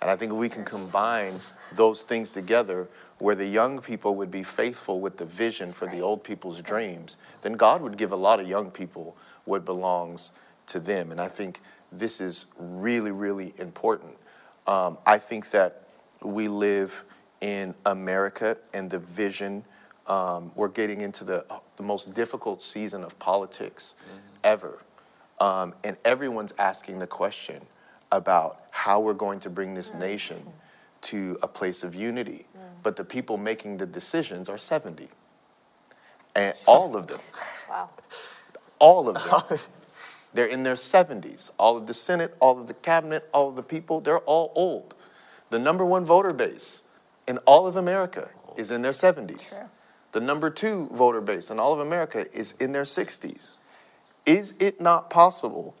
And 0.00 0.10
I 0.10 0.16
think 0.16 0.32
if 0.32 0.38
we 0.38 0.48
can 0.48 0.64
combine 0.64 1.34
those 1.74 2.02
things 2.02 2.30
together, 2.30 2.88
where 3.18 3.34
the 3.34 3.46
young 3.46 3.78
people 3.80 4.16
would 4.16 4.30
be 4.30 4.42
faithful 4.42 5.00
with 5.00 5.16
the 5.16 5.24
vision 5.24 5.72
for 5.72 5.86
the 5.86 6.00
old 6.00 6.22
people's 6.22 6.60
dreams, 6.60 7.16
then 7.42 7.54
God 7.54 7.80
would 7.80 7.96
give 7.96 8.12
a 8.12 8.16
lot 8.16 8.40
of 8.40 8.48
young 8.48 8.70
people 8.70 9.16
what 9.44 9.64
belongs 9.64 10.32
to 10.66 10.80
them. 10.80 11.10
And 11.10 11.20
I 11.20 11.28
think 11.28 11.60
this 11.92 12.20
is 12.20 12.46
really, 12.58 13.12
really 13.12 13.54
important. 13.58 14.16
Um, 14.66 14.98
I 15.06 15.18
think 15.18 15.50
that 15.50 15.84
we 16.22 16.48
live 16.48 17.04
in 17.40 17.74
America 17.86 18.56
and 18.72 18.90
the 18.90 18.98
vision. 18.98 19.64
Um, 20.06 20.52
we're 20.54 20.68
getting 20.68 21.00
into 21.00 21.24
the, 21.24 21.44
the 21.76 21.82
most 21.82 22.12
difficult 22.14 22.60
season 22.62 23.02
of 23.04 23.18
politics 23.18 23.94
ever. 24.42 24.78
Um, 25.40 25.74
and 25.82 25.96
everyone's 26.04 26.52
asking 26.58 26.98
the 26.98 27.06
question 27.06 27.62
about 28.12 28.60
how 28.70 29.00
we're 29.00 29.14
going 29.14 29.40
to 29.40 29.50
bring 29.50 29.74
this 29.74 29.94
nation 29.94 30.36
to 31.02 31.38
a 31.42 31.48
place 31.48 31.82
of 31.84 31.94
unity. 31.94 32.46
But 32.82 32.96
the 32.96 33.04
people 33.04 33.36
making 33.38 33.78
the 33.78 33.86
decisions 33.86 34.48
are 34.48 34.58
70. 34.58 35.08
And 36.36 36.54
all 36.66 36.96
of 36.96 37.06
them, 37.06 37.20
Wow. 37.70 37.88
all 38.78 39.08
of 39.08 39.14
them, 39.48 39.58
they're 40.34 40.46
in 40.46 40.62
their 40.64 40.74
70s. 40.74 41.50
All 41.58 41.76
of 41.76 41.86
the 41.86 41.94
Senate, 41.94 42.36
all 42.40 42.58
of 42.58 42.66
the 42.66 42.74
cabinet, 42.74 43.28
all 43.32 43.48
of 43.48 43.56
the 43.56 43.62
people, 43.62 44.00
they're 44.00 44.18
all 44.18 44.52
old. 44.54 44.94
The 45.50 45.58
number 45.58 45.84
one 45.84 46.04
voter 46.04 46.32
base 46.32 46.84
in 47.26 47.38
all 47.38 47.66
of 47.66 47.76
America 47.76 48.28
is 48.56 48.70
in 48.70 48.82
their 48.82 48.92
70s. 48.92 49.58
True. 49.58 49.68
The 50.14 50.20
number 50.20 50.48
two 50.48 50.86
voter 50.92 51.20
base 51.20 51.50
in 51.50 51.58
all 51.58 51.72
of 51.72 51.80
America 51.80 52.24
is 52.32 52.52
in 52.60 52.70
their 52.70 52.84
60s. 52.84 53.56
Is 54.24 54.54
it 54.60 54.80
not 54.80 55.10
possible 55.10 55.74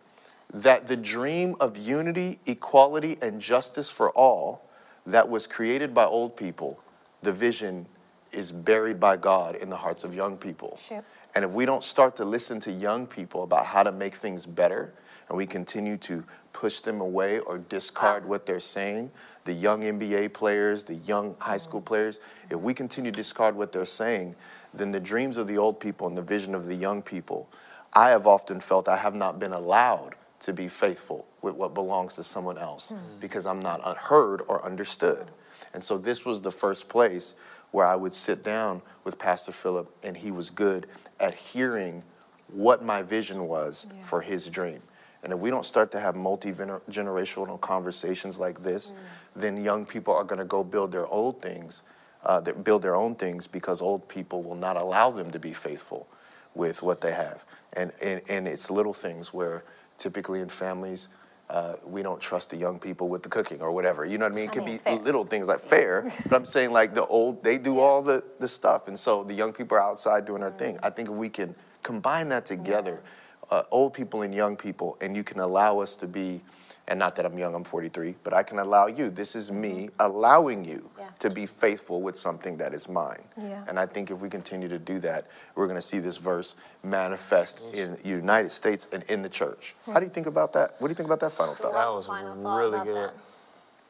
that 0.52 0.88
the 0.88 0.96
dream 0.96 1.54
of 1.60 1.78
unity, 1.78 2.40
equality, 2.44 3.16
and 3.22 3.40
justice 3.40 3.92
for 3.92 4.10
all 4.10 4.68
that 5.06 5.28
was 5.28 5.46
created 5.46 5.94
by 5.94 6.04
old 6.04 6.36
people, 6.36 6.80
the 7.22 7.32
vision 7.32 7.86
is 8.32 8.50
buried 8.50 8.98
by 8.98 9.16
God 9.16 9.54
in 9.54 9.70
the 9.70 9.76
hearts 9.76 10.02
of 10.02 10.16
young 10.16 10.36
people? 10.36 10.76
Shoot. 10.78 11.04
And 11.36 11.44
if 11.44 11.52
we 11.52 11.64
don't 11.64 11.84
start 11.84 12.16
to 12.16 12.24
listen 12.24 12.58
to 12.62 12.72
young 12.72 13.06
people 13.06 13.44
about 13.44 13.66
how 13.66 13.84
to 13.84 13.92
make 13.92 14.16
things 14.16 14.46
better, 14.46 14.94
and 15.28 15.36
we 15.36 15.46
continue 15.46 15.96
to 15.98 16.24
push 16.52 16.80
them 16.80 17.00
away 17.00 17.40
or 17.40 17.58
discard 17.58 18.24
what 18.26 18.46
they're 18.46 18.60
saying, 18.60 19.10
the 19.44 19.52
young 19.52 19.82
NBA 19.82 20.32
players, 20.32 20.84
the 20.84 20.94
young 20.94 21.34
high 21.38 21.56
school 21.56 21.80
mm-hmm. 21.80 21.88
players, 21.88 22.20
if 22.50 22.58
we 22.58 22.72
continue 22.72 23.10
to 23.10 23.16
discard 23.16 23.56
what 23.56 23.72
they're 23.72 23.84
saying, 23.84 24.34
then 24.72 24.90
the 24.90 25.00
dreams 25.00 25.36
of 25.36 25.46
the 25.46 25.58
old 25.58 25.80
people 25.80 26.06
and 26.06 26.16
the 26.16 26.22
vision 26.22 26.54
of 26.54 26.64
the 26.64 26.74
young 26.74 27.02
people, 27.02 27.48
I 27.92 28.10
have 28.10 28.26
often 28.26 28.60
felt 28.60 28.88
I 28.88 28.96
have 28.96 29.14
not 29.14 29.38
been 29.38 29.52
allowed 29.52 30.14
to 30.40 30.52
be 30.52 30.68
faithful 30.68 31.26
with 31.42 31.54
what 31.54 31.74
belongs 31.74 32.14
to 32.14 32.22
someone 32.22 32.58
else 32.58 32.90
hmm. 32.90 33.20
because 33.20 33.46
I'm 33.46 33.60
not 33.60 33.96
heard 33.96 34.42
or 34.48 34.64
understood. 34.64 35.30
And 35.72 35.82
so 35.82 35.98
this 35.98 36.24
was 36.24 36.40
the 36.40 36.52
first 36.52 36.88
place 36.88 37.34
where 37.70 37.86
I 37.86 37.96
would 37.96 38.12
sit 38.12 38.44
down 38.44 38.82
with 39.02 39.18
Pastor 39.18 39.50
Philip, 39.50 39.92
and 40.04 40.16
he 40.16 40.30
was 40.30 40.48
good 40.50 40.86
at 41.18 41.34
hearing 41.34 42.04
what 42.48 42.84
my 42.84 43.02
vision 43.02 43.48
was 43.48 43.86
Yeah. 43.88 44.02
for 44.04 44.20
his 44.20 44.46
dream. 44.48 44.80
And 45.24 45.32
if 45.32 45.38
we 45.38 45.50
don't 45.50 45.64
start 45.64 45.90
to 45.92 46.00
have 46.00 46.14
multi 46.14 46.52
generational 46.52 47.60
conversations 47.60 48.38
like 48.38 48.60
this, 48.60 48.92
then 49.34 49.64
young 49.64 49.86
people 49.86 50.14
are 50.14 50.22
going 50.22 50.38
to 50.38 50.44
go 50.44 50.62
build 50.62 50.92
their 50.92 51.06
old 51.06 51.40
things, 51.40 51.82
uh, 52.24 52.40
build 52.40 52.82
their 52.82 52.94
own 52.94 53.14
things 53.14 53.46
because 53.46 53.80
old 53.80 54.06
people 54.06 54.42
will 54.42 54.56
not 54.56 54.76
allow 54.76 55.10
them 55.10 55.30
to 55.30 55.38
be 55.38 55.54
faithful 55.54 56.06
with 56.54 56.82
what 56.82 57.00
they 57.00 57.12
have. 57.12 57.44
And, 57.72 57.90
and, 58.02 58.20
and 58.28 58.46
it's 58.46 58.70
little 58.70 58.92
things 58.92 59.32
where 59.32 59.64
typically 59.96 60.40
in 60.40 60.48
families, 60.50 61.08
uh, 61.50 61.76
we 61.84 62.02
don't 62.02 62.20
trust 62.20 62.50
the 62.50 62.56
young 62.56 62.78
people 62.78 63.08
with 63.08 63.22
the 63.22 63.28
cooking 63.28 63.60
or 63.60 63.72
whatever. 63.72 64.04
You 64.04 64.18
know 64.18 64.26
what 64.26 64.32
I 64.32 64.36
mean? 64.36 64.50
It 64.50 64.56
I 64.56 64.58
mean, 64.60 64.66
be 64.66 64.78
fair. 64.78 64.96
little 64.96 65.24
things 65.24 65.48
like 65.48 65.60
fair, 65.60 66.02
but 66.28 66.36
I'm 66.36 66.44
saying 66.44 66.70
like 66.70 66.94
the 66.94 67.06
old, 67.06 67.42
they 67.42 67.58
do 67.58 67.80
all 67.80 68.02
the, 68.02 68.22
the 68.40 68.48
stuff. 68.48 68.88
And 68.88 68.98
so 68.98 69.24
the 69.24 69.34
young 69.34 69.52
people 69.52 69.76
are 69.78 69.82
outside 69.82 70.26
doing 70.26 70.40
their 70.40 70.50
thing. 70.50 70.78
I 70.82 70.90
think 70.90 71.08
if 71.08 71.14
we 71.14 71.28
can 71.28 71.54
combine 71.82 72.28
that 72.30 72.46
together, 72.46 73.02
uh, 73.50 73.62
old 73.70 73.92
people 73.94 74.22
and 74.22 74.34
young 74.34 74.56
people, 74.56 74.96
and 75.00 75.16
you 75.16 75.24
can 75.24 75.40
allow 75.40 75.78
us 75.80 75.94
to 75.96 76.06
be, 76.06 76.40
and 76.88 76.98
not 76.98 77.16
that 77.16 77.24
I'm 77.26 77.38
young, 77.38 77.54
I'm 77.54 77.64
43, 77.64 78.14
but 78.24 78.32
I 78.34 78.42
can 78.42 78.58
allow 78.58 78.86
you. 78.86 79.10
This 79.10 79.34
is 79.36 79.50
me 79.50 79.90
allowing 80.00 80.64
you 80.64 80.90
Yeah. 80.98 81.06
to 81.20 81.30
be 81.30 81.46
faithful 81.46 82.02
with 82.02 82.18
something 82.18 82.56
that 82.58 82.74
is 82.74 82.88
mine. 82.88 83.22
Yeah. 83.40 83.64
And 83.68 83.78
I 83.78 83.86
think 83.86 84.10
if 84.10 84.18
we 84.18 84.28
continue 84.28 84.68
to 84.68 84.78
do 84.78 84.98
that, 85.00 85.26
we're 85.54 85.66
going 85.66 85.76
to 85.78 85.82
see 85.82 85.98
this 85.98 86.16
verse 86.18 86.56
manifest 86.82 87.62
in 87.72 87.96
the 88.02 88.08
United 88.08 88.50
States 88.50 88.86
and 88.92 89.02
in 89.04 89.22
the 89.22 89.28
church. 89.28 89.74
How 89.86 89.98
do 90.00 90.04
you 90.06 90.12
think 90.12 90.26
about 90.26 90.52
that? 90.54 90.74
What 90.78 90.88
do 90.88 90.92
you 90.92 90.96
think 90.96 91.06
about 91.08 91.20
that 91.20 91.32
final 91.32 91.54
thought? 91.54 91.72
That 91.72 91.88
was 91.92 92.06
Final 92.06 92.58
really 92.58 92.84
good. 92.84 92.96
that. 93.10 93.14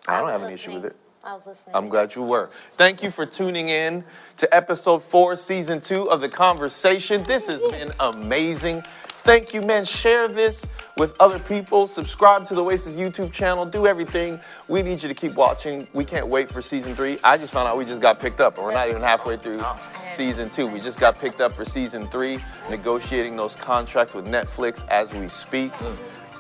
I 0.08 0.20
don't 0.20 0.30
have 0.30 0.42
an 0.42 0.52
issue 0.52 0.74
with 0.74 0.84
it. 0.86 0.96
I 1.24 1.32
was 1.32 1.46
listening. 1.46 1.74
I'm 1.74 1.88
glad 1.88 2.14
you 2.14 2.22
were. 2.22 2.50
Thank 2.76 3.02
you 3.02 3.10
for 3.10 3.24
tuning 3.24 3.70
in 3.70 4.04
to 4.36 4.54
episode 4.54 5.02
four, 5.02 5.36
season 5.36 5.80
two 5.80 6.10
of 6.10 6.20
The 6.20 6.28
Conversation. 6.28 7.22
This 7.24 7.46
has 7.46 7.62
been 7.72 7.90
amazing. 8.00 8.82
Thank 9.24 9.54
you, 9.54 9.62
man. 9.62 9.86
Share 9.86 10.28
this 10.28 10.66
with 10.98 11.16
other 11.18 11.38
people. 11.38 11.86
Subscribe 11.86 12.44
to 12.44 12.54
the 12.54 12.62
Oasis 12.62 12.96
YouTube 12.96 13.32
channel. 13.32 13.64
Do 13.64 13.86
everything. 13.86 14.38
We 14.68 14.82
need 14.82 15.02
you 15.02 15.08
to 15.08 15.14
keep 15.14 15.34
watching. 15.34 15.88
We 15.94 16.04
can't 16.04 16.28
wait 16.28 16.50
for 16.50 16.60
season 16.60 16.94
three. 16.94 17.18
I 17.24 17.38
just 17.38 17.54
found 17.54 17.66
out 17.66 17.78
we 17.78 17.86
just 17.86 18.02
got 18.02 18.20
picked 18.20 18.42
up, 18.42 18.58
and 18.58 18.66
we're 18.66 18.74
not 18.74 18.90
even 18.90 19.00
halfway 19.00 19.38
through 19.38 19.62
season 19.98 20.50
two. 20.50 20.66
We 20.66 20.78
just 20.78 21.00
got 21.00 21.18
picked 21.18 21.40
up 21.40 21.52
for 21.52 21.64
season 21.64 22.06
three, 22.08 22.38
negotiating 22.68 23.34
those 23.34 23.56
contracts 23.56 24.12
with 24.12 24.26
Netflix 24.26 24.86
as 24.88 25.14
we 25.14 25.28
speak. 25.28 25.72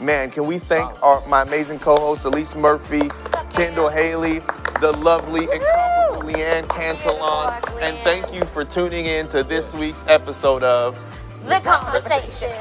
Man, 0.00 0.30
can 0.30 0.46
we 0.46 0.58
thank 0.58 1.02
our, 1.02 1.26
my 1.28 1.42
amazing 1.42 1.78
co-hosts, 1.78 2.24
Elise 2.24 2.56
Murphy, 2.56 3.08
Kendall 3.50 3.88
Haley, 3.88 4.40
the 4.80 4.92
lovely, 4.98 5.44
incomparable 5.44 6.28
Leanne 6.28 6.68
Cantillon, 6.68 7.62
and 7.80 7.96
thank 7.98 8.34
you 8.34 8.44
for 8.44 8.64
tuning 8.64 9.06
in 9.06 9.28
to 9.28 9.42
this 9.44 9.78
week's 9.78 10.04
episode 10.08 10.64
of 10.64 10.98
The 11.44 11.60
conversation. 11.60 12.52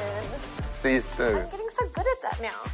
See 0.69 0.93
You 0.93 1.01
Soon. 1.01 1.37
I'm 1.37 1.49
getting 1.49 1.69
so 1.69 1.87
good 1.87 2.05
at 2.05 2.21
that 2.31 2.41
now. 2.41 2.72